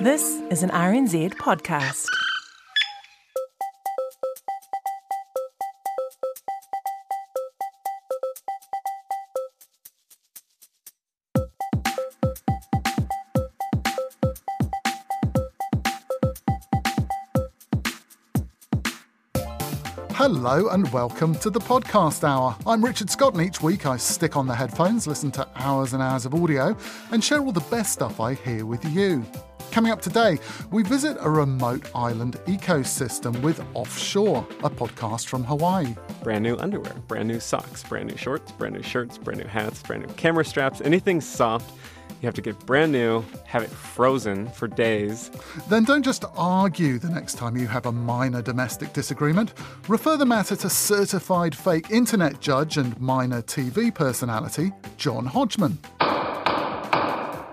This 0.00 0.42
is 0.50 0.62
an 0.62 0.68
RNZ 0.68 1.36
podcast. 1.36 2.06
Hello 20.10 20.68
and 20.68 20.92
welcome 20.92 21.34
to 21.36 21.48
the 21.48 21.58
podcast 21.58 22.22
hour. 22.22 22.54
I'm 22.66 22.84
Richard 22.84 23.08
Scott, 23.08 23.32
and 23.32 23.42
each 23.42 23.62
week 23.62 23.86
I 23.86 23.96
stick 23.96 24.36
on 24.36 24.46
the 24.46 24.54
headphones, 24.54 25.06
listen 25.06 25.30
to 25.30 25.48
hours 25.54 25.94
and 25.94 26.02
hours 26.02 26.26
of 26.26 26.34
audio, 26.34 26.76
and 27.12 27.24
share 27.24 27.40
all 27.40 27.52
the 27.52 27.60
best 27.70 27.94
stuff 27.94 28.20
I 28.20 28.34
hear 28.34 28.66
with 28.66 28.84
you. 28.84 29.24
Coming 29.76 29.92
up 29.92 30.00
today, 30.00 30.38
we 30.70 30.84
visit 30.84 31.18
a 31.20 31.28
remote 31.28 31.90
island 31.94 32.40
ecosystem 32.46 33.38
with 33.42 33.62
Offshore, 33.74 34.38
a 34.64 34.70
podcast 34.70 35.26
from 35.26 35.44
Hawaii. 35.44 35.94
Brand 36.22 36.44
new 36.44 36.56
underwear, 36.56 36.94
brand 37.08 37.28
new 37.28 37.38
socks, 37.38 37.82
brand 37.82 38.08
new 38.08 38.16
shorts, 38.16 38.52
brand 38.52 38.74
new 38.74 38.82
shirts, 38.82 39.18
brand 39.18 39.38
new 39.38 39.46
hats, 39.46 39.82
brand 39.82 40.06
new 40.06 40.14
camera 40.14 40.46
straps, 40.46 40.80
anything 40.80 41.20
soft 41.20 41.70
you 42.22 42.26
have 42.26 42.34
to 42.34 42.40
get 42.40 42.58
brand 42.64 42.92
new, 42.92 43.22
have 43.44 43.62
it 43.62 43.70
frozen 43.70 44.48
for 44.48 44.66
days. 44.66 45.30
Then 45.68 45.84
don't 45.84 46.02
just 46.02 46.24
argue 46.34 46.98
the 46.98 47.10
next 47.10 47.34
time 47.34 47.56
you 47.56 47.66
have 47.66 47.84
a 47.84 47.92
minor 47.92 48.40
domestic 48.40 48.94
disagreement. 48.94 49.52
Refer 49.88 50.16
the 50.16 50.24
matter 50.24 50.56
to 50.56 50.70
certified 50.70 51.54
fake 51.54 51.90
internet 51.90 52.40
judge 52.40 52.78
and 52.78 52.98
minor 52.98 53.42
TV 53.42 53.94
personality, 53.94 54.72
John 54.96 55.26
Hodgman. 55.26 55.78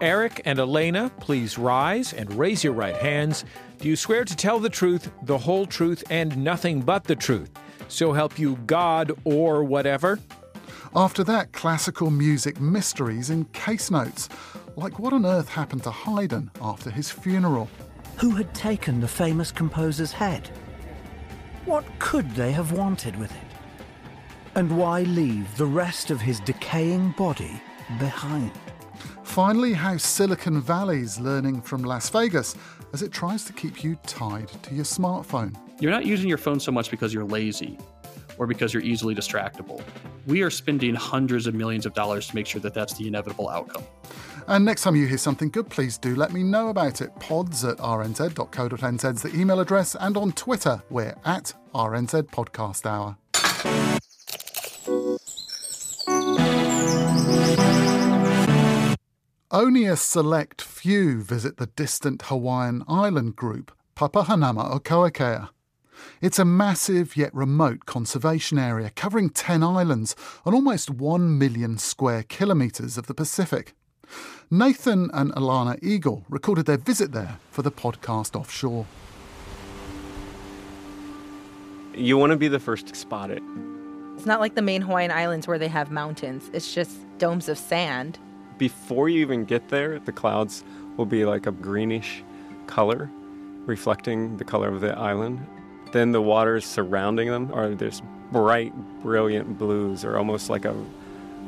Eric 0.04 0.42
and 0.44 0.60
Elena, 0.60 1.10
please 1.22 1.58
rise 1.58 2.12
and 2.12 2.38
raise 2.38 2.62
your 2.62 2.74
right 2.74 2.98
hands. 2.98 3.46
Do 3.80 3.88
you 3.88 3.96
swear 3.96 4.26
to 4.26 4.36
tell 4.36 4.60
the 4.60 4.70
truth, 4.70 5.10
the 5.22 5.38
whole 5.38 5.66
truth, 5.66 6.04
and 6.10 6.36
nothing 6.36 6.82
but 6.82 7.06
the 7.06 7.16
truth? 7.16 7.50
So 7.88 8.12
help 8.12 8.38
you 8.38 8.58
God 8.66 9.14
or 9.24 9.64
whatever? 9.64 10.20
After 10.94 11.24
that, 11.24 11.54
classical 11.54 12.12
music 12.12 12.60
mysteries 12.60 13.30
in 13.30 13.46
case 13.54 13.90
notes, 13.90 14.28
like 14.76 15.00
what 15.00 15.14
on 15.14 15.26
earth 15.26 15.48
happened 15.48 15.84
to 15.84 15.92
Haydn 15.92 16.52
after 16.62 16.90
his 16.90 17.10
funeral. 17.10 17.70
Who 18.18 18.32
had 18.32 18.54
taken 18.54 19.00
the 19.00 19.08
famous 19.08 19.54
composer's 19.54 20.12
head? 20.12 20.50
What 21.64 21.86
could 22.00 22.30
they 22.32 22.52
have 22.52 22.74
wanted 22.74 23.18
with 23.18 23.32
it? 23.32 23.48
And 24.56 24.78
why 24.78 25.04
leave 25.04 25.56
the 25.56 25.66
rest 25.66 26.12
of 26.12 26.20
his 26.20 26.42
decaying 26.42 27.12
body 27.12 27.62
behind? 28.00 28.52
Finally, 29.24 29.74
how 29.74 29.98
Silicon 29.98 30.62
Valley's 30.62 31.20
learning 31.20 31.62
from 31.62 31.84
Las 31.84 32.10
Vegas 32.10 32.56
as 32.94 33.02
it 33.02 33.12
tries 33.12 33.44
to 33.46 33.54
keep 33.54 33.84
you 33.84 33.96
tied 34.06 34.48
to 34.64 34.76
your 34.76 34.86
smartphone. 34.86 35.56
You're 35.80 35.92
not 35.92 36.06
using 36.06 36.30
your 36.30 36.38
phone 36.38 36.60
so 36.60 36.72
much 36.72 36.92
because 36.92 37.14
you're 37.14 37.26
lazy 37.26 37.80
or 38.38 38.48
because 38.48 38.74
you're 38.74 38.84
easily 38.84 39.16
distractible. 39.16 39.82
We 40.28 40.42
are 40.44 40.50
spending 40.50 40.96
hundreds 40.96 41.48
of 41.48 41.56
millions 41.56 41.86
of 41.86 41.94
dollars 41.94 42.28
to 42.28 42.36
make 42.36 42.46
sure 42.46 42.62
that 42.62 42.74
that's 42.74 42.94
the 42.94 43.08
inevitable 43.08 43.50
outcome. 43.50 43.84
And 44.48 44.66
next 44.66 44.84
time 44.84 44.96
you 44.96 45.08
hear 45.08 45.18
something 45.18 45.50
good, 45.50 45.70
please 45.70 45.98
do 45.98 46.16
let 46.16 46.32
me 46.32 46.44
know 46.44 46.68
about 46.68 47.02
it. 47.02 47.16
Pods 47.20 47.64
at 47.64 47.78
rnz.co.nz 47.78 49.16
is 49.16 49.22
the 49.22 49.36
email 49.40 49.60
address, 49.60 49.96
and 50.00 50.18
on 50.18 50.34
Twitter, 50.34 50.84
we're 50.90 51.16
at 51.26 51.54
RNZ 51.74 52.30
Only 59.54 59.86
a 59.86 59.96
select 59.96 60.64
few 60.64 61.22
visit 61.22 61.58
the 61.58 61.68
distant 61.68 62.24
Hawaiian 62.24 62.84
island 62.88 63.36
group, 63.36 63.72
Papahanaumokuakea. 63.96 65.50
It's 66.22 66.40
a 66.40 66.44
massive 66.44 67.16
yet 67.16 67.32
remote 67.36 67.86
conservation 67.86 68.58
area 68.58 68.90
covering 68.96 69.30
10 69.30 69.62
islands 69.62 70.16
on 70.44 70.56
almost 70.56 70.90
1 70.90 71.38
million 71.38 71.78
square 71.78 72.24
kilometres 72.24 72.98
of 72.98 73.06
the 73.06 73.14
Pacific. 73.14 73.76
Nathan 74.50 75.12
and 75.14 75.32
Alana 75.36 75.78
Eagle 75.84 76.26
recorded 76.30 76.66
their 76.66 76.78
visit 76.78 77.12
there 77.12 77.38
for 77.52 77.62
the 77.62 77.72
podcast 77.72 78.36
Offshore. 78.36 78.88
You 81.94 82.18
want 82.18 82.32
to 82.32 82.38
be 82.38 82.48
the 82.48 82.60
first 82.60 82.88
to 82.88 82.96
spot 82.96 83.30
it. 83.30 83.44
It's 84.16 84.26
not 84.26 84.40
like 84.40 84.56
the 84.56 84.64
main 84.64 84.82
Hawaiian 84.82 85.12
Islands 85.12 85.48
where 85.48 85.60
they 85.60 85.68
have 85.68 85.92
mountains, 85.92 86.50
it's 86.54 86.74
just 86.74 86.98
domes 87.20 87.48
of 87.48 87.60
sand. 87.60 88.18
Before 88.64 89.10
you 89.10 89.20
even 89.20 89.44
get 89.44 89.68
there, 89.68 90.00
the 90.00 90.14
clouds 90.14 90.64
will 90.96 91.06
be 91.06 91.26
like 91.26 91.48
a 91.48 91.52
greenish 91.52 92.24
color, 92.66 93.12
reflecting 93.66 94.38
the 94.38 94.46
color 94.46 94.70
of 94.70 94.80
the 94.80 94.98
island. 94.98 95.46
Then 95.92 96.14
the 96.14 96.22
waters 96.22 96.66
surrounding 96.66 97.30
them 97.30 97.52
are 97.54 97.68
this 97.72 98.02
bright, 98.32 98.72
brilliant 99.02 99.58
blues, 99.58 100.06
or 100.06 100.18
almost 100.18 100.50
like 100.50 100.64
a 100.64 100.74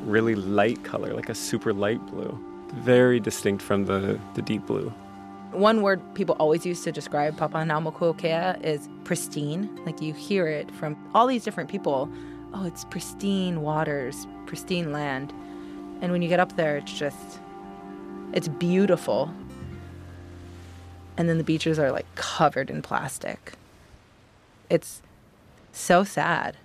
really 0.03 0.35
light 0.35 0.83
color, 0.83 1.13
like 1.13 1.29
a 1.29 1.35
super 1.35 1.71
light 1.71 2.05
blue. 2.07 2.37
Very 2.73 3.21
distinct 3.21 3.63
from 3.63 3.85
the, 3.85 4.19
the 4.33 4.41
deep 4.41 4.65
blue. 4.65 4.89
One 5.51 5.83
word 5.83 6.01
people 6.15 6.35
always 6.37 6.65
use 6.65 6.83
to 6.83 6.91
describe 6.91 7.37
Papahanaumokuakea 7.37 8.61
is 8.61 8.89
pristine. 9.05 9.73
Like 9.85 10.01
you 10.01 10.13
hear 10.13 10.47
it 10.47 10.69
from 10.69 10.97
all 11.13 11.27
these 11.27 11.45
different 11.45 11.69
people. 11.69 12.09
Oh, 12.53 12.65
it's 12.65 12.83
pristine 12.83 13.61
waters, 13.61 14.27
pristine 14.47 14.91
land. 14.91 15.33
And 16.05 16.11
when 16.11 16.21
you 16.21 16.29
get 16.29 16.39
up 16.39 16.55
there, 16.55 16.77
it's 16.77 16.93
just, 16.93 17.39
it's 18.31 18.47
beautiful. 18.47 19.33
And 21.17 21.27
then 21.27 21.39
the 21.39 21.43
beaches 21.43 21.79
are 21.79 21.91
like 21.91 22.05
covered 22.13 22.69
in 22.69 22.83
plastic. 22.83 23.53
It's 24.69 25.01
so 25.71 26.03
sad. 26.03 26.57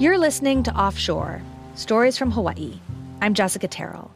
You're 0.00 0.18
listening 0.18 0.64
to 0.64 0.74
Offshore 0.76 1.42
Stories 1.76 2.18
from 2.18 2.32
Hawaii. 2.32 2.80
I'm 3.22 3.34
Jessica 3.34 3.68
Terrell. 3.68 4.10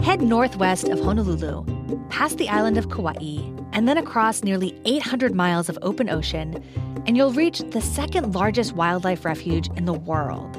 Head 0.00 0.22
northwest 0.22 0.86
of 0.86 1.00
Honolulu, 1.00 1.64
past 2.08 2.38
the 2.38 2.48
island 2.48 2.78
of 2.78 2.88
Kauai, 2.88 3.50
and 3.72 3.86
then 3.88 3.98
across 3.98 4.42
nearly 4.42 4.78
800 4.84 5.34
miles 5.34 5.68
of 5.68 5.78
open 5.82 6.08
ocean, 6.08 6.62
and 7.06 7.16
you'll 7.16 7.32
reach 7.32 7.60
the 7.60 7.80
second 7.80 8.34
largest 8.34 8.72
wildlife 8.74 9.24
refuge 9.24 9.68
in 9.76 9.84
the 9.84 9.92
world. 9.92 10.56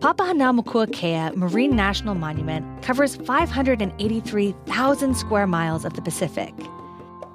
Papahanaumokuakea 0.00 1.34
Marine 1.34 1.74
National 1.74 2.14
Monument 2.14 2.82
covers 2.82 3.16
583,000 3.16 5.14
square 5.16 5.46
miles 5.46 5.84
of 5.84 5.94
the 5.94 6.02
Pacific. 6.02 6.52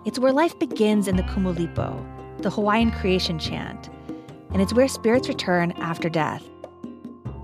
It's 0.05 0.19
where 0.19 0.31
life 0.31 0.57
begins 0.59 1.07
in 1.07 1.15
the 1.15 1.23
Kumulipo, 1.23 2.05
the 2.41 2.49
Hawaiian 2.49 2.91
creation 2.91 3.39
chant, 3.39 3.89
and 4.51 4.61
it's 4.61 4.73
where 4.73 4.87
spirits 4.87 5.27
return 5.27 5.71
after 5.73 6.09
death. 6.09 6.43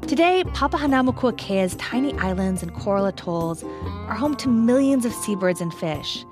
Today, 0.08 0.44
Papahanaumokuakea's 0.50 1.76
tiny 1.78 2.14
islands 2.20 2.62
and 2.62 2.72
coral 2.76 3.08
atolls 3.08 3.64
are 4.08 4.14
home 4.14 4.36
to 4.36 4.48
millions 4.48 5.04
of 5.04 5.12
seabirds 5.12 5.62
and 5.62 5.74
fish, 5.74 6.24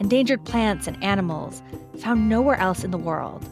endangered 0.00 0.44
plants 0.44 0.86
and 0.86 1.02
animals 1.04 1.62
found 1.98 2.28
nowhere 2.28 2.56
else 2.56 2.82
in 2.82 2.90
the 2.90 2.98
world. 2.98 3.46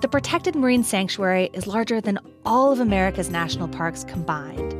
The 0.00 0.08
protected 0.08 0.54
marine 0.54 0.84
sanctuary 0.84 1.50
is 1.52 1.66
larger 1.66 2.00
than 2.00 2.18
all 2.44 2.72
of 2.72 2.80
America's 2.80 3.28
national 3.28 3.68
parks 3.68 4.04
combined. 4.04 4.74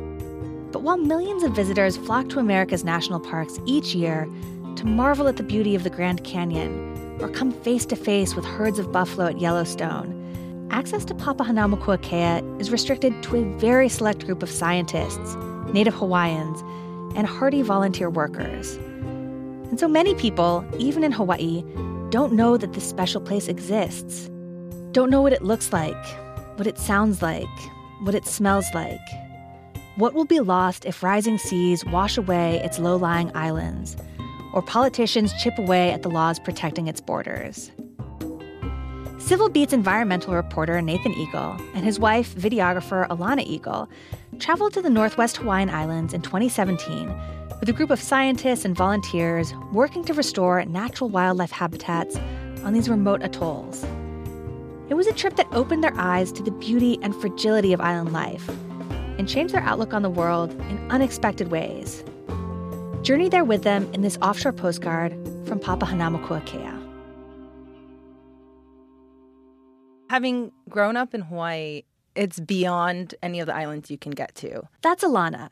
But 0.71 0.83
while 0.83 0.97
millions 0.97 1.43
of 1.43 1.51
visitors 1.55 1.97
flock 1.97 2.29
to 2.29 2.39
America's 2.39 2.83
national 2.83 3.19
parks 3.19 3.59
each 3.65 3.93
year 3.93 4.27
to 4.75 4.85
marvel 4.85 5.27
at 5.27 5.37
the 5.37 5.43
beauty 5.43 5.75
of 5.75 5.83
the 5.83 5.89
Grand 5.89 6.23
Canyon 6.23 7.17
or 7.19 7.29
come 7.29 7.51
face 7.51 7.85
to 7.87 7.95
face 7.95 8.35
with 8.35 8.45
herds 8.45 8.79
of 8.79 8.91
buffalo 8.91 9.27
at 9.27 9.39
Yellowstone, 9.39 10.67
access 10.71 11.03
to 11.05 11.15
Papahanaumokuakea 11.15 12.61
is 12.61 12.71
restricted 12.71 13.21
to 13.23 13.37
a 13.37 13.57
very 13.57 13.89
select 13.89 14.25
group 14.25 14.43
of 14.43 14.49
scientists, 14.49 15.35
Native 15.73 15.95
Hawaiians, 15.95 16.61
and 17.17 17.25
hardy 17.25 17.63
volunteer 17.63 18.09
workers. 18.09 18.77
And 19.69 19.79
so 19.79 19.87
many 19.87 20.15
people, 20.15 20.65
even 20.77 21.03
in 21.03 21.11
Hawaii, 21.11 21.63
don't 22.09 22.33
know 22.33 22.55
that 22.57 22.73
this 22.73 22.87
special 22.87 23.19
place 23.19 23.47
exists. 23.47 24.29
Don't 24.93 25.09
know 25.09 25.21
what 25.21 25.33
it 25.33 25.43
looks 25.43 25.73
like, 25.73 26.05
what 26.57 26.67
it 26.67 26.77
sounds 26.77 27.21
like, 27.21 27.47
what 28.01 28.15
it 28.15 28.25
smells 28.25 28.65
like. 28.73 28.99
What 29.97 30.13
will 30.13 30.25
be 30.25 30.39
lost 30.39 30.85
if 30.85 31.03
rising 31.03 31.37
seas 31.37 31.83
wash 31.85 32.17
away 32.17 32.61
its 32.63 32.79
low 32.79 32.95
lying 32.95 33.31
islands, 33.35 33.97
or 34.53 34.61
politicians 34.61 35.33
chip 35.41 35.57
away 35.57 35.91
at 35.91 36.01
the 36.01 36.09
laws 36.09 36.39
protecting 36.39 36.87
its 36.87 37.01
borders? 37.01 37.71
Civil 39.17 39.49
Beat's 39.49 39.73
environmental 39.73 40.33
reporter 40.33 40.81
Nathan 40.81 41.13
Eagle 41.13 41.57
and 41.73 41.83
his 41.83 41.99
wife, 41.99 42.33
videographer 42.35 43.05
Alana 43.09 43.45
Eagle, 43.45 43.89
traveled 44.39 44.73
to 44.73 44.81
the 44.81 44.89
Northwest 44.89 45.37
Hawaiian 45.37 45.69
Islands 45.69 46.13
in 46.13 46.21
2017 46.21 47.09
with 47.59 47.69
a 47.69 47.73
group 47.73 47.89
of 47.89 47.99
scientists 47.99 48.65
and 48.65 48.75
volunteers 48.75 49.53
working 49.71 50.03
to 50.05 50.13
restore 50.13 50.63
natural 50.65 51.09
wildlife 51.09 51.51
habitats 51.51 52.17
on 52.63 52.73
these 52.73 52.89
remote 52.89 53.23
atolls. 53.23 53.85
It 54.89 54.93
was 54.93 55.07
a 55.07 55.13
trip 55.13 55.35
that 55.35 55.47
opened 55.51 55.83
their 55.83 55.95
eyes 55.97 56.31
to 56.33 56.43
the 56.43 56.51
beauty 56.51 56.97
and 57.01 57.15
fragility 57.15 57.73
of 57.73 57.81
island 57.81 58.13
life 58.13 58.47
and 59.17 59.27
changed 59.27 59.53
their 59.53 59.63
outlook 59.63 59.93
on 59.93 60.01
the 60.01 60.09
world 60.09 60.51
in 60.51 60.91
unexpected 60.91 61.49
ways. 61.49 62.03
Journey 63.01 63.29
there 63.29 63.43
with 63.43 63.63
them 63.63 63.89
in 63.93 64.01
this 64.01 64.17
offshore 64.21 64.53
postcard 64.53 65.11
from 65.45 65.59
Papahanaumokuakea. 65.59 66.83
Having 70.09 70.51
grown 70.69 70.95
up 70.95 71.13
in 71.13 71.21
Hawaii, 71.21 71.83
it's 72.15 72.39
beyond 72.39 73.13
any 73.21 73.39
of 73.39 73.47
the 73.47 73.55
islands 73.55 73.91
you 73.91 73.97
can 73.97 74.11
get 74.11 74.33
to. 74.35 74.63
That's 74.81 75.03
Alana. 75.03 75.49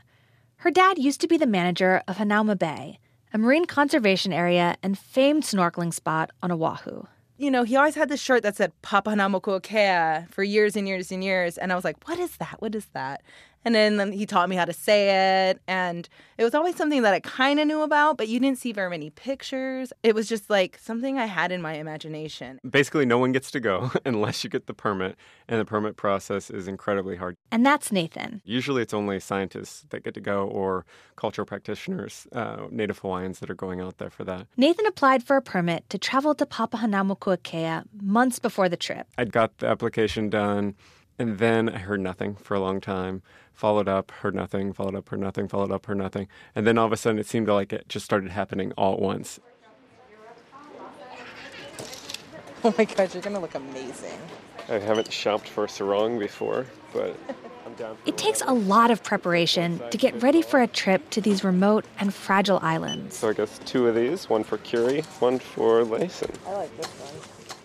Her 0.58 0.72
dad 0.72 0.98
used 0.98 1.22
to 1.22 1.28
be 1.28 1.38
the 1.38 1.46
manager 1.46 2.02
of 2.08 2.18
Hanauma 2.18 2.58
Bay, 2.58 3.00
a 3.34 3.38
marine 3.38 3.66
conservation 3.66 4.34
area 4.34 4.78
and 4.82 4.98
famed 4.98 5.44
snorkeling 5.44 5.94
spot 5.94 6.32
on 6.42 6.52
Oahu. 6.52 7.04
You 7.38 7.52
know, 7.52 7.64
he 7.64 7.76
always 7.76 7.96
had 7.96 8.08
this 8.08 8.22
shirt 8.22 8.44
that 8.44 8.56
said 8.56 8.72
Papahanaumokuakea 8.82 10.30
for 10.30 10.44
years 10.44 10.76
and 10.76 10.88
years 10.88 11.12
and 11.12 11.24
years. 11.24 11.58
And 11.58 11.72
I 11.72 11.76
was 11.76 11.84
like, 11.84 12.08
what 12.08 12.18
is 12.18 12.38
that? 12.38 12.62
What 12.62 12.74
is 12.74 12.86
that? 12.94 13.22
And 13.66 13.74
then 13.76 14.12
he 14.12 14.26
taught 14.26 14.48
me 14.48 14.56
how 14.56 14.66
to 14.66 14.74
say 14.74 15.50
it. 15.50 15.60
And 15.68 16.08
it 16.38 16.44
was 16.44 16.54
always 16.54 16.76
something 16.76 17.02
that 17.02 17.14
I 17.14 17.20
kind 17.20 17.60
of 17.60 17.68
knew 17.68 17.82
about, 17.82 18.18
but 18.18 18.28
you 18.28 18.40
didn't 18.40 18.60
see 18.60 18.72
very 18.72 18.90
many 18.90 19.10
pictures. 19.10 19.92
It 20.04 20.14
was 20.14 20.30
just 20.30 20.50
like 20.50 20.78
something 20.78 21.18
I 21.18 21.26
had 21.26 21.52
in 21.52 21.62
my 21.62 21.74
imagination. 21.74 22.60
Basically, 22.70 23.06
no 23.06 23.18
one 23.18 23.32
gets 23.32 23.50
to 23.52 23.60
go 23.60 23.92
unless 24.06 24.44
you 24.44 24.50
get 24.50 24.68
the 24.68 24.74
permit, 24.74 25.16
and 25.48 25.60
the 25.60 25.66
permit 25.66 25.96
process 25.98 26.50
is 26.50 26.68
incredibly 26.68 27.16
hard. 27.16 27.38
And 27.52 27.66
that's 27.66 27.92
Nathan. 27.92 28.42
Usually, 28.46 28.82
it's 28.82 28.94
only 28.94 29.20
scientists 29.20 29.86
that 29.90 30.04
get 30.04 30.14
to 30.14 30.22
go 30.22 30.48
or 30.48 30.86
cultural 31.16 31.46
practitioners, 31.46 32.28
uh, 32.34 32.68
Native 32.70 33.00
Hawaiians 33.00 33.40
that 33.40 33.50
are 33.50 33.56
going 33.56 33.82
out 33.82 33.98
there 33.98 34.10
for 34.10 34.24
that. 34.26 34.48
Nathan 34.58 34.86
applied 34.86 35.24
for 35.24 35.38
a 35.38 35.42
permit 35.42 35.90
to 35.90 35.98
travel 35.98 36.36
to 36.36 36.46
Papahanaumokuakea 36.46 37.86
months 38.02 38.40
before 38.40 38.70
the 38.70 38.78
trip. 38.78 39.08
I'd 39.18 39.32
got 39.32 39.58
the 39.58 39.68
application 39.68 40.30
done, 40.30 40.76
and 41.18 41.38
then 41.40 41.70
I 41.70 41.78
heard 41.80 42.00
nothing 42.00 42.36
for 42.36 42.56
a 42.56 42.60
long 42.60 42.82
time 42.82 43.22
followed 43.56 43.88
up, 43.88 44.12
heard 44.12 44.36
nothing, 44.36 44.74
followed 44.74 44.96
up, 44.96 45.10
heard 45.10 45.20
nothing, 45.20 45.48
followed 45.48 45.72
up, 45.72 45.86
heard 45.86 45.98
nothing. 45.98 46.28
And 46.54 46.68
then 46.68 46.78
all 46.78 46.86
of 46.86 46.92
a 46.92 46.98
sudden 46.98 47.20
it 47.20 47.26
seemed 47.26 47.48
like 47.48 47.74
it 47.74 47.88
just 47.90 48.06
started 48.06 48.32
happening 48.32 48.72
all 48.78 48.94
at 48.94 49.00
once. 49.00 49.40
Oh 52.64 52.74
my 52.80 52.86
gosh, 52.86 53.14
you're 53.14 53.22
gonna 53.22 53.40
look 53.40 53.54
amazing. 53.54 54.18
I 54.70 54.80
haven't 54.80 55.14
shopped 55.14 55.48
for 55.48 55.68
sarong 55.68 56.18
before, 56.18 56.66
but 56.94 57.16
I'm 57.66 57.76
down. 57.76 57.96
It 58.08 58.18
takes 58.18 58.42
a 58.42 58.54
lot 58.54 58.90
of 58.90 59.04
preparation 59.04 59.80
to 59.92 59.98
get 60.00 60.20
ready 60.24 60.42
for 60.42 60.60
a 60.60 60.66
trip 60.66 61.08
to 61.12 61.22
these 61.22 61.44
remote 61.44 61.86
and 62.00 62.12
fragile 62.12 62.58
islands. 62.64 63.18
So 63.18 63.30
I 63.30 63.34
guess 63.34 63.60
two 63.66 63.88
of 63.88 63.94
these, 63.94 64.28
one 64.32 64.44
for 64.44 64.58
Kure, 64.58 65.04
one 65.20 65.38
for 65.38 65.84
Laysan. 65.84 66.34
I 66.48 66.54
like 66.54 66.76
this 66.78 66.88
one. 66.88 67.56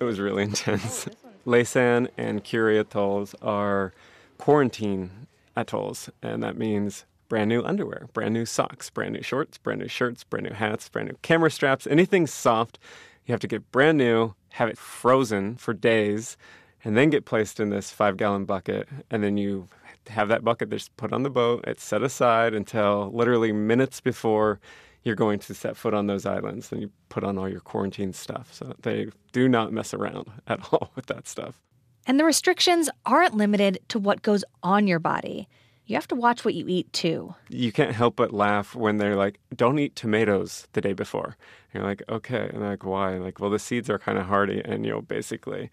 It 0.00 0.04
was 0.04 0.20
really 0.20 0.42
intense. 0.50 1.08
Laysan 1.46 2.08
and 2.16 2.44
Kure 2.44 2.70
atolls 2.70 3.34
are 3.42 3.92
quarantine 4.38 5.26
atolls, 5.56 6.10
and 6.22 6.42
that 6.42 6.56
means 6.56 7.04
brand 7.28 7.48
new 7.48 7.62
underwear, 7.62 8.08
brand 8.12 8.34
new 8.34 8.44
socks, 8.44 8.90
brand 8.90 9.14
new 9.14 9.22
shorts, 9.22 9.58
brand 9.58 9.80
new 9.80 9.88
shirts, 9.88 10.24
brand 10.24 10.46
new 10.46 10.54
hats, 10.54 10.88
brand 10.88 11.08
new 11.08 11.16
camera 11.22 11.50
straps, 11.50 11.86
anything 11.86 12.26
soft. 12.26 12.78
You 13.26 13.32
have 13.32 13.40
to 13.40 13.48
get 13.48 13.70
brand 13.72 13.98
new, 13.98 14.34
have 14.50 14.68
it 14.68 14.78
frozen 14.78 15.56
for 15.56 15.72
days, 15.72 16.36
and 16.84 16.96
then 16.96 17.10
get 17.10 17.24
placed 17.24 17.60
in 17.60 17.70
this 17.70 17.90
five 17.90 18.16
gallon 18.16 18.44
bucket. 18.44 18.88
And 19.10 19.22
then 19.22 19.36
you 19.36 19.68
have 20.08 20.28
that 20.28 20.44
bucket 20.44 20.70
just 20.70 20.96
put 20.96 21.12
on 21.12 21.22
the 21.22 21.30
boat. 21.30 21.64
It's 21.66 21.84
set 21.84 22.02
aside 22.02 22.54
until 22.54 23.10
literally 23.12 23.52
minutes 23.52 24.00
before 24.00 24.60
you're 25.04 25.16
going 25.16 25.38
to 25.40 25.54
set 25.54 25.76
foot 25.76 25.94
on 25.94 26.06
those 26.06 26.26
islands. 26.26 26.68
Then 26.68 26.80
you 26.80 26.90
put 27.08 27.24
on 27.24 27.38
all 27.38 27.48
your 27.48 27.60
quarantine 27.60 28.12
stuff. 28.12 28.52
So 28.52 28.74
they 28.82 29.08
do 29.32 29.48
not 29.48 29.72
mess 29.72 29.92
around 29.94 30.30
at 30.46 30.60
all 30.72 30.90
with 30.94 31.06
that 31.06 31.26
stuff. 31.26 31.60
And 32.06 32.18
the 32.18 32.24
restrictions 32.24 32.90
aren't 33.06 33.36
limited 33.36 33.78
to 33.88 33.98
what 33.98 34.22
goes 34.22 34.44
on 34.62 34.86
your 34.86 34.98
body. 34.98 35.48
You 35.86 35.96
have 35.96 36.08
to 36.08 36.14
watch 36.14 36.44
what 36.44 36.54
you 36.54 36.66
eat 36.68 36.92
too. 36.92 37.34
You 37.48 37.72
can't 37.72 37.94
help 37.94 38.16
but 38.16 38.32
laugh 38.32 38.74
when 38.74 38.98
they're 38.98 39.16
like, 39.16 39.38
don't 39.54 39.78
eat 39.78 39.96
tomatoes 39.96 40.66
the 40.72 40.80
day 40.80 40.92
before. 40.92 41.36
And 41.72 41.80
you're 41.80 41.84
like, 41.84 42.02
okay. 42.08 42.50
And 42.52 42.62
like, 42.62 42.84
why? 42.84 43.18
Like, 43.18 43.40
well, 43.40 43.50
the 43.50 43.58
seeds 43.58 43.90
are 43.90 43.98
kind 43.98 44.18
of 44.18 44.26
hardy 44.26 44.62
and 44.64 44.86
you'll 44.86 45.02
basically 45.02 45.70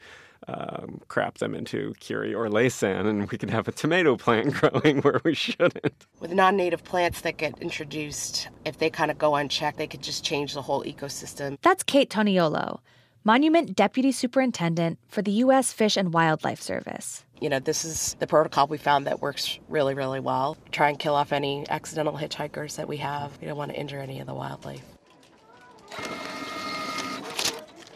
um, 0.48 1.02
crap 1.08 1.38
them 1.38 1.54
into 1.54 1.94
Kure 2.00 2.36
or 2.36 2.50
Laysan 2.50 3.06
and 3.06 3.30
we 3.30 3.38
can 3.38 3.50
have 3.50 3.68
a 3.68 3.72
tomato 3.72 4.16
plant 4.16 4.54
growing 4.60 5.02
where 5.02 5.22
we 5.24 5.34
shouldn't. 5.34 6.08
With 6.20 6.32
non 6.32 6.56
native 6.56 6.84
plants 6.84 7.22
that 7.22 7.38
get 7.38 7.58
introduced, 7.60 8.48
if 8.66 8.78
they 8.78 8.90
kind 8.90 9.12
of 9.12 9.18
go 9.18 9.36
unchecked, 9.36 9.78
they 9.78 9.88
could 9.88 10.02
just 10.02 10.24
change 10.24 10.54
the 10.54 10.62
whole 10.62 10.84
ecosystem. 10.84 11.58
That's 11.62 11.84
Kate 11.84 12.10
Toniolo. 12.10 12.80
Monument 13.26 13.76
Deputy 13.76 14.14
Superintendent 14.14 14.98
for 15.10 15.22
the 15.22 15.32
U.S. 15.32 15.74
Fish 15.74 15.98
and 15.98 16.14
Wildlife 16.14 16.62
Service. 16.62 17.26
You 17.42 17.50
know, 17.50 17.60
this 17.60 17.84
is 17.84 18.16
the 18.20 18.28
protocol 18.28 18.68
we 18.68 18.78
found 18.78 19.08
that 19.08 19.22
works 19.22 19.60
really, 19.68 19.94
really 19.94 20.20
well. 20.22 20.58
Try 20.72 20.90
and 20.90 20.98
kill 20.98 21.16
off 21.16 21.34
any 21.34 21.66
accidental 21.70 22.14
hitchhikers 22.14 22.78
that 22.78 22.88
we 22.88 22.98
have. 22.98 23.38
We 23.42 23.48
don't 23.48 23.58
want 23.58 23.72
to 23.72 23.78
injure 23.78 24.00
any 24.00 24.20
of 24.20 24.28
the 24.28 24.34
wildlife. 24.34 24.82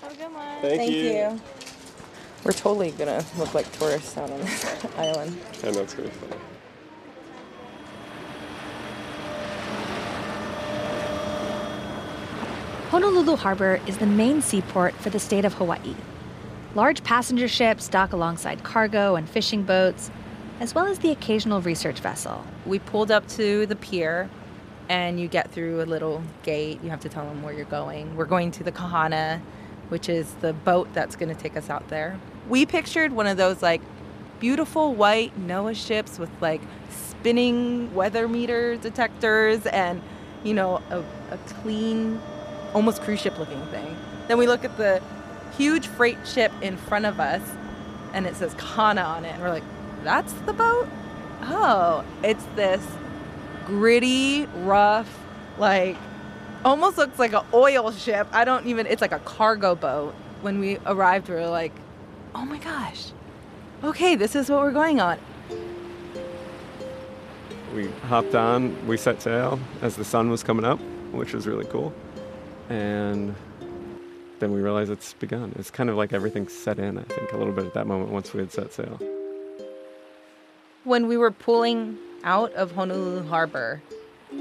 Have 0.01 0.11
a 0.11 0.15
good 0.15 0.33
one. 0.33 0.61
Thank, 0.61 0.77
Thank 0.77 0.91
you. 0.91 1.03
you. 1.03 1.41
We're 2.43 2.51
totally 2.51 2.91
gonna 2.91 3.23
look 3.37 3.53
like 3.53 3.71
tourists 3.71 4.17
out 4.17 4.29
on 4.29 4.39
this 4.39 4.85
island. 4.97 5.39
I 5.63 5.71
know 5.71 5.81
it's 5.81 5.93
going 5.93 6.09
to 6.09 6.15
be 6.15 6.25
fun. 6.27 6.39
Honolulu 12.89 13.37
Harbor 13.37 13.79
is 13.87 13.97
the 13.97 14.05
main 14.05 14.41
seaport 14.41 14.93
for 14.95 15.09
the 15.09 15.19
state 15.19 15.45
of 15.45 15.53
Hawaii. 15.53 15.95
Large 16.75 17.03
passenger 17.03 17.47
ships 17.47 17.87
dock 17.87 18.13
alongside 18.13 18.63
cargo 18.63 19.15
and 19.15 19.27
fishing 19.27 19.63
boats, 19.63 20.11
as 20.59 20.75
well 20.75 20.85
as 20.85 20.99
the 20.99 21.11
occasional 21.11 21.61
research 21.61 22.01
vessel. 22.01 22.45
We 22.65 22.77
pulled 22.79 23.09
up 23.09 23.27
to 23.29 23.65
the 23.65 23.75
pier 23.75 24.29
and 24.89 25.19
you 25.19 25.27
get 25.27 25.49
through 25.51 25.81
a 25.81 25.85
little 25.85 26.21
gate. 26.43 26.83
You 26.83 26.89
have 26.89 26.99
to 26.99 27.09
tell 27.09 27.25
them 27.25 27.41
where 27.41 27.53
you're 27.53 27.65
going. 27.65 28.15
We're 28.15 28.25
going 28.25 28.51
to 28.51 28.63
the 28.63 28.71
Kahana, 28.71 29.41
which 29.89 30.09
is 30.09 30.33
the 30.41 30.53
boat 30.53 30.87
that's 30.93 31.15
going 31.15 31.33
to 31.33 31.41
take 31.41 31.57
us 31.57 31.69
out 31.69 31.87
there. 31.87 32.19
We 32.49 32.65
pictured 32.65 33.13
one 33.13 33.27
of 33.27 33.37
those 33.37 33.61
like 33.61 33.81
beautiful 34.39 34.93
white 34.93 35.31
NOAA 35.47 35.75
ships 35.75 36.19
with 36.19 36.29
like 36.41 36.61
spinning 36.89 37.93
weather 37.95 38.27
meter 38.27 38.75
detectors 38.75 39.65
and, 39.65 40.01
you 40.43 40.53
know, 40.53 40.81
a, 40.89 40.99
a 41.31 41.37
clean, 41.61 42.21
almost 42.73 43.01
cruise 43.01 43.21
ship 43.21 43.39
looking 43.39 43.65
thing. 43.67 43.95
Then 44.27 44.37
we 44.37 44.47
look 44.47 44.65
at 44.65 44.77
the 44.77 45.01
huge 45.57 45.87
freight 45.87 46.17
ship 46.27 46.51
in 46.61 46.75
front 46.75 47.05
of 47.05 47.19
us 47.19 47.41
and 48.13 48.25
it 48.27 48.35
says 48.35 48.53
Kahana 48.55 49.05
on 49.05 49.25
it. 49.25 49.33
And 49.33 49.41
we're 49.41 49.49
like, 49.49 49.63
that's 50.03 50.33
the 50.33 50.53
boat? 50.53 50.89
Oh, 51.43 52.03
it's 52.23 52.43
this 52.55 52.85
gritty, 53.65 54.45
rough, 54.57 55.09
like 55.57 55.95
almost 56.65 56.97
looks 56.97 57.19
like 57.19 57.33
an 57.33 57.45
oil 57.53 57.91
ship. 57.91 58.27
I 58.31 58.45
don't 58.45 58.65
even, 58.65 58.87
it's 58.87 59.01
like 59.01 59.11
a 59.11 59.19
cargo 59.19 59.75
boat. 59.75 60.13
When 60.41 60.59
we 60.59 60.77
arrived, 60.85 61.29
we 61.29 61.35
were 61.35 61.47
like, 61.47 61.73
oh 62.35 62.45
my 62.45 62.57
gosh, 62.57 63.11
okay, 63.83 64.15
this 64.15 64.35
is 64.35 64.49
what 64.49 64.61
we're 64.61 64.71
going 64.71 64.99
on. 64.99 65.17
We 67.75 67.89
hopped 68.07 68.35
on, 68.35 68.87
we 68.87 68.97
set 68.97 69.21
sail 69.21 69.59
as 69.81 69.95
the 69.95 70.05
sun 70.05 70.29
was 70.29 70.43
coming 70.43 70.65
up, 70.65 70.79
which 71.11 71.33
was 71.33 71.47
really 71.47 71.65
cool. 71.65 71.93
And 72.69 73.35
then 74.39 74.51
we 74.51 74.61
realized 74.61 74.91
it's 74.91 75.13
begun. 75.13 75.53
It's 75.57 75.71
kind 75.71 75.89
of 75.89 75.95
like 75.95 76.13
everything 76.13 76.47
set 76.47 76.77
in, 76.79 76.97
I 76.97 77.03
think, 77.03 77.31
a 77.31 77.37
little 77.37 77.53
bit 77.53 77.65
at 77.65 77.73
that 77.73 77.87
moment 77.87 78.11
once 78.11 78.33
we 78.33 78.41
had 78.41 78.51
set 78.51 78.73
sail. 78.73 78.99
When 80.83 81.07
we 81.07 81.17
were 81.17 81.31
pulling 81.31 81.97
out 82.23 82.53
of 82.53 82.73
Honolulu 82.73 83.27
Harbor, 83.27 83.81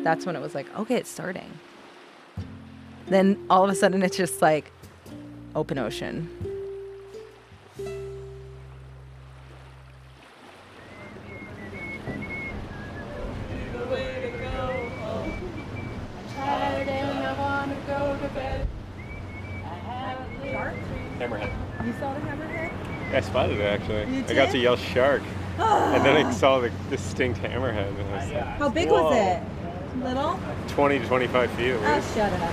that's 0.02 0.26
when 0.26 0.36
it 0.36 0.40
was 0.40 0.54
like, 0.54 0.66
okay, 0.78 0.96
it's 0.96 1.10
starting. 1.10 1.50
Then 3.06 3.38
all 3.48 3.64
of 3.64 3.70
a 3.70 3.74
sudden, 3.74 4.02
it's 4.02 4.16
just 4.16 4.42
like 4.42 4.72
open 5.54 5.78
ocean. 5.78 6.28
It 23.60 23.80
actually. 23.80 24.16
You 24.16 24.24
I 24.28 24.34
got 24.34 24.50
to 24.50 24.58
yell 24.58 24.76
shark, 24.76 25.22
and 25.58 26.04
then 26.04 26.26
I 26.26 26.30
saw 26.32 26.60
the 26.60 26.70
distinct 26.90 27.40
hammerhead. 27.40 27.88
And 27.98 28.08
I 28.14 28.24
was 28.24 28.32
like, 28.32 28.44
How 28.58 28.68
big 28.68 28.88
Whoa. 28.88 29.04
was 29.04 29.16
it? 29.16 29.42
Little? 30.04 30.40
20 30.68 30.98
to 31.00 31.06
25 31.06 31.50
feet 31.52 31.70
at 31.72 31.76
Oh, 31.76 31.94
least. 31.96 32.14
shut 32.14 32.32
up. 32.32 32.52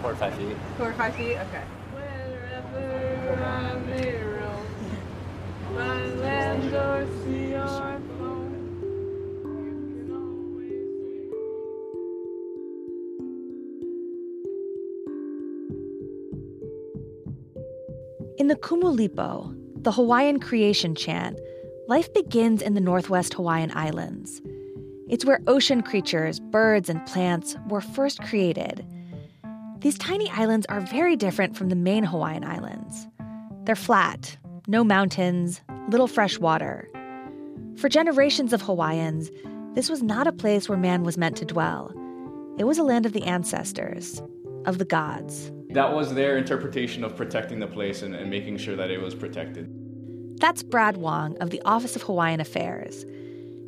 Four 0.00 0.12
or 0.12 0.16
five 0.16 0.34
feet. 0.34 0.56
Four 0.78 0.90
or 0.90 0.92
five 0.94 1.14
feet? 1.16 1.36
Okay. 1.36 1.62
In 18.40 18.48
the 18.48 18.56
Kumulipo, 18.56 19.54
the 19.82 19.92
Hawaiian 19.92 20.40
creation 20.40 20.94
chant, 20.94 21.38
life 21.88 22.10
begins 22.14 22.62
in 22.62 22.72
the 22.72 22.80
northwest 22.80 23.34
Hawaiian 23.34 23.70
Islands. 23.74 24.40
It's 25.10 25.26
where 25.26 25.42
ocean 25.46 25.82
creatures, 25.82 26.40
birds, 26.40 26.88
and 26.88 27.04
plants 27.04 27.54
were 27.68 27.82
first 27.82 28.22
created. 28.22 28.82
These 29.80 29.98
tiny 29.98 30.30
islands 30.30 30.64
are 30.70 30.80
very 30.80 31.16
different 31.16 31.54
from 31.54 31.68
the 31.68 31.76
main 31.76 32.02
Hawaiian 32.02 32.42
Islands. 32.42 33.06
They're 33.64 33.76
flat, 33.76 34.38
no 34.66 34.84
mountains, 34.84 35.60
little 35.90 36.08
fresh 36.08 36.38
water. 36.38 36.88
For 37.76 37.90
generations 37.90 38.54
of 38.54 38.62
Hawaiians, 38.62 39.30
this 39.74 39.90
was 39.90 40.02
not 40.02 40.26
a 40.26 40.32
place 40.32 40.66
where 40.66 40.78
man 40.78 41.02
was 41.02 41.18
meant 41.18 41.36
to 41.36 41.44
dwell. 41.44 41.92
It 42.56 42.64
was 42.64 42.78
a 42.78 42.84
land 42.84 43.04
of 43.04 43.12
the 43.12 43.24
ancestors, 43.24 44.22
of 44.64 44.78
the 44.78 44.86
gods. 44.86 45.52
That 45.72 45.94
was 45.94 46.14
their 46.14 46.36
interpretation 46.36 47.04
of 47.04 47.16
protecting 47.16 47.60
the 47.60 47.66
place 47.66 48.02
and, 48.02 48.14
and 48.14 48.28
making 48.28 48.58
sure 48.58 48.74
that 48.76 48.90
it 48.90 49.00
was 49.00 49.14
protected. 49.14 49.68
That's 50.40 50.62
Brad 50.62 50.96
Wong 50.96 51.36
of 51.38 51.50
the 51.50 51.62
Office 51.64 51.94
of 51.94 52.02
Hawaiian 52.02 52.40
Affairs. 52.40 53.04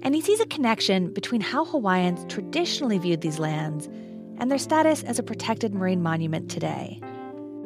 And 0.02 0.14
he 0.14 0.20
sees 0.20 0.40
a 0.40 0.46
connection 0.46 1.12
between 1.12 1.40
how 1.40 1.64
Hawaiians 1.64 2.24
traditionally 2.32 2.98
viewed 2.98 3.20
these 3.20 3.38
lands 3.38 3.88
and 4.38 4.50
their 4.50 4.58
status 4.58 5.04
as 5.04 5.20
a 5.20 5.22
protected 5.22 5.74
marine 5.74 6.02
monument 6.02 6.50
today. 6.50 7.00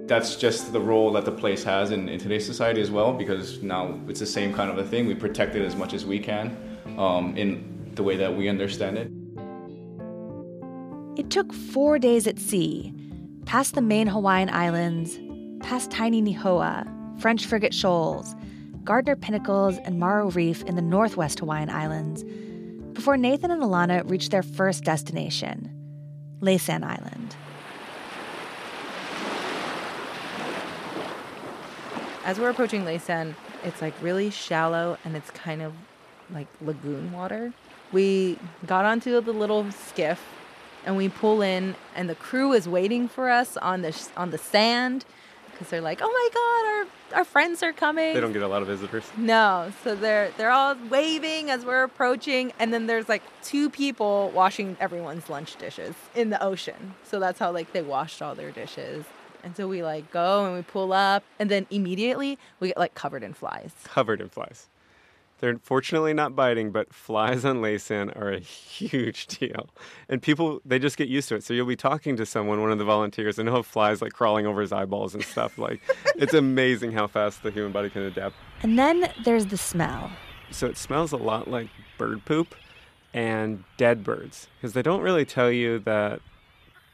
That's 0.00 0.36
just 0.36 0.72
the 0.72 0.80
role 0.80 1.12
that 1.12 1.24
the 1.24 1.32
place 1.32 1.64
has 1.64 1.90
in, 1.90 2.08
in 2.08 2.20
today's 2.20 2.44
society 2.44 2.82
as 2.82 2.90
well, 2.90 3.12
because 3.14 3.62
now 3.62 3.98
it's 4.06 4.20
the 4.20 4.26
same 4.26 4.52
kind 4.52 4.70
of 4.70 4.76
a 4.76 4.84
thing. 4.84 5.06
We 5.06 5.14
protect 5.14 5.54
it 5.54 5.64
as 5.64 5.74
much 5.74 5.94
as 5.94 6.04
we 6.04 6.18
can 6.18 6.56
um, 6.98 7.34
in 7.36 7.92
the 7.94 8.02
way 8.02 8.16
that 8.16 8.36
we 8.36 8.48
understand 8.48 8.98
it. 8.98 9.10
It 11.18 11.30
took 11.30 11.54
four 11.54 11.98
days 11.98 12.26
at 12.26 12.38
sea, 12.38 12.92
past 13.46 13.76
the 13.76 13.80
main 13.80 14.08
Hawaiian 14.08 14.50
Islands, 14.50 15.18
past 15.64 15.90
tiny 15.92 16.20
Nihoa, 16.20 16.84
French 17.20 17.46
frigate 17.46 17.72
shoals, 17.72 18.34
Gardner 18.82 19.14
Pinnacles, 19.14 19.78
and 19.78 20.00
Maro 20.00 20.30
Reef 20.32 20.64
in 20.64 20.74
the 20.74 20.82
northwest 20.82 21.38
Hawaiian 21.38 21.70
Islands, 21.70 22.24
before 22.92 23.16
Nathan 23.16 23.52
and 23.52 23.62
Alana 23.62 24.08
reached 24.10 24.32
their 24.32 24.42
first 24.42 24.82
destination, 24.82 25.70
Laysan 26.40 26.82
Island. 26.82 27.36
As 32.24 32.40
we're 32.40 32.50
approaching 32.50 32.84
Laysan, 32.84 33.36
it's 33.62 33.80
like 33.80 33.94
really 34.02 34.30
shallow 34.30 34.98
and 35.04 35.16
it's 35.16 35.30
kind 35.30 35.62
of 35.62 35.72
like 36.32 36.48
lagoon 36.60 37.12
water. 37.12 37.52
We 37.92 38.38
got 38.66 38.84
onto 38.84 39.20
the 39.20 39.32
little 39.32 39.70
skiff 39.70 40.20
and 40.86 40.96
we 40.96 41.08
pull 41.10 41.42
in 41.42 41.74
and 41.94 42.08
the 42.08 42.14
crew 42.14 42.52
is 42.52 42.66
waiting 42.68 43.08
for 43.08 43.28
us 43.28 43.56
on 43.58 43.82
the 43.82 43.92
sh- 43.92 44.06
on 44.16 44.30
the 44.30 44.38
sand 44.38 45.04
because 45.50 45.68
they're 45.68 45.80
like, 45.80 46.00
"Oh 46.02 46.08
my 46.08 46.28
god, 46.32 47.14
our 47.14 47.18
our 47.18 47.24
friends 47.24 47.62
are 47.62 47.72
coming." 47.72 48.14
They 48.14 48.20
don't 48.20 48.32
get 48.32 48.42
a 48.42 48.48
lot 48.48 48.62
of 48.62 48.68
visitors. 48.68 49.04
No, 49.16 49.72
so 49.82 49.94
they're 49.96 50.30
they're 50.36 50.50
all 50.50 50.76
waving 50.88 51.50
as 51.50 51.64
we're 51.64 51.82
approaching, 51.82 52.52
and 52.58 52.72
then 52.72 52.86
there's 52.86 53.08
like 53.08 53.22
two 53.42 53.68
people 53.70 54.30
washing 54.34 54.76
everyone's 54.80 55.28
lunch 55.28 55.56
dishes 55.56 55.94
in 56.14 56.30
the 56.30 56.42
ocean. 56.42 56.94
So 57.04 57.18
that's 57.20 57.38
how 57.38 57.50
like 57.52 57.72
they 57.72 57.82
washed 57.82 58.22
all 58.22 58.34
their 58.34 58.50
dishes. 58.52 59.04
And 59.42 59.56
so 59.56 59.68
we 59.68 59.82
like 59.82 60.10
go 60.10 60.44
and 60.44 60.54
we 60.56 60.62
pull 60.62 60.92
up, 60.92 61.22
and 61.38 61.50
then 61.50 61.66
immediately 61.70 62.38
we 62.60 62.68
get 62.68 62.78
like 62.78 62.94
covered 62.94 63.22
in 63.22 63.32
flies. 63.32 63.72
Covered 63.84 64.20
in 64.20 64.28
flies. 64.28 64.66
They're 65.38 65.58
fortunately 65.62 66.14
not 66.14 66.34
biting, 66.34 66.70
but 66.70 66.94
flies 66.94 67.44
on 67.44 67.60
Laysan 67.60 68.16
are 68.16 68.32
a 68.32 68.38
huge 68.38 69.26
deal. 69.38 69.68
And 70.08 70.22
people, 70.22 70.60
they 70.64 70.78
just 70.78 70.96
get 70.96 71.08
used 71.08 71.28
to 71.28 71.36
it. 71.36 71.44
So 71.44 71.52
you'll 71.52 71.66
be 71.66 71.76
talking 71.76 72.16
to 72.16 72.26
someone, 72.26 72.62
one 72.62 72.72
of 72.72 72.78
the 72.78 72.84
volunteers, 72.84 73.38
and 73.38 73.48
he'll 73.48 73.56
have 73.56 73.66
flies 73.66 74.00
like 74.00 74.12
crawling 74.12 74.46
over 74.46 74.60
his 74.60 74.72
eyeballs 74.72 75.14
and 75.14 75.22
stuff. 75.22 75.58
Like, 75.58 75.80
it's 76.16 76.34
amazing 76.34 76.92
how 76.92 77.06
fast 77.06 77.42
the 77.42 77.50
human 77.50 77.72
body 77.72 77.90
can 77.90 78.02
adapt. 78.02 78.34
And 78.62 78.78
then 78.78 79.12
there's 79.24 79.46
the 79.46 79.58
smell. 79.58 80.10
So 80.50 80.66
it 80.66 80.78
smells 80.78 81.12
a 81.12 81.16
lot 81.16 81.48
like 81.48 81.68
bird 81.98 82.24
poop 82.24 82.54
and 83.12 83.64
dead 83.76 84.04
birds 84.04 84.48
because 84.56 84.72
they 84.72 84.82
don't 84.82 85.00
really 85.00 85.24
tell 85.24 85.50
you 85.50 85.78
that 85.80 86.20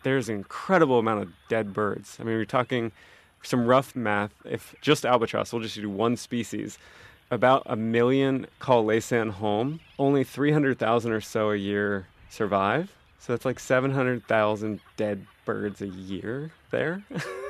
there's 0.03 0.29
an 0.29 0.37
incredible 0.37 0.99
amount 0.99 1.23
of 1.23 1.29
dead 1.49 1.73
birds. 1.73 2.17
I 2.19 2.25
mean, 2.25 2.37
we're 2.37 2.45
talking 2.45 2.93
some 3.43 3.67
rough 3.67 3.95
math. 3.95 4.33
If 4.45 4.75
just 4.81 5.05
albatross, 5.05 5.53
we'll 5.53 5.63
just 5.63 5.77
do 5.77 5.91
one 5.91 6.17
species, 6.17 6.79
about 7.33 7.63
a 7.65 7.75
million 7.75 8.47
call 8.59 8.85
Laysan 8.85 9.31
home. 9.31 9.81
Only 9.99 10.23
300,000 10.23 11.11
or 11.13 11.21
so 11.21 11.51
a 11.51 11.57
year 11.57 12.07
survive. 12.29 12.93
So 13.19 13.33
that's 13.33 13.47
like 13.47 13.59
700,000 13.59 14.81
dead 14.97 15.27
birds 15.45 15.81
a 15.81 15.89
year 15.89 16.53
there. 16.71 17.03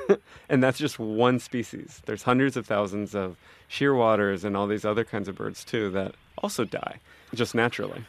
and 0.49 0.63
that's 0.63 0.77
just 0.77 0.99
one 0.99 1.37
species. 1.37 2.01
There's 2.05 2.23
hundreds 2.23 2.55
of 2.55 2.65
thousands 2.65 3.13
of 3.13 3.35
shearwaters 3.69 4.45
and 4.45 4.55
all 4.55 4.67
these 4.67 4.85
other 4.85 5.03
kinds 5.03 5.27
of 5.27 5.35
birds 5.35 5.65
too 5.65 5.89
that 5.91 6.15
also 6.37 6.63
die 6.63 6.99
just 7.35 7.53
naturally. 7.53 8.05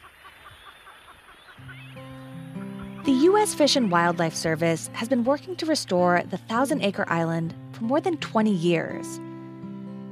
The 3.03 3.11
U.S. 3.11 3.53
Fish 3.53 3.75
and 3.75 3.91
Wildlife 3.91 4.33
Service 4.33 4.89
has 4.93 5.09
been 5.09 5.25
working 5.25 5.55
to 5.57 5.65
restore 5.65 6.23
the 6.23 6.37
Thousand 6.37 6.81
Acre 6.81 7.05
Island 7.07 7.53
for 7.73 7.83
more 7.83 8.01
than 8.01 8.17
20 8.17 8.49
years. 8.49 9.19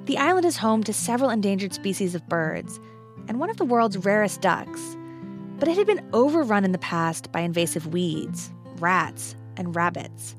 The 0.05 0.17
island 0.17 0.45
is 0.45 0.57
home 0.57 0.83
to 0.83 0.91
several 0.93 1.29
endangered 1.29 1.73
species 1.73 2.13
of 2.13 2.27
birds 2.27 2.79
and 3.29 3.39
one 3.39 3.49
of 3.49 3.55
the 3.55 3.63
world's 3.63 3.97
rarest 3.97 4.41
ducks. 4.41 4.97
But 5.59 5.69
it 5.69 5.77
had 5.77 5.87
been 5.87 6.05
overrun 6.11 6.65
in 6.65 6.73
the 6.73 6.77
past 6.77 7.31
by 7.31 7.39
invasive 7.39 7.87
weeds, 7.87 8.51
rats, 8.79 9.35
and 9.55 9.73
rabbits. 9.73 10.35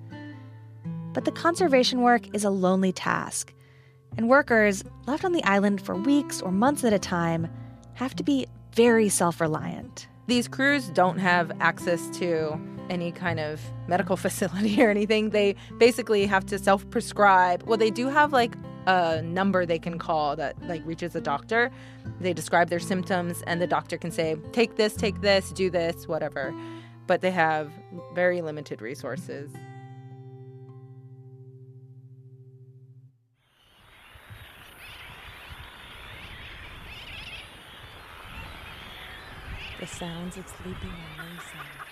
But 1.14 1.24
the 1.24 1.32
conservation 1.32 2.02
work 2.02 2.34
is 2.34 2.44
a 2.44 2.50
lonely 2.50 2.92
task, 2.92 3.54
and 4.18 4.28
workers, 4.28 4.84
left 5.06 5.24
on 5.24 5.32
the 5.32 5.42
island 5.44 5.80
for 5.80 5.94
weeks 5.94 6.42
or 6.42 6.52
months 6.52 6.84
at 6.84 6.92
a 6.92 6.98
time, 6.98 7.48
have 7.94 8.14
to 8.16 8.22
be 8.22 8.46
very 8.72 9.08
self 9.08 9.40
reliant. 9.40 10.08
These 10.26 10.46
crews 10.46 10.88
don't 10.90 11.18
have 11.18 11.52
access 11.60 12.08
to 12.18 12.60
any 12.90 13.12
kind 13.12 13.40
of 13.40 13.62
medical 13.88 14.16
facility 14.26 14.82
or 14.82 14.90
anything. 14.90 15.30
They 15.30 15.56
basically 15.78 16.26
have 16.26 16.44
to 16.46 16.58
self 16.58 16.88
prescribe. 16.90 17.62
Well, 17.62 17.78
they 17.78 17.90
do 17.90 18.08
have 18.08 18.32
like 18.32 18.54
a 18.86 19.22
number 19.22 19.64
they 19.66 19.78
can 19.78 19.98
call 19.98 20.36
that 20.36 20.60
like 20.66 20.84
reaches 20.84 21.14
a 21.14 21.20
doctor. 21.20 21.70
They 22.20 22.32
describe 22.32 22.68
their 22.68 22.80
symptoms 22.80 23.42
and 23.46 23.60
the 23.60 23.66
doctor 23.66 23.96
can 23.96 24.10
say, 24.10 24.36
take 24.52 24.76
this, 24.76 24.94
take 24.94 25.20
this, 25.20 25.52
do 25.52 25.70
this, 25.70 26.06
whatever. 26.06 26.54
But 27.06 27.20
they 27.20 27.30
have 27.30 27.70
very 28.14 28.40
limited 28.40 28.80
resources. 28.80 29.50
The 39.80 39.86
sounds 39.86 40.38
of 40.38 40.48
sleeping 40.48 40.90
on 41.18 41.26
Laysan. 41.26 41.84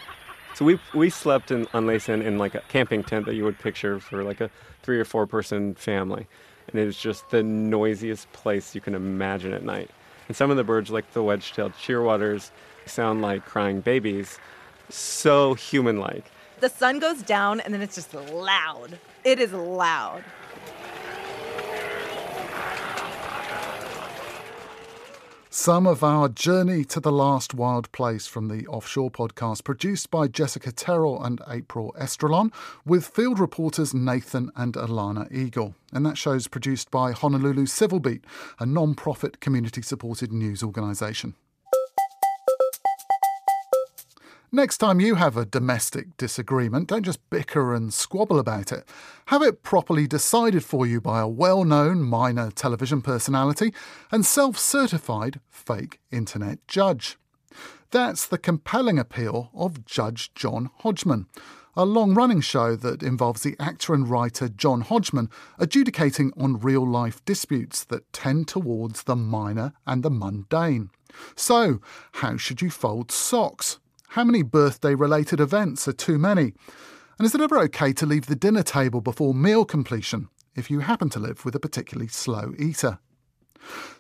So 0.55 0.65
we 0.65 0.79
we 0.95 1.11
slept 1.11 1.51
in 1.51 1.67
on 1.75 1.87
Laysan 1.87 2.25
in 2.25 2.39
like 2.39 2.55
a 2.55 2.63
camping 2.69 3.03
tent 3.05 3.27
that 3.27 3.35
you 3.35 3.45
would 3.45 3.59
picture 3.59 4.01
for 4.01 4.23
like 4.23 4.41
a 4.41 4.51
three 4.83 4.99
or 4.99 5.05
four 5.05 5.27
person 5.27 5.75
family, 5.75 6.27
and 6.73 6.81
it 6.81 6.87
is 6.87 6.97
just 6.97 7.31
the 7.31 7.43
noisiest 7.43 8.33
place 8.33 8.75
you 8.75 8.81
can 8.81 8.95
imagine 8.95 9.53
at 9.53 9.63
night. 9.65 9.91
And 10.29 10.37
some 10.37 10.51
of 10.51 10.57
the 10.57 10.65
birds, 10.65 10.91
like 10.91 11.13
the 11.13 11.23
wedge-tailed 11.23 11.73
shearwaters, 11.75 12.51
sound 12.87 13.23
like 13.23 13.45
crying 13.45 13.81
babies, 13.81 14.39
so 14.89 15.55
human-like. 15.55 16.31
The 16.61 16.69
sun 16.69 16.99
goes 16.99 17.23
down 17.23 17.61
and 17.61 17.75
then 17.75 17.83
it's 17.83 17.97
just 17.97 18.15
loud. 18.15 18.99
It 19.25 19.41
is 19.41 19.53
loud. 19.53 20.23
Some 25.55 25.87
of 25.87 26.03
our 26.03 26.31
Journey 26.31 26.83
to 26.87 26.99
the 26.99 27.13
Last 27.13 27.53
Wild 27.53 27.93
Place 27.93 28.27
from 28.27 28.49
the 28.49 28.67
Offshore 28.69 29.11
podcast, 29.11 29.65
produced 29.65 30.11
by 30.11 30.27
Jessica 30.27 30.73
Terrell 30.73 31.23
and 31.23 31.43
April 31.47 31.95
Estrelon, 32.01 32.51
with 32.87 33.07
field 33.07 33.39
reporters 33.39 33.93
Nathan 33.93 34.51
and 34.57 34.73
Alana 34.73 35.31
Eagle. 35.31 35.75
And 35.93 36.07
that 36.07 36.17
show's 36.17 36.49
produced 36.49 36.91
by 36.91 37.13
Honolulu 37.13 37.67
Civil 37.67 38.01
Beat, 38.01 38.25
a 38.59 38.65
non 38.65 38.95
profit 38.95 39.41
community 39.41 39.83
supported 39.83 40.33
news 40.33 40.63
organisation. 40.63 41.35
Next 44.55 44.77
time 44.77 45.01
you 45.01 45.15
have 45.15 45.39
a 45.39 45.47
domestic 45.47 46.15
disagreement, 46.19 46.89
don't 46.89 47.05
just 47.05 47.31
bicker 47.31 47.73
and 47.75 47.93
squabble 47.93 48.39
about 48.39 48.71
it. 48.71 48.87
Have 49.29 49.41
it 49.41 49.63
properly 49.63 50.07
decided 50.07 50.63
for 50.63 50.87
you 50.87 51.01
by 51.01 51.23
a 51.23 51.27
well 51.27 51.65
known 51.65 52.03
minor 52.03 52.51
television 52.51 53.01
personality 53.01 53.73
and 54.11 54.27
self 54.27 54.59
certified 54.59 55.41
fake 55.49 56.01
internet 56.11 56.59
judge. 56.69 57.17
That's 57.93 58.27
the 58.27 58.37
compelling 58.37 58.99
appeal 58.99 59.49
of 59.55 59.87
Judge 59.87 60.35
John 60.35 60.69
Hodgman, 60.81 61.29
a 61.75 61.87
long 61.87 62.13
running 62.13 62.43
show 62.43 62.77
that 62.77 63.03
involves 63.03 63.45
the 63.45 63.57
actor 63.59 63.95
and 63.95 64.07
writer 64.07 64.51
John 64.51 64.83
Hodgman 64.83 65.31
adjudicating 65.59 66.31
on 66.37 66.61
real 66.61 66.87
life 66.87 67.25
disputes 67.25 67.85
that 67.85 68.13
tend 68.13 68.49
towards 68.49 69.05
the 69.05 69.17
minor 69.17 69.73
and 69.87 70.03
the 70.03 70.11
mundane. 70.11 70.91
So, 71.37 71.81
how 72.13 72.37
should 72.37 72.61
you 72.61 72.69
fold 72.69 73.11
socks? 73.11 73.79
How 74.13 74.25
many 74.25 74.43
birthday 74.43 74.95
related 74.95 75.41
events 75.41 75.89
are 75.89 75.95
too 75.95 76.19
many? 76.19 76.53
And 77.19 77.25
is 77.25 77.35
it 77.35 77.41
ever 77.41 77.59
okay 77.61 77.95
to 77.95 78.05
leave 78.05 78.27
the 78.27 78.37
dinner 78.37 78.63
table 78.63 79.01
before 79.01 79.33
meal 79.33 79.65
completion 79.65 80.29
if 80.55 80.71
you 80.71 80.81
happen 80.81 81.09
to 81.11 81.19
live 81.19 81.47
with 81.47 81.55
a 81.55 81.59
particularly 81.59 82.09
slow 82.09 82.53
eater? 82.59 82.99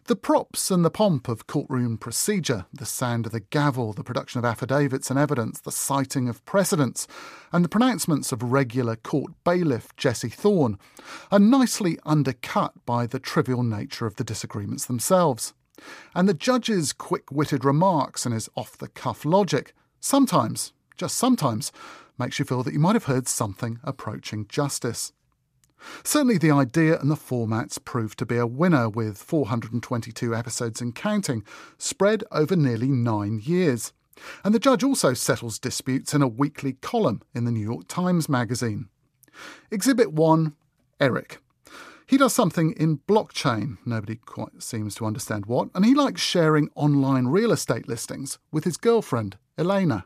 The 0.08 0.16
props 0.16 0.70
and 0.70 0.84
the 0.84 0.90
pomp 0.90 1.28
of 1.28 1.46
courtroom 1.46 1.96
procedure, 1.96 2.66
the 2.74 2.84
sound 2.84 3.24
of 3.24 3.32
the 3.32 3.40
gavel, 3.40 3.94
the 3.94 4.04
production 4.04 4.38
of 4.38 4.44
affidavits 4.44 5.08
and 5.08 5.18
evidence, 5.18 5.62
the 5.62 5.72
citing 5.72 6.28
of 6.28 6.44
precedents, 6.44 7.08
and 7.50 7.64
the 7.64 7.70
pronouncements 7.70 8.32
of 8.32 8.42
regular 8.42 8.96
court 8.96 9.32
bailiff 9.44 9.96
Jesse 9.96 10.28
Thorn 10.28 10.78
are 11.30 11.38
nicely 11.38 11.98
undercut 12.04 12.84
by 12.84 13.06
the 13.06 13.18
trivial 13.18 13.62
nature 13.62 14.04
of 14.04 14.16
the 14.16 14.24
disagreements 14.24 14.84
themselves. 14.84 15.54
And 16.14 16.28
the 16.28 16.34
judge's 16.34 16.92
quick 16.92 17.32
witted 17.32 17.64
remarks 17.64 18.26
and 18.26 18.34
his 18.34 18.50
off 18.54 18.76
the 18.76 18.88
cuff 18.88 19.24
logic 19.24 19.72
sometimes, 20.02 20.74
just 20.98 21.16
sometimes, 21.16 21.72
makes 22.18 22.38
you 22.38 22.44
feel 22.44 22.62
that 22.62 22.74
you 22.74 22.80
might 22.80 22.94
have 22.94 23.04
heard 23.04 23.26
something 23.26 23.78
approaching 23.82 24.46
justice. 24.48 25.12
Certainly, 26.04 26.38
the 26.38 26.50
idea 26.50 26.98
and 26.98 27.10
the 27.10 27.16
formats 27.16 27.82
proved 27.82 28.18
to 28.18 28.26
be 28.26 28.36
a 28.36 28.46
winner 28.46 28.88
with 28.88 29.18
422 29.18 30.34
episodes 30.34 30.80
and 30.80 30.94
counting, 30.94 31.44
spread 31.78 32.22
over 32.30 32.54
nearly 32.54 32.88
nine 32.88 33.40
years. 33.42 33.92
And 34.44 34.54
the 34.54 34.60
judge 34.60 34.84
also 34.84 35.14
settles 35.14 35.58
disputes 35.58 36.14
in 36.14 36.22
a 36.22 36.28
weekly 36.28 36.74
column 36.74 37.22
in 37.34 37.44
the 37.44 37.50
New 37.50 37.60
York 37.64 37.88
Times 37.88 38.28
Magazine. 38.28 38.88
Exhibit 39.70 40.12
1 40.12 40.54
Eric. 41.00 41.41
He 42.12 42.18
does 42.18 42.34
something 42.34 42.72
in 42.72 42.98
blockchain, 42.98 43.78
nobody 43.86 44.16
quite 44.16 44.62
seems 44.62 44.94
to 44.96 45.06
understand 45.06 45.46
what, 45.46 45.70
and 45.74 45.82
he 45.82 45.94
likes 45.94 46.20
sharing 46.20 46.68
online 46.74 47.28
real 47.28 47.50
estate 47.50 47.88
listings 47.88 48.38
with 48.50 48.64
his 48.64 48.76
girlfriend, 48.76 49.38
Elena. 49.56 50.04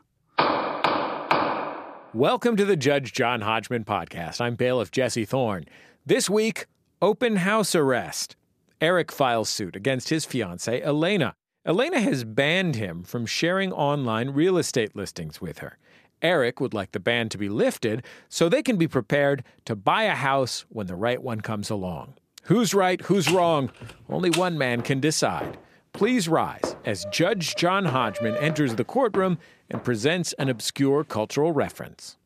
Welcome 2.13 2.55
to 2.55 2.63
the 2.63 2.77
Judge 2.77 3.11
John 3.11 3.41
Hodgman 3.41 3.83
podcast. 3.83 4.39
I'm 4.39 4.55
bailiff 4.55 4.89
Jesse 4.89 5.25
Thorn. 5.25 5.65
This 6.05 6.29
week, 6.29 6.67
open 7.01 7.35
house 7.35 7.75
arrest. 7.75 8.37
Eric 8.79 9.11
files 9.11 9.49
suit 9.49 9.75
against 9.75 10.07
his 10.07 10.23
fiancee, 10.23 10.81
Elena. 10.81 11.33
Elena 11.65 11.99
has 11.99 12.23
banned 12.23 12.77
him 12.77 13.03
from 13.03 13.25
sharing 13.25 13.73
online 13.73 14.29
real 14.29 14.57
estate 14.57 14.95
listings 14.95 15.41
with 15.41 15.57
her. 15.57 15.77
Eric 16.21 16.59
would 16.59 16.73
like 16.73 16.91
the 16.91 16.99
ban 16.99 17.29
to 17.29 17.37
be 17.37 17.49
lifted 17.49 18.03
so 18.29 18.49
they 18.49 18.63
can 18.63 18.77
be 18.77 18.87
prepared 18.87 19.43
to 19.65 19.75
buy 19.75 20.03
a 20.03 20.15
house 20.15 20.65
when 20.69 20.87
the 20.87 20.95
right 20.95 21.21
one 21.21 21.41
comes 21.41 21.69
along. 21.69 22.15
Who's 22.43 22.73
right, 22.73 23.01
who's 23.01 23.31
wrong? 23.31 23.71
Only 24.09 24.29
one 24.29 24.57
man 24.57 24.81
can 24.81 24.99
decide. 24.99 25.57
Please 25.93 26.27
rise 26.27 26.75
as 26.85 27.05
Judge 27.11 27.55
John 27.55 27.85
Hodgman 27.85 28.37
enters 28.37 28.75
the 28.75 28.83
courtroom 28.83 29.37
and 29.69 29.83
presents 29.83 30.33
an 30.33 30.47
obscure 30.47 31.03
cultural 31.03 31.51
reference. 31.51 32.17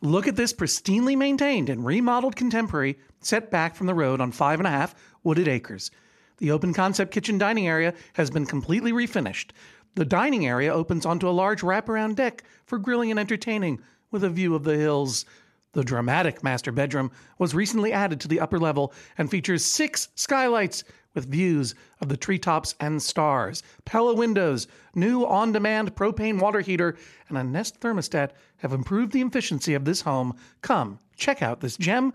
Look 0.00 0.28
at 0.28 0.36
this 0.36 0.52
pristinely 0.52 1.16
maintained 1.16 1.68
and 1.68 1.84
remodeled 1.84 2.36
contemporary 2.36 2.98
set 3.20 3.50
back 3.50 3.74
from 3.74 3.86
the 3.86 3.94
road 3.94 4.20
on 4.20 4.30
five 4.30 4.60
and 4.60 4.66
a 4.66 4.70
half 4.70 4.94
wooded 5.24 5.48
acres. 5.48 5.90
The 6.38 6.50
open 6.50 6.74
concept 6.74 7.12
kitchen 7.12 7.38
dining 7.38 7.66
area 7.66 7.94
has 8.12 8.30
been 8.30 8.46
completely 8.46 8.92
refinished. 8.92 9.50
The 9.96 10.04
dining 10.04 10.46
area 10.46 10.72
opens 10.72 11.06
onto 11.06 11.26
a 11.26 11.30
large 11.30 11.62
wraparound 11.62 12.16
deck 12.16 12.44
for 12.66 12.78
grilling 12.78 13.10
and 13.10 13.18
entertaining 13.18 13.80
with 14.10 14.24
a 14.24 14.28
view 14.28 14.54
of 14.54 14.62
the 14.62 14.76
hills. 14.76 15.24
The 15.72 15.84
dramatic 15.84 16.44
master 16.44 16.70
bedroom 16.70 17.10
was 17.38 17.54
recently 17.54 17.94
added 17.94 18.20
to 18.20 18.28
the 18.28 18.40
upper 18.40 18.58
level 18.58 18.92
and 19.16 19.30
features 19.30 19.64
six 19.64 20.08
skylights 20.14 20.84
with 21.14 21.30
views 21.30 21.74
of 22.02 22.10
the 22.10 22.16
treetops 22.18 22.74
and 22.78 23.02
stars, 23.02 23.62
Pella 23.86 24.14
windows, 24.14 24.68
new 24.94 25.24
on 25.24 25.52
demand 25.52 25.96
propane 25.96 26.40
water 26.42 26.60
heater, 26.60 26.98
and 27.30 27.38
a 27.38 27.42
Nest 27.42 27.80
thermostat 27.80 28.32
have 28.58 28.74
improved 28.74 29.12
the 29.12 29.22
efficiency 29.22 29.72
of 29.72 29.86
this 29.86 30.02
home. 30.02 30.36
Come, 30.60 30.98
check 31.16 31.40
out 31.40 31.60
this 31.60 31.78
gem. 31.78 32.12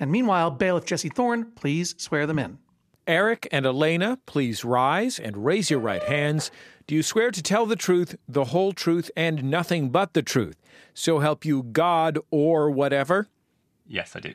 And 0.00 0.10
meanwhile, 0.10 0.50
bailiff 0.50 0.84
Jesse 0.84 1.10
Thorn, 1.10 1.52
please 1.54 1.94
swear 1.96 2.26
them 2.26 2.40
in. 2.40 2.58
Eric 3.06 3.48
and 3.50 3.66
Elena, 3.66 4.18
please 4.26 4.64
rise 4.64 5.18
and 5.18 5.44
raise 5.44 5.70
your 5.70 5.80
right 5.80 6.02
hands. 6.02 6.50
Do 6.90 6.96
you 6.96 7.04
swear 7.04 7.30
to 7.30 7.40
tell 7.40 7.66
the 7.66 7.76
truth, 7.76 8.16
the 8.26 8.46
whole 8.46 8.72
truth, 8.72 9.12
and 9.16 9.44
nothing 9.44 9.90
but 9.90 10.12
the 10.12 10.22
truth? 10.22 10.56
So 10.92 11.20
help 11.20 11.44
you 11.44 11.62
God 11.62 12.18
or 12.32 12.68
whatever? 12.68 13.28
Yes, 13.86 14.16
I 14.16 14.18
do. 14.18 14.34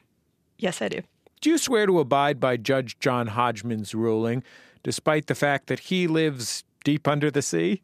Yes, 0.57 0.81
I 0.81 0.87
do. 0.87 1.01
Do 1.41 1.49
you 1.49 1.57
swear 1.57 1.85
to 1.85 1.99
abide 1.99 2.39
by 2.39 2.55
Judge 2.55 2.97
John 2.97 3.27
Hodgman's 3.27 3.93
ruling, 3.93 4.41
despite 4.83 5.27
the 5.27 5.35
fact 5.35 5.67
that 5.67 5.81
he 5.81 6.07
lives 6.07 6.63
deep 6.85 7.09
under 7.09 7.29
the 7.29 7.41
sea? 7.41 7.81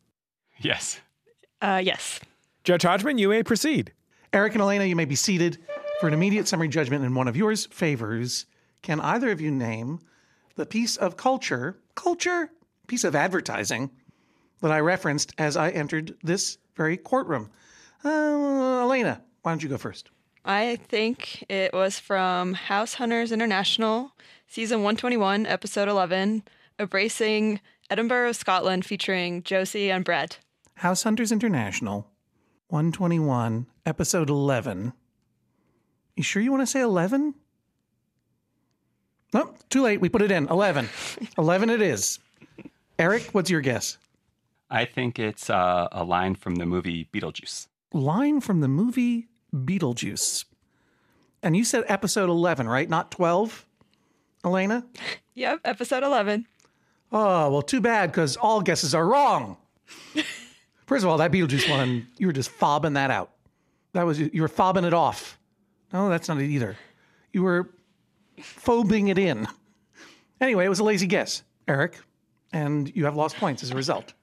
Yes. 0.58 1.02
Uh, 1.62 1.82
yes. 1.84 2.22
Judge 2.64 2.84
Hodgman, 2.84 3.18
you 3.18 3.28
may 3.28 3.44
proceed. 3.44 3.92
Eric 4.32 4.54
and 4.54 4.62
Elena, 4.62 4.86
you 4.86 4.96
may 4.96 5.04
be 5.04 5.16
seated 5.16 5.58
for 6.00 6.08
an 6.08 6.14
immediate 6.14 6.48
summary 6.48 6.70
judgment 6.70 7.04
in 7.04 7.14
one 7.14 7.28
of 7.28 7.36
yours 7.36 7.66
favors. 7.66 8.46
Can 8.84 9.02
either 9.02 9.32
of 9.32 9.42
you 9.42 9.52
name 9.52 10.00
the 10.56 10.66
piece 10.66 10.96
of 10.96 11.18
culture, 11.18 11.78
culture, 11.94 12.52
piece 12.88 13.04
of 13.04 13.18
advertising 13.18 13.92
that 14.62 14.72
I 14.72 14.80
referenced 14.80 15.34
as 15.38 15.58
I 15.58 15.70
entered 15.72 16.16
this 16.24 16.58
very 16.76 16.98
courtroom? 16.98 17.50
Uh, 18.04 18.82
Elena, 18.82 19.22
why 19.42 19.52
don't 19.52 19.62
you 19.62 19.70
go 19.70 19.78
first? 19.78 20.10
I 20.46 20.78
think 20.88 21.44
it 21.50 21.74
was 21.74 22.00
from 22.00 22.54
House 22.54 22.96
Hunters 22.96 23.32
International, 23.32 24.12
season 24.48 24.80
121, 24.80 25.46
episode 25.46 25.88
11, 25.88 26.44
Embracing 26.80 27.60
Edinburgh, 27.92 28.32
Scotland, 28.32 28.86
featuring 28.86 29.44
Josie 29.44 29.92
and 29.92 30.04
Brett. 30.04 30.40
House 30.76 31.04
Hunters 31.04 31.32
International, 31.32 32.08
121, 32.70 33.68
episode 33.86 34.30
11. 34.30 34.94
You 36.16 36.24
sure 36.24 36.42
you 36.42 36.52
want 36.52 36.62
to 36.62 36.68
say 36.68 36.82
11? 36.82 37.36
No, 39.34 39.54
too 39.70 39.84
late. 39.84 40.02
We 40.02 40.10
put 40.10 40.22
it 40.22 40.32
in. 40.32 40.48
11. 40.48 40.90
11 41.38 41.70
it 41.70 41.82
is. 41.82 42.20
Eric, 42.98 43.30
what's 43.32 43.50
your 43.50 43.62
guess? 43.62 43.98
I 44.72 44.86
think 44.86 45.20
it's 45.20 45.50
uh, 45.50 45.90
a 45.92 46.06
line 46.06 46.36
from 46.36 46.56
the 46.56 46.66
movie 46.66 47.10
Beetlejuice. 47.12 47.68
Line 47.94 48.40
from 48.40 48.62
the 48.62 48.70
movie 48.70 49.28
Beetlejuice. 49.54 50.46
And 51.44 51.58
you 51.58 51.66
said 51.66 51.84
episode 51.88 52.30
11, 52.30 52.70
right? 52.70 52.90
Not 52.90 53.12
12, 53.12 53.66
Elena? 54.46 54.86
Yep, 55.34 55.60
episode 55.66 56.04
11. 56.04 56.48
Oh, 57.12 57.52
well, 57.52 57.62
too 57.62 57.82
bad 57.82 58.12
because 58.12 58.38
all 58.38 58.62
guesses 58.62 58.96
are 58.96 59.06
wrong. 59.06 59.58
First 60.86 61.04
of 61.04 61.10
all, 61.10 61.18
that 61.18 61.34
Beetlejuice 61.34 61.70
one, 61.70 62.08
you 62.18 62.28
were 62.28 62.34
just 62.34 62.58
fobbing 62.58 62.94
that 62.94 63.12
out. 63.12 63.32
That 63.92 64.06
was, 64.06 64.20
you 64.20 64.42
were 64.42 64.48
fobbing 64.48 64.86
it 64.86 64.94
off. 64.94 65.38
No, 65.92 66.08
that's 66.08 66.30
not 66.30 66.40
it 66.40 66.46
either. 66.46 66.78
You 67.34 67.44
were 67.44 67.70
phobing 68.40 69.10
it 69.10 69.18
in. 69.18 69.48
Anyway, 70.40 70.66
it 70.66 70.70
was 70.70 70.80
a 70.80 70.84
lazy 70.86 71.08
guess, 71.08 71.44
Eric, 71.68 72.00
and 72.54 72.90
you 72.96 73.04
have 73.04 73.18
lost 73.18 73.36
points 73.36 73.64
as 73.64 73.72
a 73.72 73.76
result. 73.76 74.14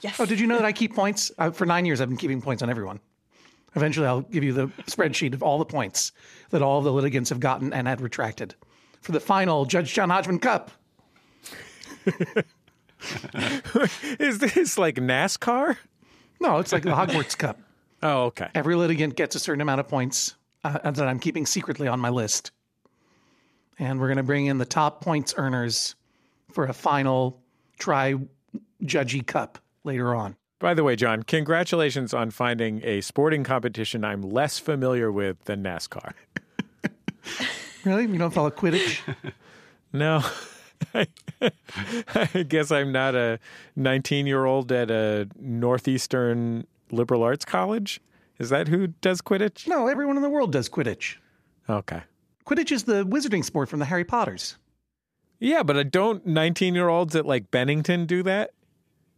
Yes. 0.00 0.18
Oh, 0.18 0.26
did 0.26 0.40
you 0.40 0.46
know 0.46 0.56
that 0.56 0.64
I 0.64 0.72
keep 0.72 0.94
points? 0.94 1.30
Uh, 1.38 1.50
for 1.50 1.66
nine 1.66 1.84
years, 1.84 2.00
I've 2.00 2.08
been 2.08 2.18
keeping 2.18 2.40
points 2.42 2.62
on 2.62 2.70
everyone. 2.70 3.00
Eventually, 3.76 4.06
I'll 4.06 4.22
give 4.22 4.42
you 4.42 4.52
the 4.52 4.66
spreadsheet 4.86 5.32
of 5.34 5.42
all 5.42 5.58
the 5.58 5.64
points 5.64 6.12
that 6.50 6.60
all 6.62 6.78
of 6.78 6.84
the 6.84 6.92
litigants 6.92 7.30
have 7.30 7.40
gotten 7.40 7.72
and 7.72 7.86
had 7.86 8.00
retracted 8.00 8.54
for 9.00 9.12
the 9.12 9.20
final 9.20 9.64
Judge 9.64 9.94
John 9.94 10.10
Hodgman 10.10 10.40
Cup. 10.40 10.70
Is 14.18 14.38
this 14.38 14.76
like 14.76 14.96
NASCAR? 14.96 15.76
No, 16.40 16.58
it's 16.58 16.72
like 16.72 16.82
the 16.82 16.90
Hogwarts 16.90 17.36
Cup. 17.36 17.58
Oh, 18.02 18.22
okay. 18.28 18.48
Every 18.54 18.76
litigant 18.76 19.14
gets 19.14 19.36
a 19.36 19.38
certain 19.38 19.60
amount 19.60 19.80
of 19.80 19.86
points 19.86 20.34
uh, 20.64 20.90
that 20.90 21.06
I'm 21.06 21.18
keeping 21.18 21.44
secretly 21.44 21.86
on 21.86 22.00
my 22.00 22.08
list. 22.08 22.50
And 23.78 24.00
we're 24.00 24.06
going 24.06 24.16
to 24.16 24.22
bring 24.22 24.46
in 24.46 24.56
the 24.56 24.64
top 24.64 25.02
points 25.02 25.34
earners 25.36 25.96
for 26.50 26.64
a 26.64 26.72
final 26.72 27.42
try 27.78 28.14
judgy 28.82 29.26
cup 29.26 29.58
later 29.84 30.14
on. 30.14 30.36
By 30.58 30.74
the 30.74 30.84
way, 30.84 30.94
John, 30.94 31.22
congratulations 31.22 32.12
on 32.12 32.30
finding 32.30 32.84
a 32.84 33.00
sporting 33.00 33.44
competition 33.44 34.04
I'm 34.04 34.20
less 34.20 34.58
familiar 34.58 35.10
with 35.10 35.42
than 35.44 35.62
NASCAR. 35.62 36.12
really? 37.84 38.02
You 38.06 38.18
don't 38.18 38.32
follow 38.32 38.50
Quidditch? 38.50 39.00
no. 39.92 40.22
I 42.14 42.42
guess 42.42 42.70
I'm 42.70 42.92
not 42.92 43.14
a 43.14 43.38
19 43.76 44.26
year 44.26 44.44
old 44.44 44.70
at 44.70 44.90
a 44.90 45.28
Northeastern 45.38 46.66
liberal 46.90 47.22
arts 47.22 47.44
college? 47.44 48.00
Is 48.38 48.50
that 48.50 48.68
who 48.68 48.88
does 48.88 49.20
Quidditch? 49.22 49.66
No, 49.66 49.86
everyone 49.86 50.16
in 50.16 50.22
the 50.22 50.30
world 50.30 50.52
does 50.52 50.68
Quidditch. 50.68 51.16
Okay. 51.68 52.02
Quidditch 52.46 52.72
is 52.72 52.84
the 52.84 53.04
wizarding 53.06 53.44
sport 53.44 53.68
from 53.68 53.78
the 53.78 53.84
Harry 53.86 54.04
Potters. 54.04 54.56
Yeah, 55.38 55.62
but 55.62 55.76
uh, 55.76 55.82
don't 55.84 56.26
19 56.26 56.74
year 56.74 56.88
olds 56.88 57.16
at 57.16 57.24
like 57.24 57.50
Bennington 57.50 58.06
do 58.06 58.22
that 58.24 58.50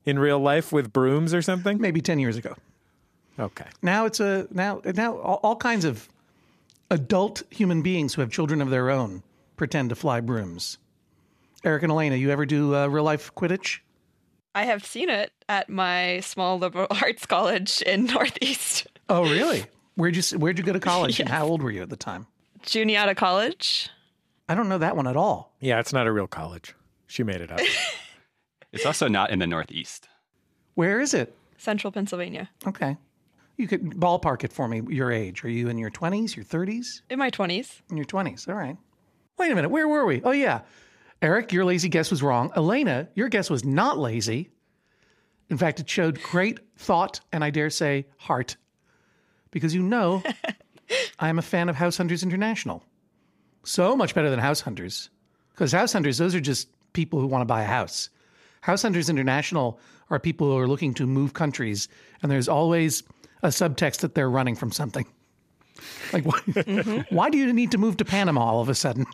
in 0.04 0.18
real 0.18 0.38
life 0.38 0.72
with 0.72 0.92
brooms 0.92 1.34
or 1.34 1.42
something? 1.42 1.80
Maybe 1.80 2.00
10 2.00 2.18
years 2.18 2.36
ago. 2.36 2.56
Okay. 3.38 3.66
Now 3.80 4.04
it's 4.06 4.20
a 4.20 4.46
now 4.50 4.82
now 4.84 5.16
all, 5.18 5.40
all 5.42 5.56
kinds 5.56 5.84
of 5.84 6.08
adult 6.90 7.42
human 7.50 7.82
beings 7.82 8.14
who 8.14 8.20
have 8.20 8.30
children 8.30 8.60
of 8.60 8.70
their 8.70 8.90
own 8.90 9.22
pretend 9.56 9.88
to 9.88 9.94
fly 9.94 10.20
brooms. 10.20 10.78
Eric 11.64 11.84
and 11.84 11.92
Elena, 11.92 12.16
you 12.16 12.30
ever 12.30 12.44
do 12.44 12.74
uh, 12.74 12.86
real 12.88 13.04
life 13.04 13.34
Quidditch? 13.34 13.78
I 14.54 14.64
have 14.64 14.84
seen 14.84 15.08
it 15.08 15.32
at 15.48 15.70
my 15.70 16.20
small 16.20 16.58
liberal 16.58 16.88
arts 17.02 17.24
college 17.24 17.80
in 17.82 18.04
Northeast. 18.12 18.86
Oh, 19.08 19.22
really? 19.22 19.64
Where'd 19.94 20.16
you 20.16 20.38
Where'd 20.38 20.58
you 20.58 20.64
go 20.64 20.72
to 20.72 20.80
college, 20.80 21.20
and 21.20 21.28
how 21.28 21.46
old 21.46 21.62
were 21.62 21.70
you 21.70 21.82
at 21.82 21.90
the 21.90 21.96
time? 21.96 22.26
Juniata 22.62 23.14
College. 23.14 23.90
I 24.48 24.54
don't 24.54 24.68
know 24.68 24.78
that 24.78 24.96
one 24.96 25.06
at 25.06 25.16
all. 25.16 25.52
Yeah, 25.60 25.80
it's 25.80 25.92
not 25.92 26.06
a 26.06 26.12
real 26.12 26.26
college. 26.26 26.74
She 27.06 27.22
made 27.22 27.40
it 27.40 27.50
up. 27.50 27.60
It's 28.72 28.86
also 28.86 29.08
not 29.08 29.30
in 29.30 29.38
the 29.38 29.46
Northeast. 29.46 30.08
Where 30.74 31.00
is 31.00 31.14
it? 31.14 31.36
Central 31.58 31.92
Pennsylvania. 31.92 32.48
Okay. 32.66 32.96
You 33.56 33.68
could 33.68 33.82
ballpark 33.82 34.44
it 34.44 34.52
for 34.52 34.66
me. 34.66 34.82
Your 34.88 35.12
age? 35.12 35.44
Are 35.44 35.50
you 35.50 35.68
in 35.68 35.78
your 35.78 35.90
twenties? 35.90 36.34
Your 36.34 36.44
thirties? 36.44 37.02
In 37.10 37.18
my 37.18 37.30
20s. 37.30 37.82
In 37.90 37.96
your 37.96 38.06
twenties. 38.06 38.48
All 38.48 38.54
right. 38.54 38.76
Wait 39.38 39.52
a 39.52 39.54
minute. 39.54 39.68
Where 39.70 39.86
were 39.86 40.06
we? 40.06 40.22
Oh 40.24 40.30
yeah. 40.30 40.62
Eric, 41.20 41.52
your 41.52 41.64
lazy 41.64 41.88
guess 41.88 42.10
was 42.10 42.22
wrong. 42.22 42.50
Elena, 42.56 43.08
your 43.14 43.28
guess 43.28 43.50
was 43.50 43.64
not 43.64 43.98
lazy. 43.98 44.50
In 45.50 45.58
fact, 45.58 45.78
it 45.78 45.88
showed 45.88 46.20
great 46.22 46.58
thought 46.76 47.20
and 47.30 47.44
I 47.44 47.50
dare 47.50 47.70
say 47.70 48.06
heart. 48.16 48.56
Because 49.50 49.74
you 49.74 49.82
know 49.82 50.22
I 51.18 51.28
am 51.28 51.38
a 51.38 51.42
fan 51.42 51.68
of 51.68 51.76
House 51.76 51.98
Hunters 51.98 52.22
International. 52.22 52.82
So 53.64 53.94
much 53.94 54.14
better 54.14 54.30
than 54.30 54.38
House 54.40 54.60
Hunters. 54.60 55.10
Because 55.50 55.72
House 55.72 55.92
Hunters, 55.92 56.18
those 56.18 56.34
are 56.34 56.40
just 56.40 56.68
people 56.94 57.20
who 57.20 57.26
want 57.26 57.42
to 57.42 57.46
buy 57.46 57.62
a 57.62 57.66
house. 57.66 58.08
House 58.62 58.82
Hunters 58.82 59.08
International 59.08 59.78
are 60.10 60.18
people 60.18 60.46
who 60.46 60.56
are 60.56 60.68
looking 60.68 60.94
to 60.94 61.06
move 61.06 61.34
countries, 61.34 61.88
and 62.22 62.30
there's 62.30 62.48
always 62.48 63.02
a 63.42 63.48
subtext 63.48 63.98
that 63.98 64.14
they're 64.14 64.30
running 64.30 64.54
from 64.54 64.72
something. 64.72 65.06
Like, 66.12 66.24
why, 66.24 67.04
why 67.10 67.30
do 67.30 67.38
you 67.38 67.52
need 67.52 67.72
to 67.72 67.78
move 67.78 67.96
to 67.98 68.04
Panama 68.04 68.40
all 68.40 68.60
of 68.60 68.68
a 68.68 68.74
sudden? 68.74 69.04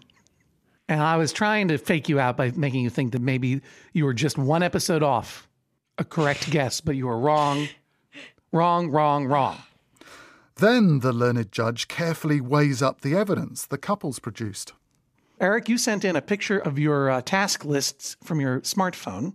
And 0.88 1.02
I 1.02 1.16
was 1.16 1.32
trying 1.32 1.68
to 1.68 1.78
fake 1.78 2.08
you 2.08 2.18
out 2.18 2.36
by 2.36 2.50
making 2.52 2.82
you 2.82 2.90
think 2.90 3.12
that 3.12 3.22
maybe 3.22 3.60
you 3.92 4.04
were 4.04 4.14
just 4.14 4.38
one 4.38 4.62
episode 4.62 5.02
off 5.02 5.48
a 5.98 6.04
correct 6.04 6.50
guess, 6.50 6.80
but 6.80 6.96
you 6.96 7.06
were 7.06 7.18
wrong, 7.18 7.68
wrong, 8.52 8.90
wrong, 8.90 9.26
wrong. 9.26 9.62
Then 10.56 11.00
the 11.00 11.12
learned 11.12 11.52
judge 11.52 11.88
carefully 11.88 12.40
weighs 12.40 12.82
up 12.82 13.00
the 13.00 13.14
evidence 13.14 13.66
the 13.66 13.78
couples 13.78 14.18
produced. 14.18 14.72
Eric, 15.40 15.68
you 15.68 15.78
sent 15.78 16.04
in 16.04 16.16
a 16.16 16.22
picture 16.22 16.58
of 16.58 16.78
your 16.78 17.10
uh, 17.10 17.20
task 17.22 17.64
lists 17.64 18.16
from 18.24 18.40
your 18.40 18.60
smartphone. 18.62 19.34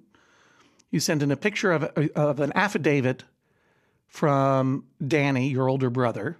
You 0.91 0.99
sent 0.99 1.23
in 1.23 1.31
a 1.31 1.37
picture 1.37 1.71
of, 1.71 1.83
of 2.15 2.39
an 2.39 2.51
affidavit 2.55 3.23
from 4.07 4.85
Danny, 5.05 5.47
your 5.49 5.69
older 5.69 5.89
brother, 5.89 6.37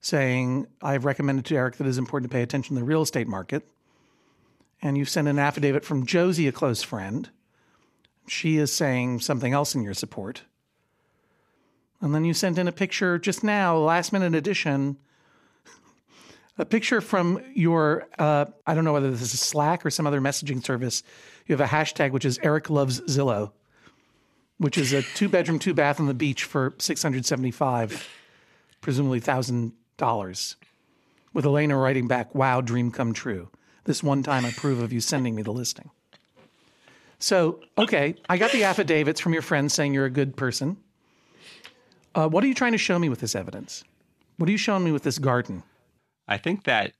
saying, 0.00 0.66
I've 0.82 1.04
recommended 1.04 1.46
to 1.46 1.56
Eric 1.56 1.76
that 1.76 1.86
it 1.86 1.90
is 1.90 1.98
important 1.98 2.30
to 2.30 2.34
pay 2.34 2.42
attention 2.42 2.76
to 2.76 2.80
the 2.80 2.86
real 2.86 3.02
estate 3.02 3.26
market. 3.26 3.66
And 4.82 4.98
you 4.98 5.06
sent 5.06 5.26
an 5.26 5.38
affidavit 5.38 5.84
from 5.84 6.04
Josie, 6.04 6.46
a 6.46 6.52
close 6.52 6.82
friend. 6.82 7.30
She 8.28 8.58
is 8.58 8.72
saying 8.72 9.20
something 9.20 9.52
else 9.52 9.74
in 9.74 9.82
your 9.82 9.94
support. 9.94 10.42
And 12.00 12.14
then 12.14 12.26
you 12.26 12.34
sent 12.34 12.58
in 12.58 12.68
a 12.68 12.72
picture 12.72 13.18
just 13.18 13.42
now, 13.42 13.78
last 13.78 14.12
minute 14.12 14.34
edition, 14.34 14.98
a 16.58 16.64
picture 16.64 17.00
from 17.00 17.42
your, 17.54 18.08
uh, 18.18 18.46
I 18.66 18.74
don't 18.74 18.84
know 18.84 18.92
whether 18.92 19.10
this 19.10 19.34
is 19.34 19.40
Slack 19.40 19.84
or 19.84 19.90
some 19.90 20.06
other 20.06 20.20
messaging 20.20 20.64
service. 20.64 21.02
You 21.46 21.56
have 21.56 21.60
a 21.60 21.70
hashtag 21.70 22.12
which 22.12 22.24
is 22.24 22.38
Eric 22.42 22.70
Loves 22.70 23.00
Zillow, 23.02 23.52
which 24.58 24.78
is 24.78 24.92
a 24.92 25.02
two 25.02 25.28
bedroom, 25.28 25.58
two 25.58 25.74
bath 25.74 26.00
on 26.00 26.06
the 26.06 26.14
beach 26.14 26.44
for 26.44 26.74
675 26.78 28.08
presumably 28.86 29.20
$1,000. 29.20 30.54
With 31.32 31.44
Elena 31.44 31.76
writing 31.76 32.06
back, 32.06 32.32
wow, 32.36 32.60
dream 32.60 32.92
come 32.92 33.12
true. 33.12 33.48
This 33.82 34.00
one 34.00 34.22
time 34.22 34.44
I 34.44 34.50
approve 34.50 34.80
of 34.80 34.92
you 34.92 35.00
sending 35.00 35.34
me 35.34 35.42
the 35.42 35.52
listing. 35.52 35.90
So, 37.18 37.60
okay, 37.76 38.14
I 38.28 38.38
got 38.38 38.52
the 38.52 38.62
affidavits 38.62 39.20
from 39.20 39.32
your 39.32 39.42
friends 39.42 39.74
saying 39.74 39.92
you're 39.92 40.04
a 40.04 40.10
good 40.10 40.36
person. 40.36 40.76
Uh, 42.14 42.28
what 42.28 42.44
are 42.44 42.46
you 42.46 42.54
trying 42.54 42.72
to 42.72 42.78
show 42.78 42.96
me 42.96 43.08
with 43.08 43.18
this 43.18 43.34
evidence? 43.34 43.82
What 44.36 44.48
are 44.48 44.52
you 44.52 44.58
showing 44.58 44.84
me 44.84 44.92
with 44.92 45.02
this 45.02 45.18
garden? 45.18 45.64
I 46.28 46.38
think 46.38 46.64
that 46.64 46.92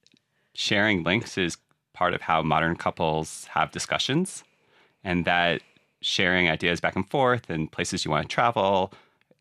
sharing 0.55 1.03
links 1.03 1.37
is 1.37 1.57
part 1.93 2.15
of 2.15 2.23
how 2.23 2.43
modern 2.43 2.77
couples 2.77 3.47
have 3.51 3.71
discussions, 3.73 4.45
and 5.03 5.25
that 5.25 5.63
sharing 6.01 6.49
ideas 6.49 6.81
back 6.81 6.95
and 6.95 7.09
forth 7.09 7.49
and 7.51 7.71
places 7.73 8.05
you 8.05 8.11
want 8.11 8.29
to 8.29 8.33
travel, 8.33 8.93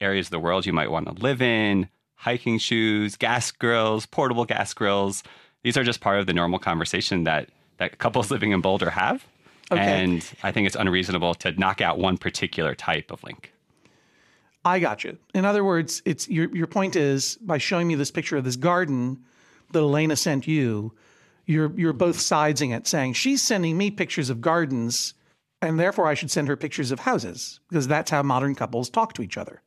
areas 0.02 0.28
of 0.28 0.32
the 0.32 0.40
world 0.40 0.66
you 0.66 0.74
might 0.74 0.90
want 0.90 1.06
to 1.06 1.14
live 1.22 1.42
in, 1.42 1.90
hiking 2.16 2.58
shoes, 2.58 3.16
gas 3.16 3.52
grills, 3.52 4.06
portable 4.06 4.46
gas 4.46 4.74
grills. 4.74 5.24
These 5.64 5.78
are 5.78 5.84
just 5.84 6.02
part 6.02 6.20
of 6.20 6.28
the 6.28 6.34
normal 6.34 6.60
conversation 6.60 7.24
that, 7.26 7.50
that 7.78 7.98
couples 7.98 8.32
living 8.32 8.52
in 8.52 8.62
Boulder 8.62 8.90
have. 8.90 9.26
Okay. 9.72 9.82
And 9.82 10.28
I 10.44 10.52
think 10.52 10.68
it's 10.68 10.76
unreasonable 10.76 11.34
to 11.36 11.52
knock 11.54 11.82
out 11.82 11.98
one 11.98 12.18
particular 12.18 12.76
type 12.76 13.12
of 13.12 13.24
link. 13.24 13.52
I 14.64 14.80
got 14.80 15.04
you. 15.04 15.18
In 15.34 15.46
other 15.46 15.64
words, 15.64 16.02
it's 16.06 16.28
your 16.28 16.56
your 16.56 16.66
point 16.66 16.96
is 16.96 17.38
by 17.42 17.60
showing 17.60 17.88
me 17.88 17.94
this 17.94 18.10
picture 18.10 18.38
of 18.38 18.44
this 18.44 18.56
garden 18.56 19.24
that 19.72 19.80
Elena 19.80 20.16
sent 20.16 20.48
you, 20.48 20.94
you're 21.46 21.72
you're 21.76 21.94
both 21.94 22.18
sidesing 22.18 22.76
it, 22.76 22.88
saying 22.88 23.14
she's 23.14 23.42
sending 23.42 23.78
me 23.78 23.92
pictures 23.92 24.30
of 24.30 24.42
gardens, 24.42 25.14
and 25.62 25.80
therefore 25.80 26.08
I 26.08 26.14
should 26.14 26.32
send 26.32 26.48
her 26.48 26.58
pictures 26.58 26.92
of 26.92 27.00
houses 27.00 27.60
because 27.70 27.88
that's 27.88 28.12
how 28.12 28.24
modern 28.24 28.56
couples 28.56 28.90
talk 28.90 29.14
to 29.14 29.22
each 29.22 29.38
other. 29.38 29.62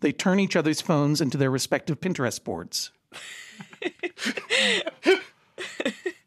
They 0.00 0.12
turn 0.12 0.40
each 0.40 0.56
other's 0.56 0.80
phones 0.80 1.20
into 1.20 1.36
their 1.36 1.50
respective 1.50 2.00
Pinterest 2.00 2.42
boards. 2.42 2.92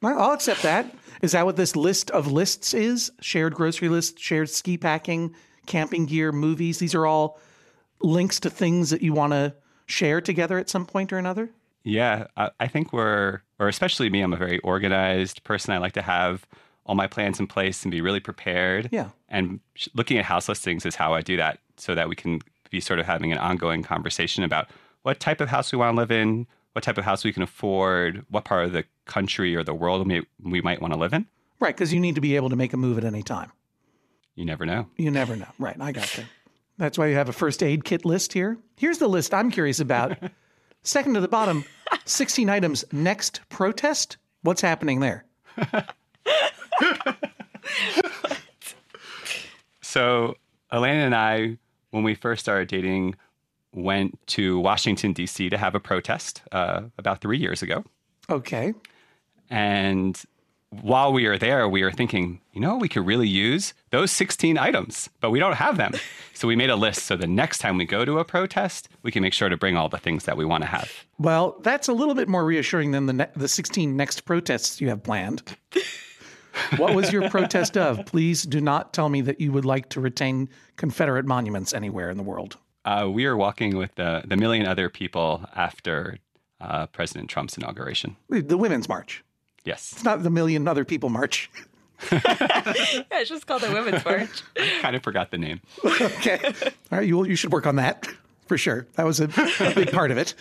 Well, 0.01 0.19
I'll 0.19 0.33
accept 0.33 0.63
that. 0.63 0.93
Is 1.21 1.33
that 1.33 1.45
what 1.45 1.55
this 1.55 1.75
list 1.75 2.09
of 2.09 2.31
lists 2.31 2.73
is? 2.73 3.11
Shared 3.21 3.53
grocery 3.53 3.87
list, 3.87 4.19
shared 4.19 4.49
ski 4.49 4.77
packing, 4.77 5.35
camping 5.67 6.07
gear, 6.07 6.31
movies. 6.31 6.79
These 6.79 6.95
are 6.95 7.05
all 7.05 7.39
links 8.01 8.39
to 8.41 8.49
things 8.49 8.89
that 8.89 9.03
you 9.03 9.13
want 9.13 9.33
to 9.33 9.53
share 9.85 10.19
together 10.19 10.57
at 10.57 10.69
some 10.69 10.87
point 10.87 11.13
or 11.13 11.19
another? 11.19 11.51
Yeah, 11.83 12.27
I, 12.37 12.51
I 12.59 12.67
think 12.67 12.93
we're, 12.93 13.41
or 13.59 13.67
especially 13.67 14.09
me, 14.09 14.21
I'm 14.21 14.33
a 14.33 14.37
very 14.37 14.59
organized 14.59 15.43
person. 15.43 15.73
I 15.73 15.77
like 15.77 15.93
to 15.93 16.01
have 16.01 16.45
all 16.85 16.95
my 16.95 17.07
plans 17.07 17.39
in 17.39 17.47
place 17.47 17.83
and 17.83 17.91
be 17.91 18.01
really 18.01 18.19
prepared. 18.19 18.89
Yeah. 18.91 19.09
And 19.29 19.59
sh- 19.75 19.87
looking 19.93 20.17
at 20.17 20.25
house 20.25 20.49
listings 20.49 20.85
is 20.85 20.95
how 20.95 21.13
I 21.13 21.21
do 21.21 21.37
that 21.37 21.59
so 21.77 21.95
that 21.95 22.09
we 22.09 22.15
can 22.15 22.39
be 22.69 22.79
sort 22.79 22.99
of 22.99 23.05
having 23.05 23.31
an 23.31 23.37
ongoing 23.37 23.83
conversation 23.83 24.43
about 24.43 24.67
what 25.03 25.19
type 25.19 25.41
of 25.41 25.49
house 25.49 25.71
we 25.71 25.77
want 25.77 25.95
to 25.95 25.97
live 25.97 26.11
in, 26.11 26.47
what 26.73 26.83
type 26.83 26.97
of 26.97 27.03
house 27.03 27.23
we 27.23 27.33
can 27.33 27.43
afford, 27.43 28.25
what 28.29 28.45
part 28.45 28.65
of 28.65 28.71
the 28.71 28.83
country 29.05 29.55
or 29.55 29.63
the 29.63 29.73
world 29.73 30.07
we, 30.07 30.25
we 30.43 30.61
might 30.61 30.81
want 30.81 30.93
to 30.93 30.99
live 30.99 31.13
in. 31.13 31.25
Right, 31.59 31.75
because 31.75 31.93
you 31.93 31.99
need 31.99 32.15
to 32.15 32.21
be 32.21 32.35
able 32.35 32.49
to 32.49 32.55
make 32.55 32.73
a 32.73 32.77
move 32.77 32.97
at 32.97 33.03
any 33.03 33.21
time. 33.21 33.51
You 34.35 34.45
never 34.45 34.65
know. 34.65 34.87
You 34.97 35.11
never 35.11 35.35
know. 35.35 35.47
Right, 35.59 35.75
I 35.79 35.91
got 35.91 36.17
you. 36.17 36.23
That's 36.77 36.97
why 36.97 37.07
you 37.07 37.15
have 37.15 37.29
a 37.29 37.33
first 37.33 37.61
aid 37.61 37.83
kit 37.83 38.05
list 38.05 38.33
here. 38.33 38.57
Here's 38.77 38.97
the 38.97 39.07
list 39.07 39.33
I'm 39.33 39.51
curious 39.51 39.79
about. 39.79 40.17
Second 40.83 41.13
to 41.13 41.21
the 41.21 41.27
bottom, 41.27 41.65
16 42.05 42.49
items. 42.49 42.85
Next 42.91 43.41
protest? 43.49 44.17
What's 44.41 44.61
happening 44.61 44.99
there? 44.99 45.25
So 49.91 50.35
Elena 50.71 51.01
and 51.05 51.13
I, 51.13 51.57
when 51.89 52.03
we 52.03 52.15
first 52.15 52.41
started 52.41 52.69
dating, 52.69 53.15
went 53.73 54.17
to 54.27 54.57
Washington 54.57 55.11
D.C. 55.11 55.49
to 55.49 55.57
have 55.57 55.75
a 55.75 55.81
protest 55.81 56.41
uh, 56.53 56.83
about 56.97 57.19
three 57.19 57.37
years 57.37 57.61
ago. 57.61 57.83
Okay. 58.29 58.73
And 59.49 60.17
while 60.71 61.11
we 61.11 61.25
are 61.25 61.37
there, 61.37 61.67
we 61.67 61.81
are 61.81 61.91
thinking, 61.91 62.39
you 62.53 62.61
know, 62.61 62.77
we 62.77 62.87
could 62.87 63.05
really 63.05 63.27
use 63.27 63.73
those 63.89 64.09
16 64.11 64.57
items, 64.57 65.09
but 65.19 65.29
we 65.29 65.39
don't 65.39 65.55
have 65.55 65.77
them. 65.77 65.93
So 66.33 66.47
we 66.47 66.55
made 66.55 66.71
a 66.71 66.75
list 66.75 67.03
so 67.03 67.15
the 67.15 67.27
next 67.27 67.59
time 67.59 67.77
we 67.77 67.85
go 67.85 68.03
to 68.03 68.17
a 68.17 68.25
protest, 68.25 68.89
we 69.03 69.11
can 69.11 69.21
make 69.21 69.31
sure 69.31 69.47
to 69.47 69.55
bring 69.55 69.77
all 69.77 69.89
the 69.89 69.99
things 69.99 70.25
that 70.25 70.37
we 70.37 70.43
want 70.43 70.63
to 70.63 70.67
have. 70.67 70.91
Well, 71.19 71.55
that's 71.61 71.87
a 71.87 71.93
little 71.93 72.15
bit 72.15 72.27
more 72.27 72.43
reassuring 72.43 72.89
than 72.89 73.05
the 73.05 73.13
ne- 73.13 73.29
the 73.35 73.47
16 73.47 73.95
next 73.95 74.21
protests 74.21 74.81
you 74.81 74.89
have 74.89 75.03
planned. 75.03 75.43
what 76.77 76.95
was 76.95 77.13
your 77.13 77.29
protest 77.29 77.77
of? 77.77 78.07
Please 78.07 78.41
do 78.41 78.59
not 78.59 78.91
tell 78.91 79.07
me 79.07 79.21
that 79.21 79.39
you 79.39 79.51
would 79.51 79.65
like 79.65 79.89
to 79.89 80.01
retain 80.01 80.49
Confederate 80.77 81.27
monuments 81.27 81.75
anywhere 81.75 82.09
in 82.09 82.17
the 82.17 82.23
world. 82.23 82.57
Uh, 82.85 83.07
we 83.07 83.27
are 83.27 83.37
walking 83.37 83.77
with 83.77 83.93
the, 83.93 84.23
the 84.25 84.35
million 84.35 84.65
other 84.65 84.89
people 84.89 85.45
after 85.55 86.17
uh, 86.59 86.87
President 86.87 87.29
Trump's 87.29 87.55
inauguration. 87.55 88.17
The 88.29 88.57
Women's 88.57 88.89
March. 88.89 89.23
Yes. 89.65 89.91
It's 89.93 90.03
not 90.03 90.23
the 90.23 90.29
million 90.29 90.67
other 90.67 90.85
people 90.85 91.09
march. 91.09 91.49
yeah, 92.11 92.19
it's 93.11 93.29
just 93.29 93.45
called 93.45 93.61
the 93.61 93.71
Women's 93.71 94.03
March. 94.03 94.41
I 94.57 94.79
kind 94.81 94.95
of 94.95 95.03
forgot 95.03 95.29
the 95.31 95.37
name. 95.37 95.61
okay. 95.85 96.39
All 96.91 96.97
right, 96.97 97.07
you, 97.07 97.23
you 97.25 97.35
should 97.35 97.51
work 97.51 97.67
on 97.67 97.75
that 97.75 98.07
for 98.47 98.57
sure. 98.57 98.87
That 98.95 99.05
was 99.05 99.19
a, 99.19 99.25
a 99.59 99.73
big 99.75 99.91
part 99.91 100.09
of 100.11 100.17
it. 100.17 100.33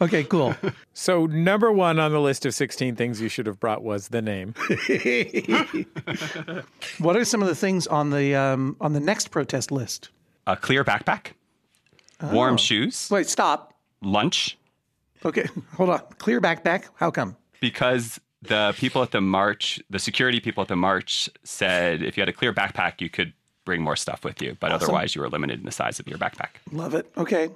Okay, 0.00 0.24
cool. 0.24 0.56
So, 0.94 1.26
number 1.26 1.70
one 1.70 2.00
on 2.00 2.10
the 2.10 2.20
list 2.20 2.44
of 2.44 2.54
16 2.54 2.96
things 2.96 3.20
you 3.20 3.28
should 3.28 3.46
have 3.46 3.60
brought 3.60 3.84
was 3.84 4.08
the 4.08 4.20
name. 4.20 4.54
what 6.98 7.16
are 7.16 7.24
some 7.24 7.40
of 7.42 7.46
the 7.48 7.54
things 7.54 7.86
on 7.86 8.10
the 8.10 8.34
um, 8.34 8.76
on 8.80 8.94
the 8.94 9.00
next 9.00 9.28
protest 9.30 9.70
list? 9.70 10.08
A 10.48 10.56
clear 10.56 10.82
backpack, 10.84 11.26
Oh. 12.20 12.34
warm 12.34 12.56
shoes. 12.56 13.08
Wait, 13.12 13.28
stop. 13.28 13.74
Lunch. 14.00 14.58
Okay, 15.24 15.48
hold 15.76 15.90
on. 15.90 16.00
Clear 16.18 16.40
backpack. 16.40 16.86
How 16.96 17.12
come? 17.12 17.36
Because 17.62 18.20
the 18.42 18.74
people 18.76 19.02
at 19.02 19.12
the 19.12 19.20
march, 19.20 19.80
the 19.88 19.98
security 20.00 20.40
people 20.40 20.60
at 20.62 20.68
the 20.68 20.76
march 20.76 21.30
said 21.44 22.02
if 22.02 22.16
you 22.16 22.20
had 22.20 22.28
a 22.28 22.32
clear 22.32 22.52
backpack, 22.52 23.00
you 23.00 23.08
could 23.08 23.32
bring 23.64 23.80
more 23.80 23.94
stuff 23.96 24.24
with 24.24 24.42
you, 24.42 24.56
but 24.60 24.72
Awesome. 24.72 24.84
otherwise 24.86 25.14
you 25.14 25.22
were 25.22 25.28
limited 25.30 25.60
in 25.60 25.64
the 25.64 25.70
size 25.70 26.00
of 26.00 26.08
your 26.08 26.18
backpack. 26.18 26.48
Love 26.72 26.92
it. 26.94 27.10
Okay, 27.16 27.50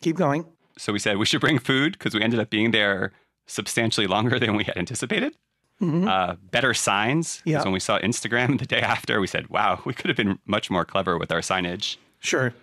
keep 0.00 0.16
going. 0.16 0.46
So 0.78 0.92
we 0.92 0.98
said 0.98 1.18
we 1.18 1.26
should 1.26 1.42
bring 1.42 1.58
food 1.58 1.92
because 1.92 2.14
we 2.14 2.22
ended 2.22 2.40
up 2.40 2.48
being 2.50 2.70
there 2.70 3.12
substantially 3.46 4.06
longer 4.06 4.38
than 4.40 4.56
we 4.56 4.64
had 4.64 4.76
anticipated. 4.78 5.34
Mhm. 5.82 6.08
Uh, 6.08 6.36
better 6.50 6.72
signs. 6.72 7.42
Yeah. 7.44 7.52
Because 7.58 7.64
when 7.66 7.74
we 7.74 7.80
saw 7.80 7.98
Instagram 7.98 8.58
the 8.62 8.64
day 8.66 8.80
after, 8.80 9.20
we 9.20 9.26
said, 9.26 9.48
wow, 9.50 9.82
we 9.84 9.92
could 9.92 10.08
have 10.08 10.16
been 10.16 10.38
much 10.46 10.70
more 10.70 10.86
clever 10.86 11.18
with 11.18 11.30
our 11.30 11.40
signage. 11.40 11.98
Sure. 12.20 12.54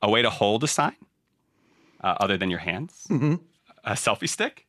A 0.00 0.08
way 0.10 0.22
to 0.22 0.30
hold 0.30 0.64
a 0.64 0.66
sign 0.66 0.96
uh, 2.02 2.16
other 2.20 2.38
than 2.38 2.48
your 2.50 2.60
hands. 2.60 3.06
Mhm. 3.10 3.40
A 3.84 3.92
selfie 3.92 4.28
stick. 4.28 4.65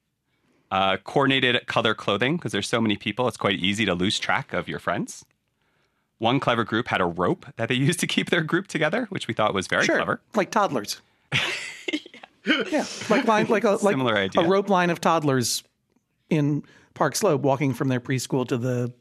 Uh, 0.69 0.97
coordinated 0.97 1.65
color 1.67 1.93
clothing 1.95 2.35
because 2.35 2.51
there's 2.51 2.67
so 2.67 2.81
many 2.81 2.97
people, 2.97 3.27
it's 3.27 3.37
quite 3.37 3.57
easy 3.59 3.85
to 3.85 3.93
lose 3.95 4.19
track 4.19 4.51
of 4.51 4.67
your 4.67 4.79
friends. 4.79 5.23
One 6.17 6.39
clever 6.41 6.63
group 6.65 6.87
had 6.89 6.99
a 6.99 7.05
rope 7.05 7.45
that 7.55 7.69
they 7.69 7.75
used 7.89 7.99
to 8.01 8.07
keep 8.07 8.29
their 8.29 8.41
group 8.41 8.67
together, 8.67 9.05
which 9.09 9.27
we 9.27 9.33
thought 9.33 9.53
was 9.53 9.67
very 9.67 9.85
sure. 9.85 9.95
clever. 9.95 10.19
Like 10.35 10.51
toddlers. 10.51 11.01
yeah, 12.71 12.85
like 13.09 13.25
line, 13.25 13.47
like 13.47 13.63
a 13.63 13.71
like 13.71 13.93
Similar 13.93 14.17
idea. 14.17 14.41
a 14.41 14.47
rope 14.47 14.69
line 14.69 14.89
of 14.89 14.99
toddlers 14.99 15.63
in 16.29 16.63
Park 16.93 17.15
Slope 17.15 17.41
walking 17.41 17.73
from 17.73 17.87
their 17.89 17.99
preschool 17.99 18.47
to 18.47 18.57
the 18.57 18.91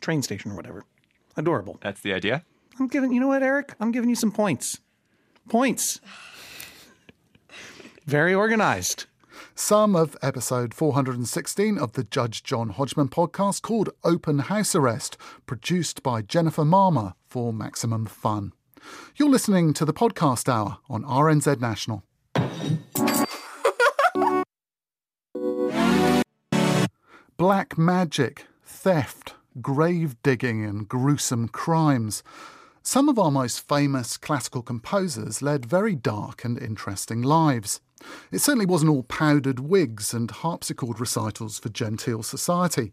train 0.00 0.22
station 0.22 0.52
or 0.52 0.54
whatever. 0.56 0.84
Adorable. 1.36 1.78
That's 1.80 2.00
the 2.00 2.12
idea. 2.12 2.44
I'm 2.78 2.88
giving 2.88 3.12
you 3.12 3.20
know 3.20 3.28
what, 3.28 3.42
Eric? 3.42 3.74
I'm 3.80 3.90
giving 3.92 4.10
you 4.10 4.16
some 4.16 4.30
points. 4.32 4.78
Points. 5.48 6.00
Very 8.04 8.34
organized. 8.34 9.06
Some 9.54 9.96
of 9.96 10.16
episode 10.22 10.74
416 10.74 11.78
of 11.78 11.92
the 11.92 12.04
Judge 12.04 12.42
John 12.42 12.70
Hodgman 12.70 13.08
podcast 13.08 13.62
called 13.62 13.90
Open 14.04 14.40
House 14.40 14.74
Arrest, 14.74 15.16
produced 15.46 16.02
by 16.02 16.22
Jennifer 16.22 16.64
Marmer 16.64 17.14
for 17.26 17.52
maximum 17.52 18.06
fun. 18.06 18.52
You're 19.16 19.30
listening 19.30 19.72
to 19.74 19.84
the 19.84 19.94
podcast 19.94 20.48
hour 20.48 20.78
on 20.88 21.02
RNZ 21.04 21.60
National. 21.60 22.02
Black 27.36 27.76
magic, 27.76 28.46
theft, 28.64 29.34
grave 29.60 30.16
digging, 30.22 30.64
and 30.64 30.88
gruesome 30.88 31.48
crimes. 31.48 32.22
Some 32.82 33.08
of 33.08 33.18
our 33.18 33.30
most 33.30 33.66
famous 33.66 34.16
classical 34.16 34.62
composers 34.62 35.42
led 35.42 35.66
very 35.66 35.94
dark 35.94 36.44
and 36.44 36.56
interesting 36.56 37.20
lives. 37.20 37.80
It 38.30 38.38
certainly 38.40 38.66
wasn't 38.66 38.90
all 38.90 39.02
powdered 39.04 39.60
wigs 39.60 40.12
and 40.12 40.30
harpsichord 40.30 41.00
recitals 41.00 41.58
for 41.58 41.68
genteel 41.68 42.22
society. 42.22 42.92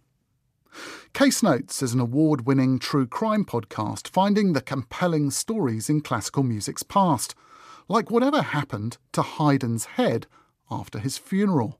Case 1.14 1.44
Notes 1.44 1.84
is 1.84 1.94
an 1.94 2.00
award 2.00 2.48
winning 2.48 2.80
true 2.80 3.06
crime 3.06 3.46
podcast 3.46 4.08
finding 4.08 4.54
the 4.54 4.62
compelling 4.62 5.30
stories 5.30 5.90
in 5.90 6.02
classical 6.02 6.44
music's 6.44 6.84
past, 6.84 7.36
like 7.88 8.10
whatever 8.10 8.42
happened 8.42 8.98
to 9.12 9.22
Haydn's 9.22 9.86
head 9.86 10.26
after 10.72 11.00
his 11.00 11.18
funeral. 11.18 11.80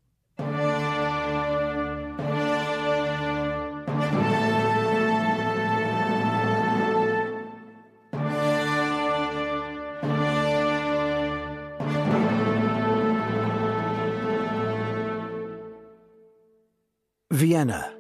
Vienna, 17.64 17.94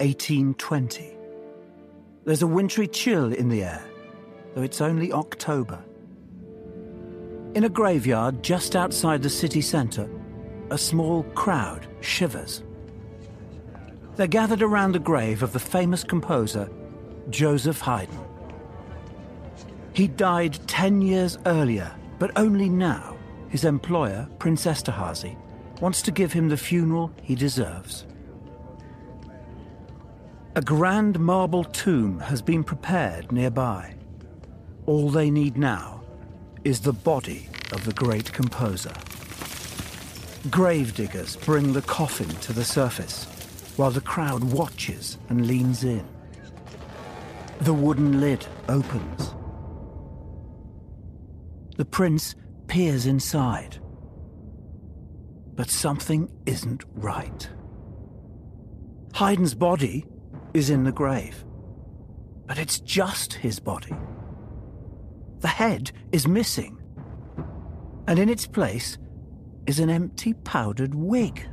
1820. 0.00 1.16
There's 2.26 2.42
a 2.42 2.46
wintry 2.46 2.86
chill 2.86 3.32
in 3.32 3.48
the 3.48 3.64
air, 3.64 3.82
though 4.54 4.60
it's 4.60 4.82
only 4.82 5.10
October. 5.10 5.82
In 7.54 7.64
a 7.64 7.70
graveyard 7.70 8.42
just 8.42 8.76
outside 8.76 9.22
the 9.22 9.30
city 9.30 9.62
centre, 9.62 10.06
a 10.68 10.76
small 10.76 11.22
crowd 11.34 11.86
shivers. 12.02 12.62
They're 14.16 14.26
gathered 14.26 14.60
around 14.60 14.92
the 14.92 14.98
grave 14.98 15.42
of 15.42 15.54
the 15.54 15.58
famous 15.58 16.04
composer, 16.04 16.68
Joseph 17.30 17.80
Haydn. 17.80 18.18
He 19.94 20.08
died 20.08 20.58
10 20.66 21.00
years 21.00 21.38
earlier, 21.46 21.90
but 22.18 22.32
only 22.36 22.68
now 22.68 23.16
his 23.48 23.64
employer, 23.64 24.28
Prince 24.38 24.66
Esterhazy, 24.66 25.38
wants 25.80 26.02
to 26.02 26.10
give 26.10 26.34
him 26.34 26.50
the 26.50 26.58
funeral 26.58 27.10
he 27.22 27.34
deserves. 27.34 28.04
A 30.56 30.62
grand 30.62 31.20
marble 31.20 31.62
tomb 31.62 32.18
has 32.18 32.42
been 32.42 32.64
prepared 32.64 33.30
nearby. 33.30 33.94
All 34.86 35.08
they 35.08 35.30
need 35.30 35.56
now 35.56 36.02
is 36.64 36.80
the 36.80 36.92
body 36.92 37.48
of 37.70 37.84
the 37.84 37.92
great 37.92 38.32
composer. 38.32 38.92
Gravediggers 40.50 41.36
bring 41.36 41.72
the 41.72 41.82
coffin 41.82 42.28
to 42.28 42.52
the 42.52 42.64
surface 42.64 43.26
while 43.76 43.92
the 43.92 44.00
crowd 44.00 44.42
watches 44.42 45.18
and 45.28 45.46
leans 45.46 45.84
in. 45.84 46.04
The 47.60 47.72
wooden 47.72 48.20
lid 48.20 48.44
opens. 48.68 49.32
The 51.76 51.84
prince 51.84 52.34
peers 52.66 53.06
inside. 53.06 53.78
But 55.54 55.70
something 55.70 56.28
isn't 56.44 56.82
right. 56.96 57.48
Haydn's 59.14 59.54
body 59.54 60.06
is 60.54 60.70
in 60.70 60.84
the 60.84 60.92
grave. 60.92 61.44
But 62.46 62.58
it's 62.58 62.80
just 62.80 63.34
his 63.34 63.60
body. 63.60 63.94
The 65.40 65.48
head 65.48 65.92
is 66.12 66.26
missing. 66.26 66.76
And 68.06 68.18
in 68.18 68.28
its 68.28 68.46
place 68.46 68.98
is 69.66 69.78
an 69.78 69.90
empty 69.90 70.34
powdered 70.34 70.94
wig. 70.94 71.46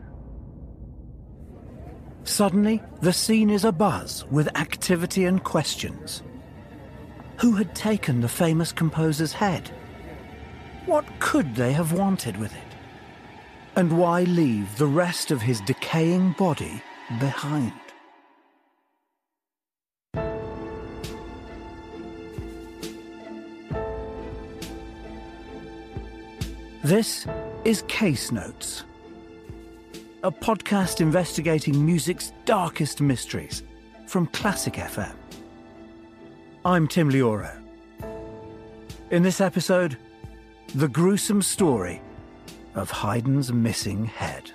Suddenly, 2.23 2.81
the 3.01 3.13
scene 3.13 3.49
is 3.49 3.63
abuzz 3.63 4.29
with 4.29 4.55
activity 4.57 5.25
and 5.25 5.43
questions. 5.43 6.23
Who 7.39 7.53
had 7.53 7.75
taken 7.75 8.19
the 8.19 8.27
famous 8.27 8.71
composer's 8.71 9.31
head? 9.31 9.69
What 10.85 11.05
could 11.19 11.55
they 11.55 11.71
have 11.73 11.93
wanted 11.93 12.37
with 12.37 12.53
it? 12.53 12.75
And 13.75 13.97
why 13.97 14.23
leave 14.23 14.75
the 14.77 14.87
rest 14.87 15.31
of 15.31 15.41
his 15.41 15.61
decaying 15.61 16.31
body 16.37 16.81
behind? 17.19 17.73
This 26.87 27.27
is 27.65 27.81
Case 27.89 28.31
Notes, 28.31 28.85
a 30.23 30.31
podcast 30.31 31.01
investigating 31.01 31.85
music's 31.85 32.31
darkest 32.45 33.01
mysteries 33.01 33.61
from 34.07 34.27
Classic 34.27 34.75
FM. 34.75 35.13
I'm 36.63 36.87
Tim 36.87 37.09
Lihoreau. 37.09 37.61
In 39.11 39.21
this 39.21 39.41
episode, 39.41 39.97
the 40.75 40.87
gruesome 40.87 41.41
story 41.41 42.01
of 42.73 42.89
Haydn's 42.89 43.51
missing 43.51 44.05
head. 44.05 44.49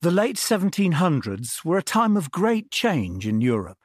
The 0.00 0.10
late 0.10 0.36
1700s 0.36 1.66
were 1.66 1.76
a 1.76 1.82
time 1.82 2.16
of 2.16 2.30
great 2.30 2.70
change 2.70 3.26
in 3.26 3.42
Europe. 3.42 3.76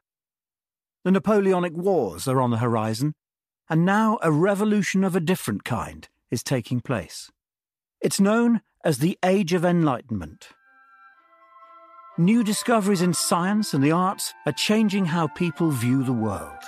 The 1.06 1.12
Napoleonic 1.12 1.74
Wars 1.74 2.28
are 2.28 2.42
on 2.42 2.50
the 2.50 2.58
horizon, 2.58 3.14
and 3.70 3.86
now 3.86 4.18
a 4.24 4.32
revolution 4.32 5.04
of 5.04 5.16
a 5.16 5.20
different 5.20 5.64
kind 5.64 6.10
is 6.32 6.42
taking 6.42 6.82
place. 6.82 7.30
It's 8.02 8.20
known 8.20 8.62
as 8.84 8.98
the 8.98 9.16
Age 9.24 9.54
of 9.54 9.64
Enlightenment. 9.64 10.48
New 12.18 12.44
discoveries 12.44 13.04
in 13.04 13.14
science 13.14 13.72
and 13.76 13.84
the 13.84 13.92
arts 13.92 14.34
are 14.48 14.52
changing 14.52 15.06
how 15.06 15.28
people 15.28 15.70
view 15.70 16.04
the 16.04 16.12
world. 16.12 16.64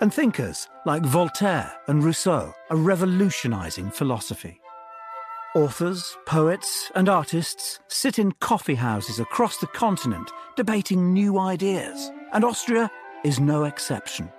And 0.00 0.12
thinkers 0.12 0.66
like 0.84 1.04
Voltaire 1.04 1.72
and 1.86 2.02
Rousseau 2.02 2.52
are 2.70 2.76
revolutionizing 2.76 3.92
philosophy. 3.92 4.60
Authors, 5.54 6.16
poets, 6.26 6.90
and 6.96 7.08
artists 7.08 7.78
sit 7.86 8.18
in 8.18 8.32
coffee 8.40 8.74
houses 8.74 9.20
across 9.20 9.58
the 9.58 9.68
continent 9.68 10.32
debating 10.56 11.12
new 11.12 11.38
ideas, 11.38 12.10
and 12.32 12.44
Austria 12.44 12.90
is 13.24 13.40
no 13.40 13.64
exception. 13.64 14.30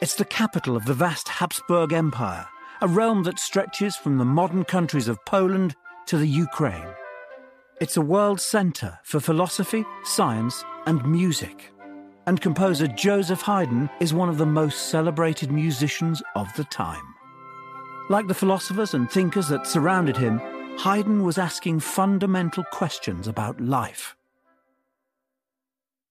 It's 0.00 0.16
the 0.16 0.24
capital 0.24 0.76
of 0.76 0.84
the 0.84 0.94
vast 0.94 1.28
Habsburg 1.28 1.92
Empire, 1.92 2.46
a 2.80 2.88
realm 2.88 3.22
that 3.22 3.38
stretches 3.38 3.96
from 3.96 4.18
the 4.18 4.24
modern 4.24 4.64
countries 4.64 5.08
of 5.08 5.24
Poland 5.24 5.74
to 6.06 6.18
the 6.18 6.26
Ukraine. 6.26 6.88
It's 7.80 7.96
a 7.96 8.02
world 8.02 8.40
centre 8.40 8.98
for 9.04 9.20
philosophy, 9.20 9.84
science, 10.04 10.64
and 10.86 11.04
music. 11.04 11.72
And 12.26 12.40
composer 12.40 12.88
Joseph 12.88 13.42
Haydn 13.42 13.88
is 14.00 14.12
one 14.12 14.28
of 14.28 14.38
the 14.38 14.46
most 14.46 14.88
celebrated 14.88 15.52
musicians 15.52 16.22
of 16.34 16.48
the 16.56 16.64
time. 16.64 17.14
Like 18.08 18.28
the 18.28 18.34
philosophers 18.34 18.94
and 18.94 19.10
thinkers 19.10 19.48
that 19.48 19.66
surrounded 19.66 20.16
him, 20.16 20.40
Haydn 20.78 21.22
was 21.22 21.38
asking 21.38 21.80
fundamental 21.80 22.64
questions 22.64 23.28
about 23.28 23.60
life. 23.60 24.16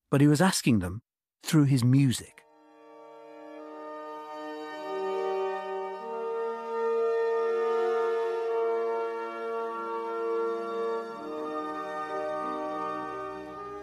But 0.10 0.22
he 0.22 0.28
was 0.28 0.42
asking 0.42 0.80
them 0.80 1.02
through 1.46 1.66
his 1.66 1.84
music. 1.84 2.44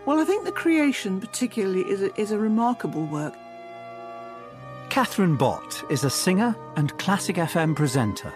Well, 0.04 0.18
I 0.18 0.24
think 0.24 0.44
the 0.44 0.50
creation, 0.52 1.20
particularly, 1.20 1.88
is 1.88 2.02
a, 2.02 2.20
is 2.20 2.32
a 2.32 2.38
remarkable 2.38 3.06
work. 3.06 3.34
Catherine 4.90 5.36
Bott 5.36 5.84
is 5.88 6.02
a 6.02 6.10
singer 6.10 6.56
and 6.76 6.98
classic 6.98 7.36
FM 7.36 7.76
presenter. 7.76 8.32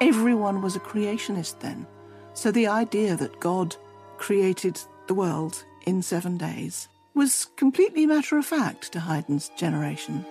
Everyone 0.00 0.62
was 0.62 0.76
a 0.76 0.80
creationist 0.80 1.58
then. 1.58 1.86
So 2.34 2.52
the 2.52 2.68
idea 2.68 3.16
that 3.16 3.40
God 3.40 3.74
created 4.16 4.80
the 5.08 5.14
world 5.14 5.64
in 5.86 6.00
seven 6.02 6.36
days 6.38 6.88
was 7.14 7.46
completely 7.56 8.06
matter 8.06 8.38
of 8.38 8.46
fact 8.46 8.92
to 8.92 9.00
Haydn's 9.00 9.50
generation. 9.56 10.24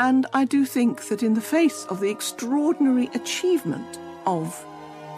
And 0.00 0.26
I 0.32 0.46
do 0.46 0.64
think 0.64 1.08
that 1.08 1.22
in 1.22 1.34
the 1.34 1.42
face 1.42 1.84
of 1.90 2.00
the 2.00 2.08
extraordinary 2.08 3.10
achievement 3.12 3.98
of 4.24 4.64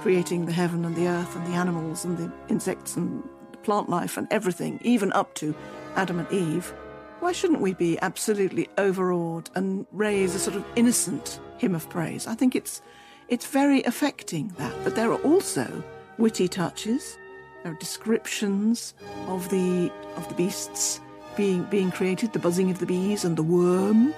creating 0.00 0.46
the 0.46 0.52
heaven 0.52 0.84
and 0.84 0.96
the 0.96 1.06
earth 1.06 1.36
and 1.36 1.46
the 1.46 1.56
animals 1.56 2.04
and 2.04 2.18
the 2.18 2.32
insects 2.48 2.96
and 2.96 3.22
plant 3.62 3.88
life 3.88 4.16
and 4.16 4.26
everything, 4.32 4.80
even 4.82 5.12
up 5.12 5.34
to 5.34 5.54
Adam 5.94 6.18
and 6.18 6.32
Eve, 6.32 6.74
why 7.22 7.30
shouldn't 7.30 7.60
we 7.60 7.72
be 7.72 7.96
absolutely 8.02 8.68
overawed 8.78 9.48
and 9.54 9.86
raise 9.92 10.34
a 10.34 10.40
sort 10.40 10.56
of 10.56 10.64
innocent 10.74 11.38
hymn 11.56 11.72
of 11.72 11.88
praise? 11.88 12.26
I 12.26 12.34
think 12.34 12.56
it's 12.56 12.82
it's 13.28 13.46
very 13.46 13.80
affecting 13.84 14.48
that. 14.58 14.74
But 14.82 14.96
there 14.96 15.10
are 15.12 15.22
also 15.22 15.84
witty 16.18 16.48
touches, 16.48 17.16
there 17.62 17.72
are 17.72 17.76
descriptions 17.76 18.94
of 19.28 19.48
the 19.50 19.92
of 20.16 20.28
the 20.28 20.34
beasts 20.34 21.00
being 21.36 21.62
being 21.64 21.92
created, 21.92 22.32
the 22.32 22.40
buzzing 22.40 22.72
of 22.72 22.80
the 22.80 22.86
bees 22.86 23.24
and 23.24 23.36
the 23.36 23.44
worm 23.44 24.12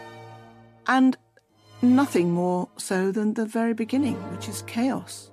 and 0.87 1.19
nothing 1.83 2.31
more 2.31 2.71
so 2.79 3.13
than 3.13 3.35
the 3.35 3.45
very 3.45 3.75
beginning, 3.75 4.17
which 4.33 4.49
is 4.49 4.63
chaos. 4.63 5.31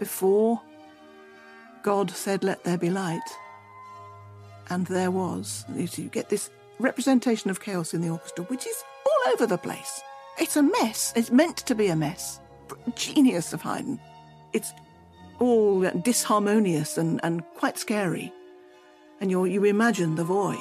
Before 0.00 0.60
God 1.82 2.10
said, 2.10 2.42
Let 2.42 2.64
there 2.64 2.78
be 2.78 2.90
light, 2.90 3.20
and 4.70 4.86
there 4.86 5.10
was. 5.10 5.64
You 5.76 6.08
get 6.08 6.30
this 6.30 6.50
representation 6.78 7.50
of 7.50 7.60
chaos 7.60 7.94
in 7.94 8.00
the 8.00 8.08
orchestra, 8.08 8.44
which 8.44 8.66
is 8.66 8.82
all 9.06 9.32
over 9.32 9.46
the 9.46 9.58
place. 9.58 10.00
It's 10.38 10.56
a 10.56 10.62
mess. 10.62 11.12
It's 11.14 11.30
meant 11.30 11.58
to 11.58 11.74
be 11.74 11.88
a 11.88 11.96
mess. 11.96 12.40
Genius 12.96 13.52
of 13.52 13.60
Haydn. 13.60 14.00
It's 14.54 14.72
all 15.38 15.82
disharmonious 15.82 16.96
and, 16.96 17.20
and 17.22 17.44
quite 17.56 17.78
scary. 17.78 18.32
And 19.20 19.30
you 19.30 19.44
you 19.44 19.64
imagine 19.64 20.14
the 20.14 20.24
void. 20.24 20.58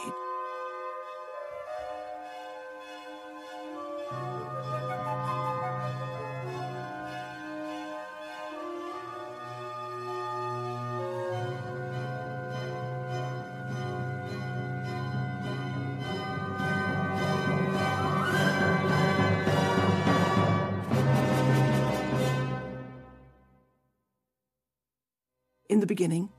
Beginning, 25.90 26.30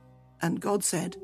and 0.41 0.61
God 0.61 0.85
said, 0.85 1.17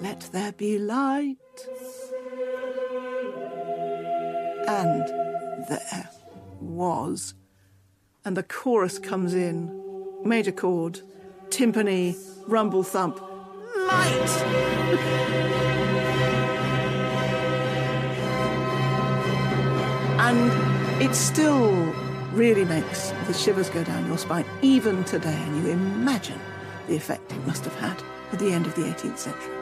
Let 0.00 0.20
there 0.32 0.52
be 0.52 0.78
light. 0.78 1.36
And 4.68 5.08
there 5.68 6.10
was. 6.60 7.34
And 8.24 8.36
the 8.36 8.44
chorus 8.44 9.00
comes 9.00 9.34
in 9.34 9.68
major 10.24 10.52
chord, 10.52 11.00
timpani, 11.48 12.16
rumble 12.46 12.84
thump, 12.84 13.20
light! 13.76 15.78
And 20.32 21.02
it 21.02 21.14
still 21.14 21.70
really 22.32 22.64
makes 22.64 23.10
the 23.26 23.34
shivers 23.34 23.68
go 23.68 23.84
down 23.84 24.06
your 24.06 24.16
spine, 24.16 24.46
even 24.62 25.04
today. 25.04 25.34
And 25.34 25.62
you 25.62 25.72
imagine 25.72 26.40
the 26.88 26.96
effect 26.96 27.30
it 27.32 27.46
must 27.46 27.64
have 27.64 27.74
had 27.76 28.02
at 28.32 28.38
the 28.38 28.50
end 28.50 28.66
of 28.66 28.74
the 28.74 28.82
18th 28.82 29.18
century. 29.18 29.61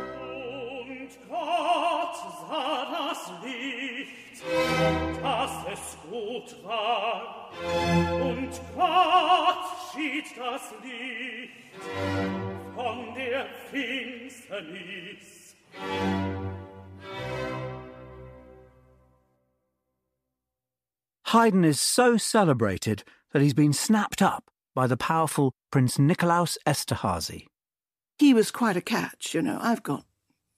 Haydn 21.30 21.64
is 21.64 21.80
so 21.80 22.16
celebrated 22.16 23.04
that 23.32 23.40
he's 23.40 23.54
been 23.54 23.72
snapped 23.72 24.20
up 24.20 24.50
by 24.74 24.88
the 24.88 24.96
powerful 24.96 25.52
Prince 25.70 25.96
Nikolaus 25.96 26.58
Esterhazy. 26.66 27.46
He 28.18 28.34
was 28.34 28.50
quite 28.50 28.76
a 28.76 28.80
catch, 28.80 29.32
you 29.32 29.40
know. 29.40 29.56
I've 29.62 29.84
got 29.84 30.04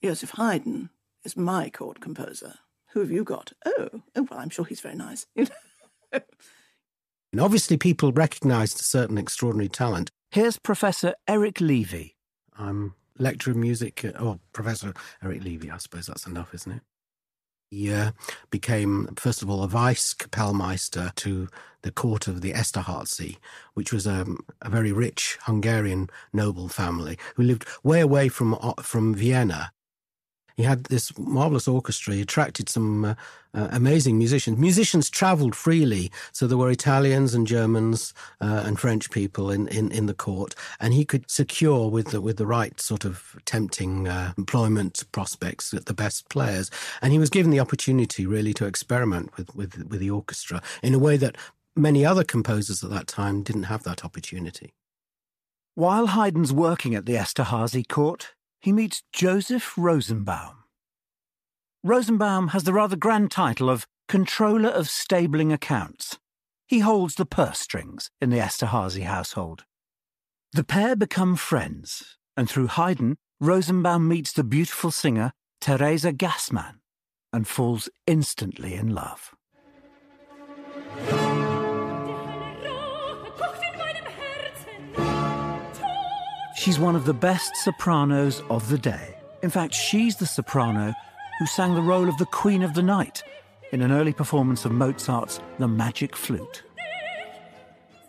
Joseph 0.03 0.31
Haydn 0.31 0.89
is 1.23 1.37
my 1.37 1.69
court 1.69 2.01
composer. 2.01 2.55
Who 2.93 3.01
have 3.01 3.11
you 3.11 3.23
got? 3.23 3.53
Oh, 3.63 3.89
oh 4.15 4.27
well, 4.31 4.39
I'm 4.39 4.49
sure 4.49 4.65
he's 4.65 4.81
very 4.81 4.95
nice. 4.95 5.27
You 5.35 5.45
know? 5.45 6.19
and 7.31 7.39
obviously, 7.39 7.77
people 7.77 8.11
recognised 8.11 8.79
a 8.79 8.83
certain 8.83 9.19
extraordinary 9.19 9.69
talent. 9.69 10.09
Here's 10.31 10.57
Professor 10.57 11.13
Eric 11.27 11.61
Levy. 11.61 12.15
I'm 12.57 12.95
lecturer 13.19 13.51
of 13.51 13.57
music, 13.57 14.03
oh, 14.17 14.39
Professor 14.53 14.95
Eric 15.23 15.43
Levy, 15.43 15.69
I 15.69 15.77
suppose 15.77 16.07
that's 16.07 16.25
enough, 16.25 16.55
isn't 16.55 16.71
it? 16.71 16.81
He 17.73 17.91
became, 18.51 19.09
first 19.15 19.41
of 19.41 19.49
all, 19.49 19.63
a 19.63 19.67
vice 19.67 20.13
Kapellmeister 20.13 21.13
to 21.15 21.47
the 21.81 21.91
court 21.91 22.27
of 22.27 22.41
the 22.41 22.53
Esterhazy, 22.53 23.37
which 23.73 23.91
was 23.91 24.05
a, 24.05 24.27
a, 24.61 24.69
very 24.69 24.91
rich 24.91 25.39
Hungarian 25.43 26.09
noble 26.31 26.69
family 26.69 27.17
who 27.35 27.43
lived 27.43 27.65
way 27.83 27.99
away 27.99 28.29
from 28.29 28.53
uh, 28.61 28.73
from 28.81 29.15
Vienna 29.15 29.71
he 30.55 30.63
had 30.63 30.85
this 30.85 31.17
marvelous 31.17 31.67
orchestra. 31.67 32.13
He 32.13 32.21
attracted 32.21 32.69
some 32.69 33.05
uh, 33.05 33.15
uh, 33.53 33.69
amazing 33.71 34.17
musicians. 34.17 34.57
Musicians 34.57 35.09
traveled 35.09 35.55
freely, 35.55 36.11
so 36.31 36.47
there 36.47 36.57
were 36.57 36.71
Italians 36.71 37.33
and 37.33 37.45
Germans 37.45 38.13
uh, 38.41 38.63
and 38.65 38.79
French 38.79 39.09
people 39.11 39.51
in, 39.51 39.67
in, 39.67 39.91
in 39.91 40.05
the 40.05 40.13
court, 40.13 40.55
and 40.79 40.93
he 40.93 41.05
could 41.05 41.29
secure 41.29 41.89
with 41.89 42.07
the, 42.11 42.21
with 42.21 42.37
the 42.37 42.47
right 42.47 42.79
sort 42.79 43.05
of 43.05 43.35
tempting 43.45 44.07
uh, 44.07 44.33
employment 44.37 45.03
prospects 45.11 45.73
at 45.73 45.85
the 45.85 45.93
best 45.93 46.29
players. 46.29 46.69
And 47.01 47.11
he 47.13 47.19
was 47.19 47.29
given 47.29 47.51
the 47.51 47.59
opportunity 47.59 48.25
really 48.25 48.53
to 48.55 48.65
experiment 48.65 49.35
with, 49.37 49.55
with, 49.55 49.87
with 49.89 49.99
the 49.99 50.09
orchestra 50.09 50.61
in 50.81 50.93
a 50.93 50.99
way 50.99 51.17
that 51.17 51.37
many 51.75 52.05
other 52.05 52.23
composers 52.23 52.83
at 52.83 52.89
that 52.91 53.07
time 53.07 53.43
didn't 53.43 53.63
have 53.63 53.83
that 53.83 54.05
opportunity. 54.05 54.73
While 55.75 56.07
Haydn's 56.07 56.53
working 56.53 56.93
at 56.93 57.07
the 57.07 57.15
Esterhazy 57.15 57.87
court, 57.87 58.33
he 58.63 58.71
meets 58.71 59.03
Joseph 59.11 59.77
Rosenbaum. 59.77 60.63
Rosenbaum 61.83 62.47
has 62.49 62.63
the 62.63 62.71
rather 62.71 62.95
grand 62.95 63.29
title 63.29 63.69
of 63.69 63.85
Controller 64.07 64.69
of 64.69 64.89
Stabling 64.89 65.51
Accounts. 65.51 66.17
He 66.65 66.79
holds 66.79 67.15
the 67.15 67.25
purse 67.25 67.59
strings 67.59 68.09
in 68.21 68.29
the 68.29 68.39
Esterhazy 68.39 69.03
household. 69.03 69.65
The 70.53 70.63
pair 70.63 70.95
become 70.95 71.35
friends, 71.35 72.17
and 72.37 72.49
through 72.49 72.67
Haydn, 72.67 73.17
Rosenbaum 73.41 74.07
meets 74.07 74.31
the 74.31 74.45
beautiful 74.45 74.91
singer 74.91 75.33
Theresa 75.59 76.13
Gassmann 76.13 76.75
and 77.33 77.45
falls 77.45 77.89
instantly 78.07 78.75
in 78.75 78.95
love. 78.95 79.35
She's 86.63 86.79
one 86.79 86.95
of 86.95 87.03
the 87.03 87.13
best 87.13 87.57
sopranos 87.57 88.41
of 88.49 88.69
the 88.69 88.77
day. 88.77 89.17
In 89.41 89.49
fact, 89.49 89.73
she's 89.73 90.15
the 90.15 90.25
soprano 90.25 90.93
who 91.37 91.45
sang 91.45 91.75
the 91.75 91.81
role 91.81 92.07
of 92.07 92.17
the 92.17 92.25
Queen 92.27 92.63
of 92.63 92.73
the 92.73 92.81
Night 92.81 93.21
in 93.73 93.81
an 93.81 93.91
early 93.91 94.13
performance 94.13 94.63
of 94.63 94.71
Mozart's 94.71 95.41
The 95.59 95.67
Magic 95.67 96.15
Flute. 96.15 96.63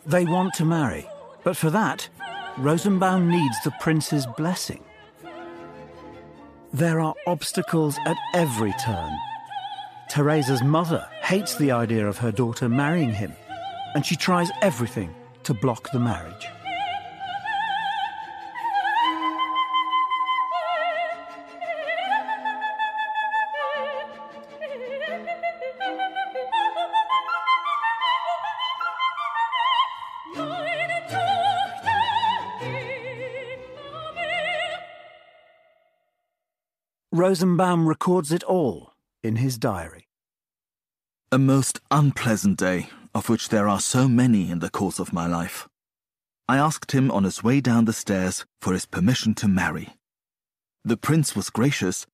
They 0.07 0.25
want 0.25 0.55
to 0.55 0.65
marry, 0.65 1.05
but 1.43 1.57
for 1.57 1.69
that, 1.71 2.09
Rosenbaum 2.57 3.29
needs 3.29 3.57
the 3.65 3.73
prince's 3.81 4.25
blessing. 4.37 4.85
There 6.73 7.01
are 7.01 7.17
obstacles 7.27 7.99
at 8.07 8.17
every 8.35 8.73
turn. 8.85 9.19
Theresa's 10.15 10.63
mother 10.63 11.09
hates 11.23 11.57
the 11.57 11.73
idea 11.73 12.07
of 12.07 12.19
her 12.19 12.31
daughter 12.31 12.69
marrying 12.69 13.15
him, 13.15 13.33
and 13.97 14.07
she 14.07 14.15
tries 14.15 14.53
everything 14.63 15.13
to 15.43 15.55
block 15.55 15.91
the 15.91 15.99
marriage. 15.99 16.47
Rosenbaum 37.25 37.89
records 37.89 38.33
it 38.33 38.43
all 38.43 38.93
in 39.22 39.37
his 39.37 39.57
diary. 39.57 40.09
A 41.33 41.39
most 41.39 41.81
unpleasant 41.91 42.59
day, 42.59 42.91
of 43.14 43.31
which 43.31 43.49
there 43.49 43.66
are 43.66 43.81
so 43.81 44.07
many 44.09 44.51
in 44.51 44.59
the 44.59 44.68
course 44.68 44.99
of 44.99 45.14
my 45.14 45.27
life. 45.27 45.66
I 46.47 46.59
asked 46.59 46.93
him 46.93 47.11
on 47.11 47.25
his 47.25 47.43
way 47.43 47.62
down 47.62 47.87
the 47.87 47.95
stairs 47.95 48.45
for 48.61 48.75
his 48.75 48.85
permission 48.85 49.33
to 49.37 49.49
marry. 49.49 49.95
The 50.85 50.99
prince 50.99 51.35
was 51.35 51.49
gracious, 51.49 52.07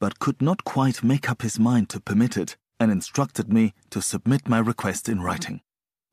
but 0.00 0.18
could 0.18 0.42
not 0.42 0.64
quite 0.64 1.04
make 1.04 1.30
up 1.30 1.42
his 1.42 1.60
mind 1.60 1.88
to 1.90 2.00
permit 2.00 2.36
it, 2.36 2.56
and 2.80 2.90
instructed 2.90 3.52
me 3.52 3.72
to 3.90 4.02
submit 4.02 4.48
my 4.48 4.58
request 4.58 5.08
in 5.08 5.22
writing. 5.22 5.60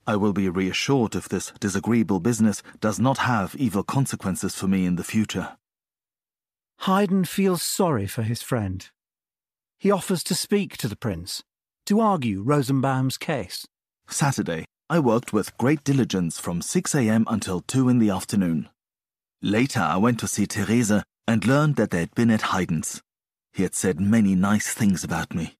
I 0.05 0.15
will 0.15 0.31
be 0.31 0.47
reassured 0.47 1.15
if 1.15 1.27
this 1.27 1.51
disagreeable 1.59 2.19
business 2.19 2.61
does 2.79 2.99
not 2.99 3.17
have 3.17 3.55
evil 3.55 3.81
consequences 3.81 4.53
for 4.53 4.67
me 4.67 4.85
in 4.85 4.95
the 4.95 5.03
future. 5.03 5.57
Haydn 6.79 7.25
feels 7.25 7.61
sorry 7.61 8.07
for 8.07 8.23
his 8.23 8.41
friend. 8.41 8.89
He 9.79 9.89
offers 9.89 10.23
to 10.25 10.35
speak 10.35 10.77
to 10.77 10.87
the 10.87 10.95
prince, 10.95 11.43
to 11.85 11.99
argue 11.99 12.41
Rosenbaum's 12.41 13.17
case. 13.17 13.65
Saturday, 14.07 14.65
I 14.89 14.99
worked 14.99 15.33
with 15.33 15.57
great 15.57 15.83
diligence 15.83 16.39
from 16.39 16.61
6 16.61 16.93
a.m. 16.93 17.25
until 17.27 17.61
2 17.61 17.89
in 17.89 17.99
the 17.99 18.09
afternoon. 18.09 18.69
Later, 19.41 19.79
I 19.79 19.97
went 19.97 20.19
to 20.19 20.27
see 20.27 20.45
Theresa 20.45 21.03
and 21.27 21.45
learned 21.45 21.77
that 21.77 21.91
they 21.91 21.99
had 21.99 22.15
been 22.15 22.29
at 22.29 22.51
Haydn's. 22.53 23.01
He 23.53 23.63
had 23.63 23.75
said 23.75 23.99
many 23.99 24.35
nice 24.35 24.73
things 24.73 25.03
about 25.03 25.33
me. 25.33 25.55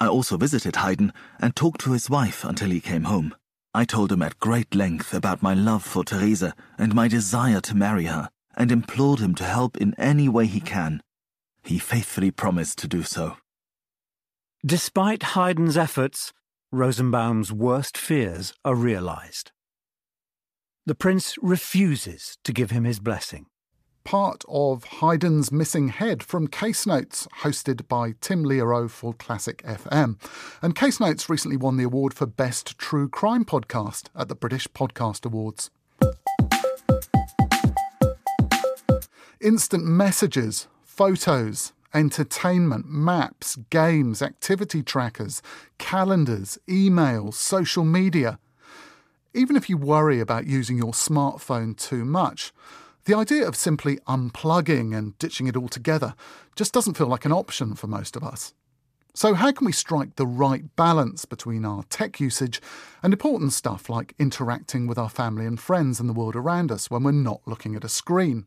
I 0.00 0.06
also 0.06 0.36
visited 0.36 0.76
Haydn 0.76 1.12
and 1.40 1.56
talked 1.56 1.80
to 1.82 1.92
his 1.92 2.10
wife 2.10 2.44
until 2.44 2.70
he 2.70 2.80
came 2.80 3.04
home. 3.04 3.34
I 3.72 3.84
told 3.84 4.12
him 4.12 4.22
at 4.22 4.38
great 4.38 4.74
length 4.74 5.14
about 5.14 5.42
my 5.42 5.54
love 5.54 5.82
for 5.82 6.04
Theresa 6.04 6.54
and 6.78 6.94
my 6.94 7.08
desire 7.08 7.60
to 7.62 7.74
marry 7.74 8.04
her 8.04 8.30
and 8.56 8.70
implored 8.70 9.20
him 9.20 9.34
to 9.36 9.44
help 9.44 9.76
in 9.76 9.94
any 9.98 10.28
way 10.28 10.46
he 10.46 10.60
can. 10.60 11.02
He 11.62 11.78
faithfully 11.78 12.30
promised 12.30 12.78
to 12.78 12.88
do 12.88 13.02
so. 13.02 13.36
Despite 14.64 15.34
Haydn's 15.34 15.76
efforts, 15.76 16.32
Rosenbaum's 16.72 17.52
worst 17.52 17.96
fears 17.96 18.54
are 18.64 18.74
realized. 18.74 19.52
The 20.86 20.94
prince 20.94 21.36
refuses 21.40 22.36
to 22.44 22.52
give 22.52 22.70
him 22.70 22.84
his 22.84 23.00
blessing. 23.00 23.46
Part 24.04 24.44
of 24.48 24.84
Haydn's 24.84 25.50
Missing 25.50 25.88
Head 25.88 26.22
from 26.22 26.46
Case 26.46 26.86
Notes, 26.86 27.26
hosted 27.40 27.88
by 27.88 28.12
Tim 28.20 28.44
Lihoreau 28.44 28.90
for 28.90 29.14
Classic 29.14 29.62
FM. 29.62 30.20
And 30.60 30.74
Case 30.74 31.00
Notes 31.00 31.30
recently 31.30 31.56
won 31.56 31.78
the 31.78 31.84
award 31.84 32.12
for 32.12 32.26
Best 32.26 32.76
True 32.76 33.08
Crime 33.08 33.46
Podcast 33.46 34.08
at 34.14 34.28
the 34.28 34.34
British 34.34 34.68
Podcast 34.68 35.24
Awards. 35.24 35.70
Instant 39.44 39.84
messages, 39.84 40.68
photos, 40.82 41.74
entertainment, 41.92 42.86
maps, 42.88 43.56
games, 43.68 44.22
activity 44.22 44.82
trackers, 44.82 45.42
calendars, 45.76 46.58
emails, 46.66 47.34
social 47.34 47.84
media. 47.84 48.38
Even 49.34 49.54
if 49.54 49.68
you 49.68 49.76
worry 49.76 50.18
about 50.18 50.46
using 50.46 50.78
your 50.78 50.92
smartphone 50.92 51.76
too 51.76 52.06
much, 52.06 52.54
the 53.04 53.14
idea 53.14 53.46
of 53.46 53.54
simply 53.54 53.98
unplugging 54.08 54.96
and 54.96 55.18
ditching 55.18 55.46
it 55.46 55.58
altogether 55.58 56.14
just 56.56 56.72
doesn't 56.72 56.96
feel 56.96 57.08
like 57.08 57.26
an 57.26 57.32
option 57.32 57.74
for 57.74 57.86
most 57.86 58.16
of 58.16 58.24
us. 58.24 58.54
So, 59.12 59.34
how 59.34 59.52
can 59.52 59.66
we 59.66 59.72
strike 59.72 60.16
the 60.16 60.26
right 60.26 60.74
balance 60.74 61.26
between 61.26 61.66
our 61.66 61.82
tech 61.84 62.18
usage 62.18 62.62
and 63.02 63.12
important 63.12 63.52
stuff 63.52 63.90
like 63.90 64.14
interacting 64.18 64.86
with 64.86 64.96
our 64.96 65.10
family 65.10 65.44
and 65.44 65.60
friends 65.60 66.00
and 66.00 66.08
the 66.08 66.14
world 66.14 66.34
around 66.34 66.72
us 66.72 66.90
when 66.90 67.02
we're 67.02 67.12
not 67.12 67.42
looking 67.46 67.76
at 67.76 67.84
a 67.84 67.90
screen? 67.90 68.46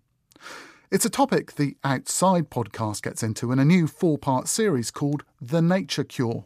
It's 0.90 1.04
a 1.04 1.10
topic 1.10 1.56
the 1.56 1.76
Outside 1.84 2.50
podcast 2.50 3.02
gets 3.02 3.22
into 3.22 3.52
in 3.52 3.60
a 3.60 3.66
new 3.66 3.88
four 3.88 4.18
part 4.18 4.48
series 4.48 4.90
called 4.90 5.26
The 5.42 5.62
Nature 5.62 6.06
Cure. 6.06 6.46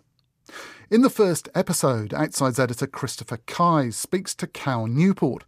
In 0.90 1.04
the 1.04 1.12
first 1.12 1.48
episode, 1.54 2.12
Outside's 2.12 2.60
editor 2.60 2.88
Christopher 2.88 3.38
Keyes 3.46 3.96
speaks 3.96 4.34
to 4.34 4.48
Cal 4.48 4.88
Newport, 4.88 5.44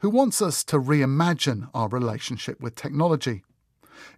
who 0.00 0.10
wants 0.10 0.42
us 0.42 0.62
to 0.64 0.78
reimagine 0.78 1.70
our 1.72 1.88
relationship 1.88 2.60
with 2.60 2.74
technology. 2.74 3.44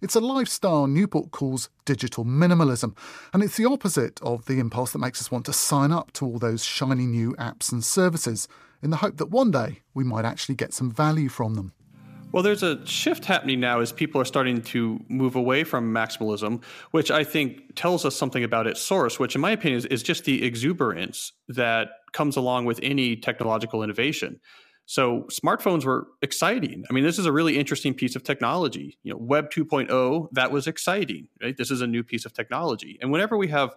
It's 0.03 0.17
a 0.17 0.21
lifestyle 0.21 0.89
Newport 0.89 1.31
calls 1.31 1.69
digital 1.85 2.25
minimalism, 2.25 2.97
and 3.33 3.45
it's 3.45 3.57
the 3.57 3.67
opposite 3.67 4.21
of 4.23 4.47
the 4.47 4.59
impulse 4.59 4.91
that 4.91 4.99
makes 4.99 5.21
us 5.21 5.31
want 5.31 5.47
to 5.47 5.53
sign 5.53 5.93
up 5.93 6.11
to 6.15 6.27
all 6.27 6.41
those 6.41 6.65
shiny 6.65 7.07
new 7.07 7.33
apps 7.35 7.71
and 7.71 7.85
services 7.85 8.49
in 8.83 8.91
the 8.91 8.97
hope 8.97 9.19
that 9.19 9.31
one 9.31 9.53
day 9.53 9.83
we 9.95 10.03
might 10.03 10.25
actually 10.25 10.57
get 10.57 10.75
some 10.75 10.91
value 10.91 11.29
from 11.29 11.55
them. 11.55 11.75
Well, 12.33 12.43
there's 12.43 12.63
a 12.63 12.85
shift 12.87 13.25
happening 13.25 13.61
now 13.61 13.81
as 13.81 13.93
people 13.93 14.21
are 14.21 14.25
starting 14.25 14.61
to 14.63 15.03
move 15.09 15.37
away 15.37 15.65
from 15.65 15.93
maximalism, 15.93 16.63
which 16.91 17.11
I 17.11 17.25
think 17.25 17.75
tells 17.77 18.05
us 18.05 18.15
something 18.15 18.45
about 18.45 18.67
its 18.67 18.81
source, 18.81 19.19
which, 19.19 19.35
in 19.35 19.41
my 19.41 19.53
opinion, 19.53 19.79
is, 19.79 19.87
is 19.87 20.03
just 20.03 20.25
the 20.25 20.45
exuberance 20.45 21.33
that 21.49 21.89
comes 22.13 22.37
along 22.37 22.67
with 22.67 22.79
any 22.83 23.17
technological 23.17 23.83
innovation. 23.83 24.41
So 24.87 25.27
smartphones 25.31 25.85
were 25.85 26.09
exciting. 26.23 26.85
I 26.89 26.93
mean, 26.93 27.05
this 27.05 27.19
is 27.19 27.27
a 27.27 27.33
really 27.33 27.59
interesting 27.59 27.95
piece 27.95 28.15
of 28.15 28.23
technology. 28.23 28.99
You 29.03 29.13
know, 29.13 29.19
Web 29.19 29.51
2.0, 29.51 30.29
that 30.33 30.53
was 30.53 30.67
exciting, 30.67 31.29
right? 31.43 31.57
This 31.57 31.71
is 31.71 31.81
a 31.81 31.87
new 31.87 32.05
piece 32.05 32.25
of 32.25 32.33
technology. 32.33 32.99
And 33.01 33.11
whenever 33.11 33.37
we 33.37 33.49
have 33.49 33.75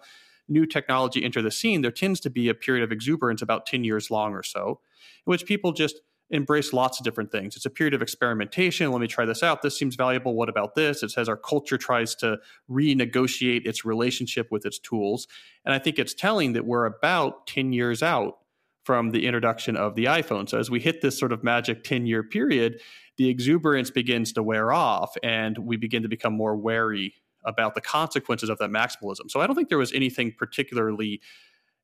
new 0.48 0.66
technology 0.66 1.24
enter 1.24 1.42
the 1.42 1.52
scene, 1.52 1.82
there 1.82 1.92
tends 1.92 2.20
to 2.22 2.30
be 2.30 2.50
a 2.50 2.54
period 2.54 2.84
of 2.84 2.92
exuberance 2.92 3.42
about 3.42 3.66
10 3.66 3.84
years 3.84 4.12
long 4.12 4.34
or 4.34 4.44
so, 4.44 4.82
in 5.26 5.32
which 5.32 5.46
people 5.46 5.72
just 5.72 6.02
embrace 6.32 6.74
lots 6.74 7.00
of 7.00 7.04
different 7.04 7.32
things. 7.32 7.56
It's 7.56 7.66
a 7.66 7.70
period 7.70 7.94
of 7.94 8.02
experimentation. 8.02 8.92
Let 8.92 9.02
me 9.02 9.08
try 9.08 9.26
this 9.26 9.42
out. 9.42 9.62
This 9.62 9.78
seems 9.78 9.96
valuable. 9.96 10.36
What 10.36 10.50
about 10.50 10.76
this? 10.76 11.02
It 11.02 11.10
says 11.10 11.28
our 11.28 11.38
culture 11.38 11.78
tries 11.78 12.16
to 12.16 12.38
renegotiate 12.70 13.66
its 13.66 13.84
relationship 13.84 14.52
with 14.52 14.66
its 14.66 14.78
tools. 14.80 15.28
And 15.66 15.74
I 15.74 15.80
think 15.80 15.98
it's 15.98 16.14
telling 16.14 16.54
that 16.54 16.66
we're 16.66 16.86
about 16.86 17.48
10 17.48 17.74
years 17.74 18.04
out 18.04 18.40
from 18.84 19.12
the 19.12 19.26
introduction 19.26 19.76
of 19.76 19.96
the 19.96 20.06
iPhone. 20.06 20.48
So 20.48 20.58
as 20.58 20.70
we 20.70 20.80
hit 20.80 21.02
this 21.02 21.18
sort 21.18 21.32
of 21.32 21.44
magic 21.44 21.84
10 21.84 22.06
year 22.06 22.24
period, 22.24 22.82
the 23.18 23.30
exuberance 23.30 23.92
begins 23.92 24.32
to 24.34 24.44
wear 24.44 24.72
off 24.72 25.16
and 25.24 25.58
we 25.58 25.78
begin 25.78 26.04
to 26.04 26.08
become 26.08 26.34
more 26.34 26.56
wary 26.56 27.14
about 27.46 27.76
the 27.76 27.82
consequences 27.82 28.50
of 28.50 28.58
that 28.60 28.70
maximalism. 28.70 29.30
So 29.30 29.42
I 29.42 29.48
don't 29.48 29.56
think 29.56 29.70
there 29.70 29.78
was 29.78 29.94
anything 29.94 30.34
particularly 30.38 31.22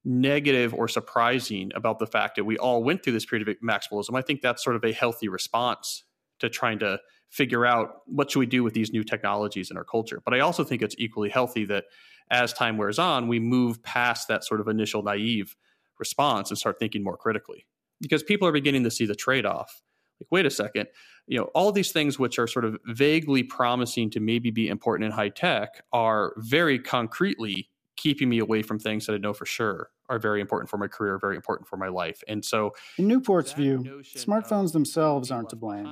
negative 0.06 0.74
or 0.74 0.88
surprising 0.88 1.72
about 1.76 2.00
the 2.00 2.06
fact 2.06 2.36
that 2.36 2.44
we 2.44 2.58
all 2.58 2.84
went 2.84 3.04
through 3.04 3.14
this 3.14 3.26
period 3.26 3.48
of 3.48 3.56
maximalism. 3.62 4.16
I 4.16 4.22
think 4.22 4.42
that's 4.42 4.64
sort 4.64 4.76
of 4.76 4.84
a 4.84 4.94
healthy 4.94 5.28
response 5.28 6.04
to 6.40 6.50
trying 6.50 6.80
to 6.80 7.00
figure 7.30 7.66
out 7.66 8.02
what 8.06 8.30
should 8.30 8.40
we 8.40 8.46
do 8.46 8.64
with 8.64 8.74
these 8.74 8.94
new 8.94 9.04
technologies 9.04 9.72
in 9.72 9.78
our 9.78 9.84
culture. 9.84 10.22
But 10.24 10.36
I 10.36 10.42
also 10.42 10.64
think 10.64 10.82
it's 10.82 10.96
equally 10.98 11.30
healthy 11.30 11.66
that 11.66 11.86
as 12.30 12.54
time 12.54 12.78
wears 12.78 13.00
on, 13.00 13.28
we 13.28 13.40
move 13.40 13.82
past 13.84 14.28
that 14.28 14.44
sort 14.44 14.62
of 14.62 14.68
initial 14.68 15.02
naive 15.02 15.56
response 16.00 16.50
and 16.50 16.58
start 16.58 16.78
thinking 16.80 17.04
more 17.04 17.18
critically. 17.18 17.66
Because 18.00 18.24
people 18.24 18.48
are 18.48 18.52
beginning 18.52 18.84
to 18.84 18.92
see 18.92 19.06
the 19.06 19.16
trade-off. 19.16 19.82
Like, 20.20 20.28
wait 20.32 20.46
a 20.46 20.50
second, 20.50 20.88
you 21.28 21.38
know, 21.38 21.46
all 21.56 21.72
these 21.72 21.92
things 21.92 22.18
which 22.18 22.40
are 22.40 22.48
sort 22.48 22.64
of 22.64 22.78
vaguely 22.86 23.44
promising 23.44 24.10
to 24.12 24.20
maybe 24.20 24.52
be 24.52 24.70
important 24.70 25.06
in 25.08 25.12
high 25.12 25.30
tech 25.30 25.82
are 25.92 26.34
very 26.38 26.80
concretely 26.80 27.70
keeping 28.06 28.30
me 28.30 28.38
away 28.38 28.62
from 28.62 28.78
things 28.78 29.08
that 29.08 29.14
I 29.14 29.18
know 29.18 29.34
for 29.34 29.48
sure 29.48 29.90
are 30.10 30.20
very 30.20 30.40
important 30.40 30.70
for 30.70 30.78
my 30.78 30.88
career, 30.88 31.18
very 31.18 31.36
important 31.36 31.68
for 31.68 31.76
my 31.76 31.88
life. 31.88 32.24
And 32.28 32.46
so, 32.46 32.72
in 33.00 33.08
Newport's 33.08 33.54
view, 33.54 34.04
smartphones 34.04 34.74
themselves 34.74 35.32
aren't 35.32 35.50
to 35.50 35.56
blame. 35.56 35.92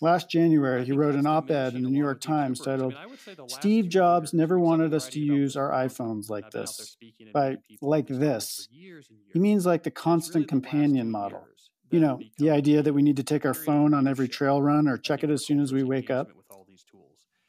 Last 0.00 0.28
January, 0.28 0.84
he 0.84 0.90
wrote 0.90 1.14
an 1.14 1.26
op 1.26 1.52
ed 1.52 1.74
in 1.74 1.82
the 1.82 1.88
New 1.88 2.02
York 2.02 2.20
Times 2.20 2.58
titled, 2.58 2.94
Steve 3.46 3.88
Jobs 3.88 4.34
never 4.34 4.58
wanted 4.58 4.92
us 4.92 5.08
to 5.10 5.20
use 5.20 5.56
our 5.56 5.70
iPhones 5.70 6.28
like 6.28 6.50
this. 6.50 6.96
By 7.32 7.58
like 7.80 8.08
this, 8.08 8.68
he 9.32 9.38
means 9.38 9.64
like 9.64 9.84
the 9.84 9.92
constant 9.92 10.48
companion 10.48 11.08
model. 11.08 11.46
You 11.92 12.00
know, 12.00 12.18
the 12.38 12.50
idea 12.50 12.82
that 12.82 12.92
we 12.92 13.02
need 13.02 13.18
to 13.18 13.22
take 13.22 13.46
our 13.46 13.54
phone 13.54 13.94
on 13.94 14.08
every 14.08 14.26
trail 14.26 14.60
run 14.60 14.88
or 14.88 14.98
check 14.98 15.22
it 15.22 15.30
as 15.30 15.46
soon 15.46 15.60
as 15.60 15.72
we 15.72 15.84
wake 15.84 16.10
up. 16.10 16.28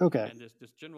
Okay. 0.01 0.29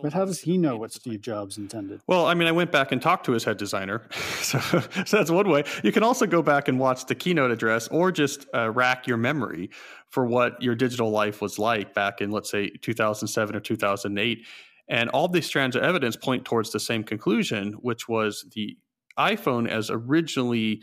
But 0.02 0.14
how 0.14 0.26
does 0.26 0.41
he 0.41 0.58
know 0.58 0.76
what 0.76 0.91
Steve 0.91 1.22
Jobs 1.22 1.60
intended? 1.60 2.02
Well, 2.08 2.26
I 2.26 2.34
mean, 2.34 2.48
I 2.48 2.52
went 2.52 2.72
back 2.72 2.91
and 2.91 3.00
talked 3.00 3.28
to 3.28 3.32
his 3.32 3.43
head 3.43 3.58
designer. 3.58 4.08
so, 4.41 4.60
so, 4.60 5.18
that's 5.18 5.30
one 5.30 5.50
way. 5.50 5.66
You 5.84 5.91
can 5.91 6.02
also 6.02 6.26
go 6.26 6.41
back 6.41 6.68
and 6.68 6.80
watch 6.80 7.06
the 7.06 7.14
keynote 7.14 7.52
address 7.52 7.88
or 7.89 8.12
just 8.12 8.48
uh, 8.56 8.72
rack 8.72 9.06
your 9.06 9.18
memory 9.18 9.70
for 10.10 10.26
what 10.26 10.60
your 10.64 10.74
digital 10.74 11.12
life 11.12 11.41
was 11.41 11.60
like 11.60 11.93
back 11.93 12.22
in, 12.22 12.32
let's 12.32 12.50
say, 12.50 12.70
2007 12.70 13.56
or 13.56 13.60
2008. 13.60 14.48
And 14.89 15.10
all 15.12 15.28
these 15.28 15.45
strands 15.45 15.76
of 15.76 15.84
evidence 15.84 16.16
point 16.16 16.43
towards 16.43 16.72
the 16.72 16.80
same 16.80 17.04
conclusion, 17.04 17.74
which 17.74 18.10
was 18.10 18.45
the 18.56 18.78
iPhone, 19.20 19.70
as 19.70 19.91
originally 19.91 20.82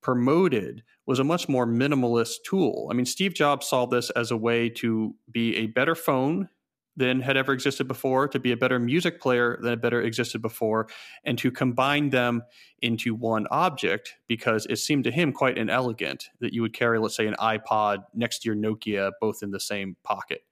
promoted, 0.00 0.82
was 1.06 1.20
a 1.20 1.24
much 1.24 1.48
more 1.48 1.66
minimalist 1.66 2.38
tool. 2.44 2.88
I 2.90 2.94
mean, 2.94 3.06
Steve 3.06 3.34
Jobs 3.34 3.68
saw 3.68 3.86
this 3.86 4.10
as 4.10 4.32
a 4.32 4.36
way 4.36 4.68
to 4.70 5.14
be 5.30 5.56
a 5.56 5.66
better 5.66 5.94
phone 5.94 6.48
than 6.96 7.20
had 7.20 7.36
ever 7.36 7.52
existed 7.52 7.88
before, 7.88 8.28
to 8.28 8.38
be 8.38 8.52
a 8.52 8.56
better 8.56 8.78
music 8.78 9.20
player 9.20 9.58
than 9.60 9.70
had 9.70 9.80
better 9.80 10.02
existed 10.02 10.42
before, 10.42 10.88
and 11.24 11.38
to 11.38 11.50
combine 11.50 12.10
them 12.10 12.42
into 12.80 13.14
one 13.14 13.46
object 13.50 14.14
because 14.28 14.66
it 14.66 14.76
seemed 14.76 15.04
to 15.04 15.10
him 15.10 15.32
quite 15.32 15.56
inelegant 15.56 16.28
that 16.40 16.52
you 16.52 16.62
would 16.62 16.74
carry, 16.74 16.98
let's 16.98 17.16
say, 17.16 17.26
an 17.26 17.36
iPod 17.38 18.04
next 18.14 18.40
to 18.40 18.48
your 18.48 18.56
Nokia, 18.56 19.12
both 19.20 19.42
in 19.42 19.50
the 19.50 19.60
same 19.60 19.96
pocket. 20.02 20.42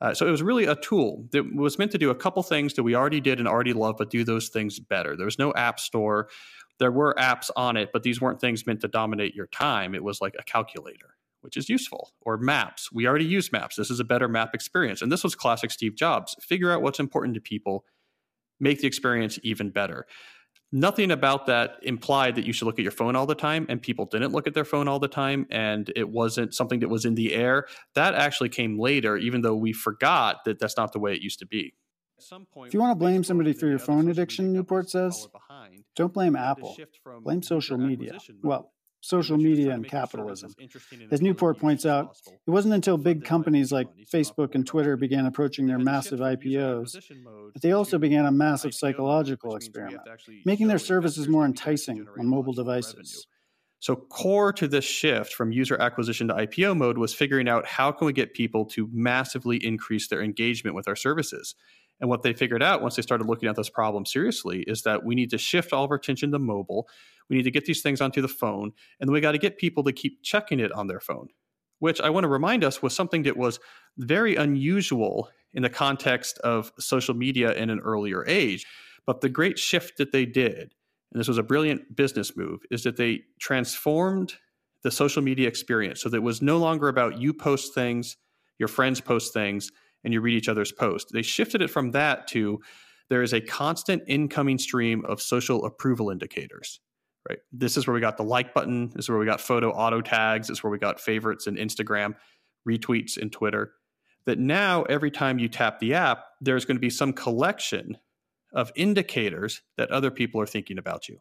Uh, 0.00 0.14
so 0.14 0.26
it 0.26 0.30
was 0.30 0.42
really 0.42 0.64
a 0.64 0.76
tool 0.76 1.26
that 1.32 1.54
was 1.54 1.78
meant 1.78 1.90
to 1.92 1.98
do 1.98 2.10
a 2.10 2.14
couple 2.14 2.42
things 2.42 2.74
that 2.74 2.82
we 2.82 2.94
already 2.94 3.20
did 3.20 3.38
and 3.38 3.46
already 3.46 3.74
love, 3.74 3.96
but 3.98 4.10
do 4.10 4.24
those 4.24 4.48
things 4.48 4.78
better. 4.80 5.14
There 5.14 5.26
was 5.26 5.38
no 5.38 5.52
app 5.54 5.78
store. 5.78 6.28
There 6.78 6.90
were 6.90 7.14
apps 7.18 7.50
on 7.54 7.76
it, 7.76 7.90
but 7.92 8.02
these 8.02 8.20
weren't 8.20 8.40
things 8.40 8.66
meant 8.66 8.80
to 8.80 8.88
dominate 8.88 9.34
your 9.34 9.46
time. 9.46 9.94
It 9.94 10.02
was 10.02 10.22
like 10.22 10.34
a 10.38 10.42
calculator 10.42 11.16
which 11.40 11.56
is 11.56 11.68
useful, 11.68 12.12
or 12.20 12.36
maps. 12.36 12.90
We 12.92 13.06
already 13.06 13.24
use 13.24 13.52
maps. 13.52 13.76
This 13.76 13.90
is 13.90 14.00
a 14.00 14.04
better 14.04 14.28
map 14.28 14.54
experience. 14.54 15.02
And 15.02 15.10
this 15.10 15.24
was 15.24 15.34
classic 15.34 15.70
Steve 15.70 15.96
Jobs. 15.96 16.36
Figure 16.40 16.70
out 16.70 16.82
what's 16.82 17.00
important 17.00 17.34
to 17.34 17.40
people, 17.40 17.84
make 18.58 18.80
the 18.80 18.86
experience 18.86 19.38
even 19.42 19.70
better. 19.70 20.06
Nothing 20.72 21.10
about 21.10 21.46
that 21.46 21.78
implied 21.82 22.36
that 22.36 22.44
you 22.44 22.52
should 22.52 22.66
look 22.66 22.78
at 22.78 22.82
your 22.82 22.92
phone 22.92 23.16
all 23.16 23.26
the 23.26 23.34
time, 23.34 23.66
and 23.68 23.82
people 23.82 24.06
didn't 24.06 24.30
look 24.30 24.46
at 24.46 24.54
their 24.54 24.64
phone 24.64 24.86
all 24.86 25.00
the 25.00 25.08
time, 25.08 25.46
and 25.50 25.92
it 25.96 26.08
wasn't 26.08 26.54
something 26.54 26.78
that 26.78 26.88
was 26.88 27.04
in 27.04 27.16
the 27.16 27.34
air. 27.34 27.66
That 27.96 28.14
actually 28.14 28.50
came 28.50 28.78
later, 28.78 29.16
even 29.16 29.42
though 29.42 29.56
we 29.56 29.72
forgot 29.72 30.44
that 30.44 30.60
that's 30.60 30.76
not 30.76 30.92
the 30.92 31.00
way 31.00 31.12
it 31.12 31.22
used 31.22 31.40
to 31.40 31.46
be. 31.46 31.74
If 32.66 32.74
you 32.74 32.78
want 32.78 32.92
to 32.92 32.98
blame 32.98 33.24
somebody 33.24 33.52
for 33.52 33.66
your 33.66 33.80
phone 33.80 34.08
addiction, 34.10 34.52
Newport 34.52 34.90
says, 34.90 35.26
don't 35.96 36.12
blame 36.12 36.36
Apple. 36.36 36.76
Blame 37.22 37.42
social 37.42 37.78
media. 37.78 38.18
Well, 38.42 38.70
social 39.00 39.36
media 39.36 39.72
and 39.72 39.86
capitalism. 39.86 40.54
As 41.10 41.22
Newport 41.22 41.58
points 41.58 41.86
out, 41.86 42.16
it 42.26 42.50
wasn't 42.50 42.74
until 42.74 42.96
big 42.96 43.24
companies 43.24 43.72
like 43.72 43.88
Facebook 44.12 44.54
and 44.54 44.66
Twitter 44.66 44.96
began 44.96 45.26
approaching 45.26 45.66
their 45.66 45.78
massive 45.78 46.20
IPOs 46.20 46.92
that 46.92 47.62
they 47.62 47.72
also 47.72 47.98
began 47.98 48.26
a 48.26 48.32
massive 48.32 48.74
psychological 48.74 49.56
experiment, 49.56 50.02
making 50.44 50.68
their 50.68 50.78
services 50.78 51.28
more 51.28 51.44
enticing 51.44 52.06
on 52.18 52.26
mobile 52.26 52.52
devices. 52.52 53.26
So 53.80 53.96
core 53.96 54.52
to 54.52 54.68
this 54.68 54.84
shift 54.84 55.32
from 55.32 55.52
user 55.52 55.80
acquisition 55.80 56.28
to 56.28 56.34
IPO 56.34 56.76
mode 56.76 56.98
was 56.98 57.14
figuring 57.14 57.48
out 57.48 57.64
how 57.64 57.90
can 57.90 58.06
we 58.06 58.12
get 58.12 58.34
people 58.34 58.66
to 58.66 58.88
massively 58.92 59.56
increase 59.64 60.08
their 60.08 60.22
engagement 60.22 60.76
with 60.76 60.86
our 60.86 60.96
services. 60.96 61.54
And 62.00 62.08
what 62.08 62.22
they 62.22 62.32
figured 62.32 62.62
out 62.62 62.82
once 62.82 62.96
they 62.96 63.02
started 63.02 63.26
looking 63.26 63.48
at 63.48 63.56
this 63.56 63.68
problem 63.68 64.06
seriously 64.06 64.64
is 64.66 64.82
that 64.82 65.04
we 65.04 65.14
need 65.14 65.30
to 65.30 65.38
shift 65.38 65.72
all 65.72 65.84
of 65.84 65.90
our 65.90 65.96
attention 65.96 66.32
to 66.32 66.38
mobile. 66.38 66.88
We 67.28 67.36
need 67.36 67.42
to 67.44 67.50
get 67.50 67.66
these 67.66 67.82
things 67.82 68.00
onto 68.00 68.22
the 68.22 68.28
phone, 68.28 68.72
and 68.98 69.08
then 69.08 69.12
we 69.12 69.20
got 69.20 69.32
to 69.32 69.38
get 69.38 69.58
people 69.58 69.84
to 69.84 69.92
keep 69.92 70.22
checking 70.22 70.60
it 70.60 70.72
on 70.72 70.86
their 70.86 71.00
phone, 71.00 71.28
which 71.78 72.00
I 72.00 72.10
want 72.10 72.24
to 72.24 72.28
remind 72.28 72.64
us 72.64 72.82
was 72.82 72.94
something 72.94 73.22
that 73.24 73.36
was 73.36 73.60
very 73.98 74.34
unusual 74.36 75.28
in 75.52 75.62
the 75.62 75.70
context 75.70 76.38
of 76.38 76.72
social 76.78 77.14
media 77.14 77.52
in 77.52 77.70
an 77.70 77.80
earlier 77.80 78.24
age. 78.26 78.66
But 79.06 79.20
the 79.20 79.28
great 79.28 79.58
shift 79.58 79.98
that 79.98 80.12
they 80.12 80.26
did, 80.26 80.74
and 81.12 81.20
this 81.20 81.28
was 81.28 81.38
a 81.38 81.42
brilliant 81.42 81.96
business 81.96 82.36
move, 82.36 82.60
is 82.70 82.84
that 82.84 82.96
they 82.96 83.22
transformed 83.40 84.34
the 84.82 84.90
social 84.90 85.22
media 85.22 85.48
experience 85.48 86.00
so 86.00 86.08
that 86.08 86.18
it 86.18 86.22
was 86.22 86.40
no 86.40 86.56
longer 86.56 86.88
about 86.88 87.18
you 87.18 87.34
post 87.34 87.74
things, 87.74 88.16
your 88.58 88.68
friends 88.68 89.00
post 89.00 89.32
things, 89.32 89.70
and 90.04 90.12
you 90.12 90.20
read 90.20 90.36
each 90.36 90.48
other's 90.48 90.72
posts. 90.72 91.12
They 91.12 91.22
shifted 91.22 91.62
it 91.62 91.68
from 91.68 91.92
that 91.92 92.26
to 92.28 92.60
there 93.08 93.22
is 93.22 93.32
a 93.32 93.40
constant 93.40 94.04
incoming 94.06 94.58
stream 94.58 95.04
of 95.04 95.20
social 95.20 95.64
approval 95.66 96.10
indicators. 96.10 96.80
Right. 97.28 97.38
This 97.52 97.76
is 97.76 97.86
where 97.86 97.92
we 97.92 98.00
got 98.00 98.16
the 98.16 98.24
like 98.24 98.54
button. 98.54 98.90
This 98.94 99.04
is 99.04 99.08
where 99.10 99.18
we 99.18 99.26
got 99.26 99.42
photo 99.42 99.70
auto 99.72 100.00
tags. 100.00 100.48
This 100.48 100.58
is 100.58 100.64
where 100.64 100.70
we 100.70 100.78
got 100.78 101.00
favorites 101.00 101.46
in 101.46 101.56
Instagram, 101.56 102.14
retweets 102.66 103.18
in 103.18 103.28
Twitter. 103.28 103.72
That 104.24 104.38
now 104.38 104.84
every 104.84 105.10
time 105.10 105.38
you 105.38 105.48
tap 105.48 105.80
the 105.80 105.94
app, 105.94 106.24
there's 106.40 106.64
going 106.64 106.76
to 106.76 106.80
be 106.80 106.88
some 106.88 107.12
collection 107.12 107.98
of 108.54 108.72
indicators 108.74 109.60
that 109.76 109.90
other 109.90 110.10
people 110.10 110.40
are 110.40 110.46
thinking 110.46 110.78
about 110.78 111.08
you. 111.08 111.20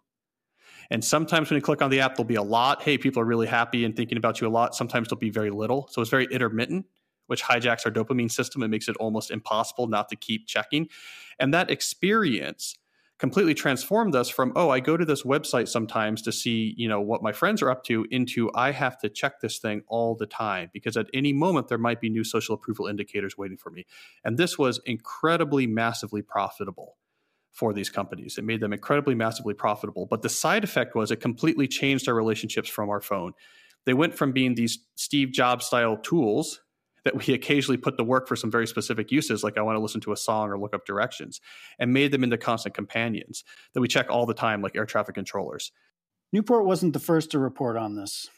And 0.90 1.04
sometimes 1.04 1.50
when 1.50 1.56
you 1.58 1.62
click 1.62 1.82
on 1.82 1.90
the 1.90 2.00
app, 2.00 2.16
there'll 2.16 2.28
be 2.28 2.36
a 2.36 2.42
lot. 2.42 2.82
Hey, 2.82 2.98
people 2.98 3.22
are 3.22 3.26
really 3.26 3.48
happy 3.48 3.84
and 3.84 3.96
thinking 3.96 4.18
about 4.18 4.42
you 4.42 4.48
a 4.48 4.50
lot. 4.50 4.76
Sometimes 4.76 5.10
there'll 5.10 5.20
be 5.20 5.30
very 5.30 5.52
little. 5.52 5.88
So 5.92 6.02
it's 6.02 6.10
very 6.10 6.28
intermittent 6.32 6.86
which 7.30 7.44
hijacks 7.44 7.86
our 7.86 7.92
dopamine 7.92 8.32
system 8.32 8.62
and 8.62 8.72
makes 8.72 8.88
it 8.88 8.98
almost 8.98 9.32
impossible 9.32 9.88
not 9.88 10.10
to 10.10 10.16
keep 10.16 10.48
checking. 10.48 10.90
And 11.40 11.54
that 11.54 11.70
experience 11.70 12.76
completely 13.18 13.54
transformed 13.54 14.16
us 14.16 14.30
from 14.30 14.54
oh 14.56 14.70
i 14.70 14.80
go 14.80 14.96
to 14.96 15.04
this 15.04 15.24
website 15.24 15.68
sometimes 15.68 16.22
to 16.22 16.32
see 16.32 16.74
you 16.78 16.88
know 16.88 17.02
what 17.02 17.22
my 17.22 17.34
friends 17.34 17.62
are 17.62 17.70
up 17.70 17.84
to 17.84 18.06
into 18.12 18.50
i 18.56 18.72
have 18.72 18.98
to 18.98 19.10
check 19.10 19.42
this 19.42 19.60
thing 19.60 19.82
all 19.90 20.16
the 20.16 20.26
time 20.26 20.70
because 20.72 20.96
at 20.96 21.06
any 21.14 21.34
moment 21.34 21.68
there 21.68 21.78
might 21.78 22.00
be 22.00 22.10
new 22.10 22.24
social 22.24 22.56
approval 22.56 22.88
indicators 22.88 23.38
waiting 23.38 23.58
for 23.58 23.70
me. 23.72 23.86
And 24.24 24.38
this 24.38 24.58
was 24.58 24.80
incredibly 24.86 25.68
massively 25.68 26.22
profitable 26.22 26.98
for 27.52 27.74
these 27.74 27.90
companies. 27.90 28.38
It 28.38 28.44
made 28.44 28.62
them 28.62 28.74
incredibly 28.74 29.16
massively 29.16 29.54
profitable. 29.54 30.06
But 30.06 30.22
the 30.22 30.30
side 30.30 30.64
effect 30.64 30.96
was 30.96 31.12
it 31.12 31.18
completely 31.18 31.68
changed 31.68 32.08
our 32.08 32.16
relationships 32.16 32.70
from 32.70 32.90
our 32.90 33.02
phone. 33.02 33.34
They 33.86 33.94
went 33.94 34.16
from 34.16 34.32
being 34.32 34.56
these 34.56 34.80
steve 34.96 35.32
jobs 35.32 35.66
style 35.66 35.98
tools 35.98 36.62
that 37.10 37.26
we 37.26 37.34
occasionally 37.34 37.78
put 37.78 37.98
to 37.98 38.04
work 38.04 38.28
for 38.28 38.36
some 38.36 38.52
very 38.52 38.68
specific 38.68 39.12
uses, 39.12 39.44
like 39.44 39.58
I 39.58 39.62
want 39.62 39.78
to 39.78 39.82
listen 39.82 40.02
to 40.02 40.12
a 40.12 40.18
song 40.18 40.50
or 40.50 40.60
look 40.60 40.76
up 40.76 40.86
directions, 40.86 41.42
and 41.80 41.92
made 41.92 42.12
them 42.12 42.24
into 42.24 42.38
constant 42.38 42.76
companions 42.76 43.44
that 43.74 43.82
we 43.82 43.88
check 43.88 44.12
all 44.12 44.28
the 44.28 44.34
time, 44.36 44.62
like 44.62 44.76
air 44.76 44.86
traffic 44.86 45.16
controllers. 45.16 45.72
Newport 46.32 46.66
wasn't 46.66 46.94
the 46.94 47.00
first 47.00 47.32
to 47.32 47.40
report 47.40 47.78
on 47.78 47.96
this. 47.96 48.30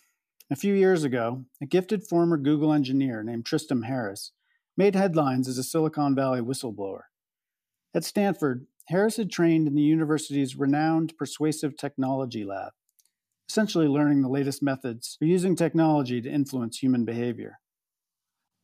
A 0.49 0.55
few 0.55 0.73
years 0.73 1.03
ago, 1.03 1.43
a 1.61 1.65
gifted 1.65 2.07
former 2.07 2.37
Google 2.37 2.71
engineer 2.71 3.23
named 3.23 3.45
Tristan 3.45 3.83
Harris 3.83 4.31
made 4.77 4.95
headlines 4.95 5.49
as 5.49 5.57
a 5.57 5.63
Silicon 5.63 6.15
Valley 6.15 6.39
whistleblower. 6.39 7.01
At 7.93 8.05
Stanford, 8.05 8.67
Harris 8.87 9.17
had 9.17 9.29
trained 9.29 9.67
in 9.67 9.75
the 9.75 9.81
university's 9.81 10.55
renowned 10.55 11.17
persuasive 11.17 11.75
technology 11.75 12.45
lab, 12.45 12.71
essentially 13.49 13.87
learning 13.87 14.21
the 14.21 14.29
latest 14.29 14.63
methods 14.63 15.17
for 15.19 15.25
using 15.25 15.57
technology 15.57 16.21
to 16.21 16.31
influence 16.31 16.77
human 16.77 17.03
behavior. 17.03 17.59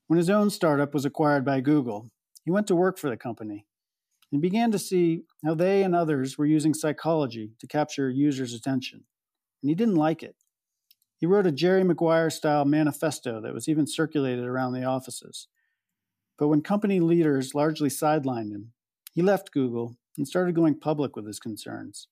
When 0.08 0.18
his 0.18 0.30
own 0.30 0.50
startup 0.50 0.94
was 0.94 1.06
acquired 1.06 1.44
by 1.44 1.60
Google, 1.60 2.10
he 2.46 2.52
went 2.52 2.68
to 2.68 2.76
work 2.76 2.98
for 2.98 3.10
the 3.10 3.18
company 3.18 3.66
and 4.32 4.42
began 4.42 4.72
to 4.72 4.80
see 4.80 5.24
how 5.46 5.54
they 5.54 5.84
and 5.84 5.94
others 5.94 6.38
were 6.38 6.46
using 6.46 6.74
psychology 6.74 7.52
to 7.60 7.68
capture 7.68 8.10
users' 8.10 8.54
attention. 8.54 9.04
And 9.62 9.70
he 9.70 9.76
didn't 9.76 9.96
like 9.96 10.24
it. 10.24 10.36
He 11.18 11.26
wrote 11.26 11.48
a 11.48 11.52
Jerry 11.52 11.84
Maguire 11.84 12.30
style 12.30 12.64
manifesto 12.64 13.42
that 13.42 13.54
was 13.54 13.68
even 13.68 13.88
circulated 13.88 14.46
around 14.46 14.74
the 14.74 14.84
offices. 14.84 15.48
But 16.38 16.48
when 16.48 16.62
company 16.62 17.00
leaders 17.00 17.56
largely 17.56 17.90
sidelined 17.90 18.52
him, 18.52 18.74
he 19.14 19.22
left 19.22 19.52
Google 19.52 19.98
and 20.18 20.28
started 20.28 20.56
going 20.56 20.80
public 20.80 21.16
with 21.16 21.26
his 21.26 21.40
concerns. 21.40 22.08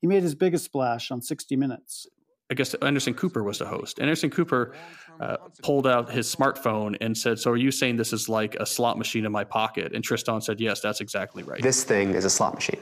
He 0.00 0.06
made 0.06 0.22
his 0.22 0.34
biggest 0.34 0.64
splash 0.64 1.10
on 1.10 1.20
60 1.20 1.54
Minutes. 1.56 2.06
I 2.50 2.54
guess 2.54 2.74
Anderson 2.74 3.14
Cooper 3.14 3.42
was 3.44 3.58
the 3.58 3.66
host. 3.66 4.00
Anderson 4.00 4.28
Cooper 4.28 4.74
uh, 5.20 5.36
pulled 5.62 5.86
out 5.86 6.10
his 6.10 6.34
smartphone 6.34 6.96
and 7.00 7.16
said, 7.16 7.38
"So 7.38 7.52
are 7.52 7.56
you 7.56 7.70
saying 7.70 7.96
this 7.96 8.12
is 8.12 8.28
like 8.28 8.56
a 8.56 8.66
slot 8.66 8.98
machine 8.98 9.24
in 9.24 9.32
my 9.32 9.44
pocket?" 9.44 9.92
And 9.94 10.02
Tristan 10.02 10.40
said, 10.40 10.60
"Yes, 10.60 10.80
that's 10.80 11.00
exactly 11.00 11.44
right." 11.44 11.62
This 11.62 11.84
thing 11.84 12.14
is 12.14 12.24
a 12.24 12.30
slot 12.30 12.54
machine. 12.54 12.80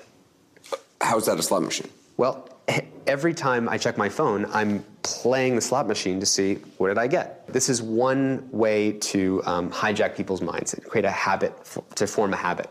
How 1.03 1.19
is 1.19 1.27
that 1.27 1.39
a 1.39 1.43
slot 1.43 1.62
machine? 1.62 1.91
Well, 2.16 2.49
every 3.07 3.35
time 3.35 3.69
I 3.69 3.79
check 3.79 3.99
my 3.99 4.09
phone, 4.09 4.47
I'm 4.53 4.85
playing 5.03 5.55
the 5.55 5.61
slot 5.61 5.87
machine 5.87 6.19
to 6.21 6.27
see 6.27 6.57
what 6.79 6.89
did 6.89 6.99
I 6.99 7.07
get. 7.07 7.47
This 7.47 7.69
is 7.69 7.83
one 7.83 8.49
way 8.51 8.93
to 8.93 9.43
um, 9.45 9.71
hijack 9.71 10.16
people's 10.16 10.43
minds 10.43 10.75
and 10.75 10.85
create 10.85 11.05
a 11.05 11.11
habit 11.11 11.55
f- 11.61 11.79
to 11.97 12.07
form 12.07 12.33
a 12.33 12.37
habit. 12.37 12.71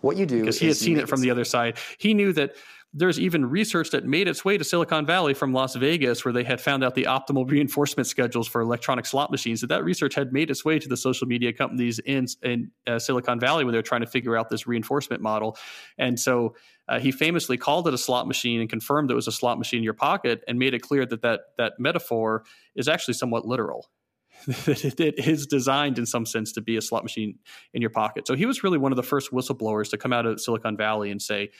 What 0.00 0.16
you 0.16 0.26
do 0.26 0.40
because 0.40 0.58
he 0.58 0.68
had 0.68 0.76
seen 0.76 0.98
it 0.98 1.08
from 1.08 1.20
the 1.20 1.30
other 1.30 1.44
side. 1.44 1.76
He 1.98 2.14
knew 2.14 2.32
that 2.34 2.54
there's 2.94 3.20
even 3.20 3.44
research 3.44 3.90
that 3.90 4.06
made 4.06 4.28
its 4.28 4.44
way 4.44 4.56
to 4.56 4.64
Silicon 4.64 5.04
Valley 5.04 5.34
from 5.34 5.52
Las 5.52 5.74
Vegas, 5.76 6.24
where 6.24 6.32
they 6.32 6.44
had 6.44 6.58
found 6.60 6.82
out 6.82 6.94
the 6.94 7.04
optimal 7.04 7.48
reinforcement 7.50 8.06
schedules 8.06 8.48
for 8.48 8.60
electronic 8.60 9.04
slot 9.04 9.30
machines. 9.30 9.60
That 9.60 9.68
that 9.68 9.84
research 9.84 10.14
had 10.14 10.32
made 10.32 10.50
its 10.50 10.64
way 10.64 10.78
to 10.78 10.88
the 10.88 10.96
social 10.96 11.26
media 11.26 11.52
companies 11.52 11.98
in 11.98 12.26
in 12.42 12.70
uh, 12.86 12.98
Silicon 12.98 13.38
Valley 13.38 13.64
when 13.64 13.72
they're 13.72 13.82
trying 13.82 14.00
to 14.00 14.06
figure 14.06 14.36
out 14.36 14.48
this 14.48 14.66
reinforcement 14.66 15.22
model. 15.22 15.56
And 15.98 16.18
so 16.18 16.54
uh, 16.88 16.98
he 16.98 17.12
famously 17.12 17.58
called 17.58 17.86
it 17.86 17.94
a 17.94 17.98
slot 17.98 18.26
machine 18.26 18.60
and 18.60 18.70
confirmed 18.70 19.10
it 19.10 19.14
was 19.14 19.28
a 19.28 19.32
slot 19.32 19.58
machine 19.58 19.78
in 19.78 19.84
your 19.84 19.94
pocket, 19.94 20.42
and 20.48 20.58
made 20.58 20.72
it 20.72 20.80
clear 20.80 21.04
that 21.04 21.20
that 21.22 21.40
that 21.58 21.74
metaphor 21.78 22.44
is 22.74 22.88
actually 22.88 23.14
somewhat 23.14 23.46
literal. 23.46 23.90
that 24.46 25.00
it 25.00 25.26
is 25.26 25.46
designed 25.46 25.98
in 25.98 26.06
some 26.06 26.24
sense 26.24 26.52
to 26.52 26.60
be 26.60 26.76
a 26.76 26.80
slot 26.80 27.02
machine 27.02 27.38
in 27.74 27.82
your 27.82 27.90
pocket. 27.90 28.26
So 28.26 28.34
he 28.34 28.46
was 28.46 28.62
really 28.62 28.78
one 28.78 28.92
of 28.92 28.96
the 28.96 29.02
first 29.02 29.32
whistleblowers 29.32 29.90
to 29.90 29.98
come 29.98 30.12
out 30.12 30.26
of 30.26 30.40
Silicon 30.40 30.76
Valley 30.76 31.10
and 31.10 31.20
say, 31.20 31.50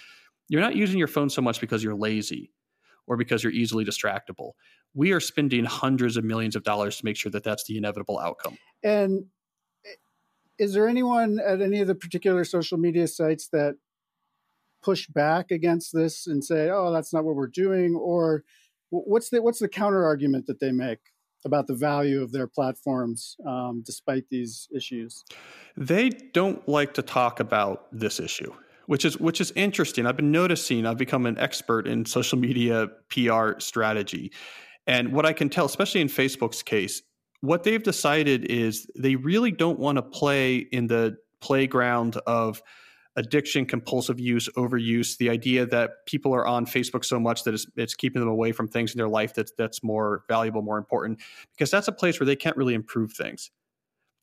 you're 0.49 0.61
not 0.61 0.77
using 0.77 0.99
your 0.99 1.09
phone 1.09 1.31
so 1.31 1.43
much 1.43 1.61
because 1.61 1.83
you're 1.83 1.95
lazy 1.95 2.53
or 3.07 3.17
because 3.17 3.43
you're 3.43 3.53
easily 3.53 3.85
distractible. 3.85 4.53
We 4.95 5.13
are 5.13 5.21
spending 5.21 5.65
hundreds 5.65 6.17
of 6.17 6.25
millions 6.25 6.57
of 6.57 6.63
dollars 6.63 6.99
to 6.99 7.05
make 7.05 7.17
sure 7.17 7.31
that 7.33 7.45
that's 7.45 7.65
the 7.65 7.77
inevitable 7.77 8.19
outcome. 8.19 8.59
And 8.83 9.27
is 10.59 10.75
there 10.75 10.89
anyone 10.89 11.39
at 11.45 11.61
any 11.61 11.81
of 11.81 11.87
the 11.87 11.95
particular 11.95 12.45
social 12.45 12.79
media 12.79 13.07
sites 13.07 13.49
that 13.53 13.77
push 14.83 15.07
back 15.09 15.51
against 15.51 15.95
this 15.95 16.27
and 16.27 16.45
say, 16.45 16.71
"Oh, 16.71 16.93
that's 16.93 17.13
not 17.13 17.25
what 17.25 17.37
we're 17.37 17.47
doing," 17.47 17.95
or 17.95 18.45
what's 18.91 19.31
the 19.31 19.43
what's 19.43 19.59
the 19.59 19.69
counter 19.69 20.05
argument 20.05 20.47
that 20.47 20.61
they 20.61 20.73
make 20.73 20.99
about 21.45 21.67
the 21.69 21.75
value 21.75 22.23
of 22.23 22.33
their 22.33 22.47
platforms 22.47 23.37
um, 23.47 23.83
despite 23.85 24.25
these 24.31 24.69
issues? 24.75 25.25
They 25.77 26.09
don't 26.09 26.67
like 26.69 26.95
to 26.95 27.03
talk 27.03 27.39
about 27.41 27.87
this 27.93 28.19
issue 28.19 28.53
which 28.89 29.05
is 29.05 29.19
which 29.19 29.39
is 29.39 29.53
interesting. 29.55 30.07
I've 30.07 30.17
been 30.17 30.33
noticing. 30.33 30.87
I've 30.87 30.97
become 30.97 31.27
an 31.27 31.39
expert 31.39 31.87
in 31.87 32.07
social 32.07 32.39
media 32.39 32.89
PR 33.11 33.59
strategy, 33.59 34.33
and 34.87 35.13
what 35.13 35.27
I 35.27 35.35
can 35.35 35.51
tell, 35.51 35.67
especially 35.67 36.01
in 36.01 36.09
Facebook's 36.09 36.63
case, 36.63 37.03
what 37.43 37.65
they've 37.65 37.83
decided 37.83 38.47
is 38.47 38.91
they 38.99 39.15
really 39.15 39.53
don't 39.53 39.79
want 39.79 39.97
to 39.97 40.03
play 40.03 40.57
in 40.57 40.87
the 40.87 41.19
playground 41.43 42.17
of 42.27 42.63
addiction, 43.15 43.67
compulsive 43.67 44.19
use, 44.19 44.49
overuse. 44.57 45.19
The 45.19 45.29
idea 45.29 45.67
that 45.67 46.07
people 46.07 46.35
are 46.35 46.47
on 46.47 46.65
Facebook 46.65 47.05
so 47.05 47.21
much 47.21 47.45
that 47.45 47.53
it's, 47.53 47.67
it's 47.77 47.95
keeping 47.95 48.21
them 48.21 48.31
away 48.31 48.53
from 48.53 48.69
things 48.69 48.95
in 48.95 48.99
their 48.99 49.09
life 49.09 49.35
that's 49.35 49.53
that's 49.59 49.83
more 49.85 50.23
valuable, 50.29 50.63
more 50.63 50.79
important, 50.79 51.21
because 51.53 51.71
that's 51.71 51.89
a 51.89 51.93
place 51.93 52.19
where 52.19 52.27
they 52.27 52.37
can't 52.37 52.57
really 52.57 52.75
improve 52.75 53.13
things. 53.13 53.51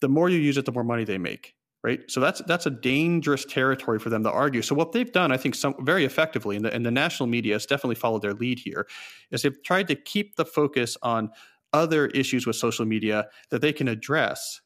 The 0.02 0.10
more 0.10 0.28
you 0.28 0.40
use 0.40 0.58
it, 0.58 0.66
the 0.66 0.72
more 0.72 0.84
money 0.84 1.04
they 1.04 1.20
make 1.20 1.54
right? 1.86 2.00
So 2.10 2.20
that's 2.20 2.42
that's 2.48 2.66
a 2.66 2.72
dangerous 2.72 3.46
territory 3.46 4.00
for 4.00 4.10
them 4.10 4.24
to 4.24 4.32
argue. 4.32 4.64
So 4.64 4.74
what 4.74 4.92
they've 4.92 5.12
done, 5.12 5.32
I 5.32 5.38
think, 5.38 5.54
some 5.54 5.76
very 5.82 6.04
effectively, 6.04 6.56
and 6.56 6.66
the, 6.66 6.74
and 6.74 6.84
the 6.84 6.90
national 6.90 7.28
media 7.28 7.54
has 7.54 7.68
definitely 7.68 7.96
followed 7.96 8.24
their 8.24 8.34
lead 8.34 8.58
here, 8.58 8.88
is 9.30 9.44
they've 9.44 9.64
tried 9.64 9.88
to 9.90 9.96
keep 9.96 10.36
the 10.36 10.46
focus 10.46 10.98
on 11.04 11.30
other 11.74 12.08
issues 12.08 12.48
with 12.48 12.56
social 12.56 12.86
media 12.86 13.28
that 13.52 13.62
they 13.62 13.72
can 13.72 13.88
address 13.88 14.62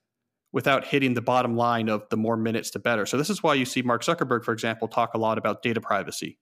without 0.53 0.85
hitting 0.85 1.13
the 1.13 1.21
bottom 1.21 1.57
line 1.57 1.89
of 1.89 2.07
the 2.09 2.15
more 2.15 2.37
minutes 2.37 2.71
the 2.71 2.79
better. 2.79 3.05
So 3.05 3.17
this 3.17 3.29
is 3.29 3.43
why 3.43 3.53
you 3.55 3.65
see 3.65 3.81
Mark 3.81 4.01
Zuckerberg, 4.01 4.45
for 4.45 4.53
example, 4.53 4.87
talk 4.87 5.13
a 5.13 5.17
lot 5.17 5.37
about 5.37 5.61
data 5.61 5.81
privacy, 5.81 6.39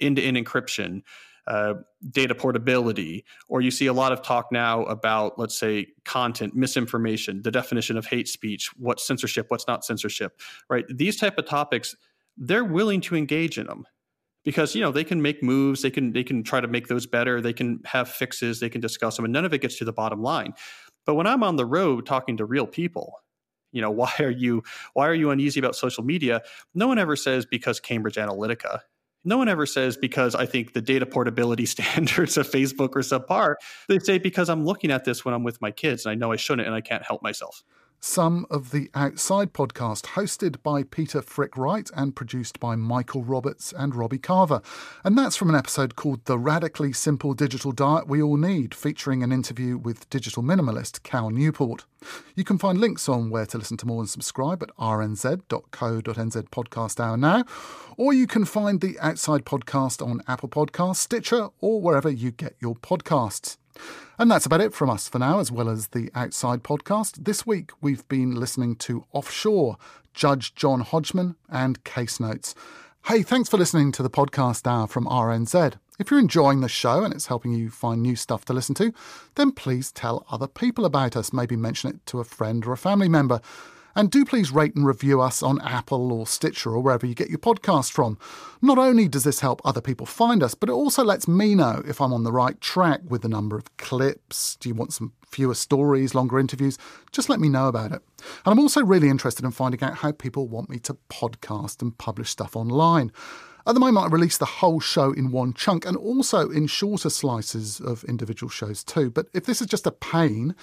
end-to-end 0.00 0.38
encryption, 0.38 1.02
uh, 1.46 1.74
data 2.10 2.34
portability, 2.34 3.24
or 3.48 3.60
you 3.60 3.70
see 3.70 3.86
a 3.86 3.92
lot 3.92 4.12
of 4.12 4.22
talk 4.22 4.52
now 4.52 4.84
about, 4.84 5.38
let's 5.38 5.58
say, 5.58 5.86
content, 6.04 6.54
misinformation, 6.54 7.42
the 7.42 7.50
definition 7.50 7.96
of 7.96 8.06
hate 8.06 8.28
speech, 8.28 8.70
what's 8.76 9.06
censorship, 9.06 9.46
what's 9.48 9.66
not 9.66 9.84
censorship, 9.84 10.40
right? 10.68 10.84
These 10.88 11.16
type 11.16 11.38
of 11.38 11.46
topics, 11.46 11.96
they're 12.36 12.64
willing 12.64 13.00
to 13.02 13.16
engage 13.16 13.58
in 13.58 13.66
them 13.66 13.86
because 14.44 14.74
you 14.74 14.80
know 14.80 14.92
they 14.92 15.04
can 15.04 15.22
make 15.22 15.42
moves, 15.42 15.82
they 15.82 15.90
can 15.90 16.12
they 16.12 16.24
can 16.24 16.42
try 16.42 16.60
to 16.60 16.68
make 16.68 16.88
those 16.88 17.06
better, 17.06 17.40
they 17.40 17.52
can 17.52 17.80
have 17.84 18.08
fixes, 18.08 18.60
they 18.60 18.70
can 18.70 18.80
discuss 18.80 19.16
them, 19.16 19.24
and 19.24 19.32
none 19.32 19.44
of 19.44 19.52
it 19.52 19.60
gets 19.60 19.76
to 19.78 19.84
the 19.84 19.92
bottom 19.92 20.22
line. 20.22 20.54
But 21.04 21.14
when 21.14 21.26
I'm 21.26 21.42
on 21.42 21.56
the 21.56 21.66
road 21.66 22.06
talking 22.06 22.36
to 22.36 22.44
real 22.44 22.66
people, 22.66 23.14
you 23.72 23.80
know 23.80 23.90
why 24.02 24.12
are 24.20 24.30
you 24.30 24.62
why 24.94 25.08
are 25.08 25.14
you 25.14 25.30
uneasy 25.30 25.58
about 25.58 25.74
social 25.74 26.04
media 26.04 26.42
no 26.74 26.86
one 26.86 26.98
ever 26.98 27.16
says 27.16 27.44
because 27.44 27.80
cambridge 27.80 28.16
analytica 28.16 28.80
no 29.24 29.38
one 29.38 29.48
ever 29.48 29.66
says 29.66 29.96
because 29.96 30.34
I 30.34 30.46
think 30.46 30.72
the 30.72 30.80
data 30.80 31.06
portability 31.06 31.66
standards 31.76 32.36
of 32.36 32.50
Facebook 32.50 32.96
are 32.96 33.00
subpar. 33.00 33.54
They 33.88 33.98
say 33.98 34.18
because 34.18 34.48
I'm 34.48 34.64
looking 34.64 34.90
at 34.90 35.04
this 35.04 35.24
when 35.24 35.34
I'm 35.34 35.44
with 35.44 35.60
my 35.60 35.70
kids 35.70 36.04
and 36.04 36.12
I 36.12 36.14
know 36.14 36.32
I 36.32 36.36
shouldn't 36.36 36.66
and 36.66 36.74
I 36.74 36.80
can't 36.80 37.04
help 37.04 37.22
myself 37.22 37.62
some 38.04 38.44
of 38.50 38.72
the 38.72 38.90
Outside 38.94 39.52
podcast, 39.52 40.06
hosted 40.14 40.60
by 40.64 40.82
Peter 40.82 41.22
Frick 41.22 41.56
Wright 41.56 41.88
and 41.94 42.16
produced 42.16 42.58
by 42.58 42.74
Michael 42.74 43.22
Roberts 43.22 43.72
and 43.72 43.94
Robbie 43.94 44.18
Carver. 44.18 44.60
And 45.04 45.16
that's 45.16 45.36
from 45.36 45.48
an 45.48 45.54
episode 45.54 45.94
called 45.94 46.24
The 46.24 46.36
Radically 46.36 46.92
Simple 46.92 47.32
Digital 47.32 47.70
Diet 47.70 48.08
We 48.08 48.20
All 48.20 48.36
Need, 48.36 48.74
featuring 48.74 49.22
an 49.22 49.30
interview 49.30 49.78
with 49.78 50.10
digital 50.10 50.42
minimalist 50.42 51.04
Cal 51.04 51.30
Newport. 51.30 51.84
You 52.34 52.42
can 52.42 52.58
find 52.58 52.78
links 52.78 53.08
on 53.08 53.30
where 53.30 53.46
to 53.46 53.58
listen 53.58 53.76
to 53.78 53.86
more 53.86 54.00
and 54.00 54.10
subscribe 54.10 54.64
at 54.64 54.76
rnz.co.nz 54.76 56.48
podcast 56.50 56.98
hour 56.98 57.16
now, 57.16 57.44
or 57.96 58.12
you 58.12 58.26
can 58.26 58.44
find 58.44 58.80
the 58.80 58.98
Outside 58.98 59.44
podcast 59.44 60.04
on 60.04 60.22
Apple 60.26 60.48
Podcasts, 60.48 60.96
Stitcher, 60.96 61.50
or 61.60 61.80
wherever 61.80 62.10
you 62.10 62.32
get 62.32 62.56
your 62.60 62.74
podcasts. 62.74 63.58
And 64.18 64.30
that's 64.30 64.46
about 64.46 64.60
it 64.60 64.74
from 64.74 64.90
us 64.90 65.08
for 65.08 65.18
now, 65.18 65.38
as 65.38 65.50
well 65.50 65.68
as 65.68 65.88
the 65.88 66.10
Outside 66.14 66.62
podcast. 66.62 67.24
This 67.24 67.46
week, 67.46 67.70
we've 67.80 68.06
been 68.08 68.34
listening 68.34 68.76
to 68.76 69.04
Offshore, 69.12 69.76
Judge 70.14 70.54
John 70.54 70.80
Hodgman, 70.80 71.36
and 71.48 71.82
Case 71.84 72.20
Notes. 72.20 72.54
Hey, 73.06 73.22
thanks 73.22 73.48
for 73.48 73.56
listening 73.56 73.90
to 73.92 74.02
the 74.02 74.10
podcast 74.10 74.66
hour 74.66 74.86
from 74.86 75.06
RNZ. 75.06 75.74
If 75.98 76.10
you're 76.10 76.20
enjoying 76.20 76.60
the 76.60 76.68
show 76.68 77.04
and 77.04 77.12
it's 77.12 77.26
helping 77.26 77.52
you 77.52 77.68
find 77.68 78.00
new 78.00 78.16
stuff 78.16 78.44
to 78.46 78.52
listen 78.52 78.74
to, 78.76 78.92
then 79.34 79.52
please 79.52 79.92
tell 79.92 80.24
other 80.30 80.46
people 80.46 80.84
about 80.84 81.16
us. 81.16 81.32
Maybe 81.32 81.56
mention 81.56 81.90
it 81.90 82.06
to 82.06 82.20
a 82.20 82.24
friend 82.24 82.64
or 82.64 82.72
a 82.72 82.76
family 82.76 83.08
member. 83.08 83.40
And 83.94 84.10
do 84.10 84.24
please 84.24 84.50
rate 84.50 84.74
and 84.74 84.86
review 84.86 85.20
us 85.20 85.42
on 85.42 85.60
Apple 85.60 86.12
or 86.12 86.26
Stitcher 86.26 86.70
or 86.70 86.80
wherever 86.80 87.06
you 87.06 87.14
get 87.14 87.30
your 87.30 87.38
podcast 87.38 87.92
from. 87.92 88.18
Not 88.60 88.78
only 88.78 89.08
does 89.08 89.24
this 89.24 89.40
help 89.40 89.60
other 89.64 89.80
people 89.80 90.06
find 90.06 90.42
us, 90.42 90.54
but 90.54 90.68
it 90.68 90.72
also 90.72 91.04
lets 91.04 91.28
me 91.28 91.54
know 91.54 91.82
if 91.86 92.00
I'm 92.00 92.12
on 92.12 92.24
the 92.24 92.32
right 92.32 92.60
track 92.60 93.00
with 93.06 93.22
the 93.22 93.28
number 93.28 93.56
of 93.56 93.76
clips. 93.76 94.56
Do 94.56 94.68
you 94.68 94.74
want 94.74 94.92
some 94.92 95.12
fewer 95.26 95.54
stories, 95.54 96.14
longer 96.14 96.38
interviews? 96.38 96.78
Just 97.10 97.28
let 97.28 97.40
me 97.40 97.48
know 97.48 97.68
about 97.68 97.92
it. 97.92 98.02
And 98.44 98.52
I'm 98.52 98.60
also 98.60 98.84
really 98.84 99.08
interested 99.08 99.44
in 99.44 99.50
finding 99.50 99.82
out 99.82 99.98
how 99.98 100.12
people 100.12 100.48
want 100.48 100.70
me 100.70 100.78
to 100.80 100.96
podcast 101.08 101.82
and 101.82 101.96
publish 101.96 102.30
stuff 102.30 102.56
online. 102.56 103.12
At 103.66 103.74
the 103.74 103.80
moment, 103.80 104.06
I 104.06 104.08
release 104.08 104.38
the 104.38 104.44
whole 104.44 104.80
show 104.80 105.12
in 105.12 105.30
one 105.30 105.54
chunk 105.54 105.86
and 105.86 105.96
also 105.96 106.50
in 106.50 106.66
shorter 106.66 107.10
slices 107.10 107.80
of 107.80 108.02
individual 108.04 108.50
shows 108.50 108.82
too. 108.82 109.10
But 109.10 109.26
if 109.32 109.44
this 109.44 109.60
is 109.60 109.68
just 109.68 109.86
a 109.86 109.92
pain 109.92 110.54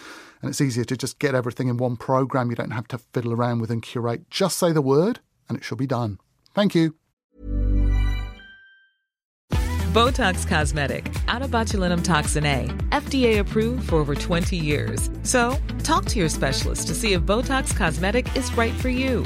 and 0.41 0.50
it's 0.50 0.60
easier 0.60 0.84
to 0.86 0.97
just 0.97 1.20
get 1.20 1.34
everything 1.34 1.70
in 1.70 1.78
one 1.78 1.95
program, 1.95 2.50
you 2.50 2.56
don't 2.56 2.72
have 2.72 2.88
to 2.89 2.97
fiddle 2.97 3.34
around 3.34 3.60
with 3.60 3.72
and 3.72 3.82
curate, 3.82 4.30
just 4.30 4.58
say 4.58 4.72
the 4.72 4.82
word 4.82 5.20
and 5.47 5.58
it 5.58 5.64
should 5.64 5.78
be 5.78 5.88
done. 5.88 6.20
Thank 6.54 6.76
you. 6.76 6.95
Botox 9.93 10.47
Cosmetic, 10.47 11.12
out 11.28 11.41
of 11.41 11.50
botulinum 11.50 12.04
toxin 12.04 12.45
A, 12.45 12.68
FDA 12.89 13.39
approved 13.39 13.89
for 13.89 13.95
over 13.95 14.14
20 14.14 14.56
years. 14.56 15.10
So, 15.24 15.58
talk 15.82 16.06
to 16.06 16.20
your 16.20 16.30
specialist 16.30 16.86
to 16.89 16.93
see 16.93 17.14
if 17.14 17.22
Botox 17.22 17.76
Cosmetic 17.76 18.36
is 18.36 18.56
right 18.56 18.74
for 18.74 18.89
you. 18.89 19.26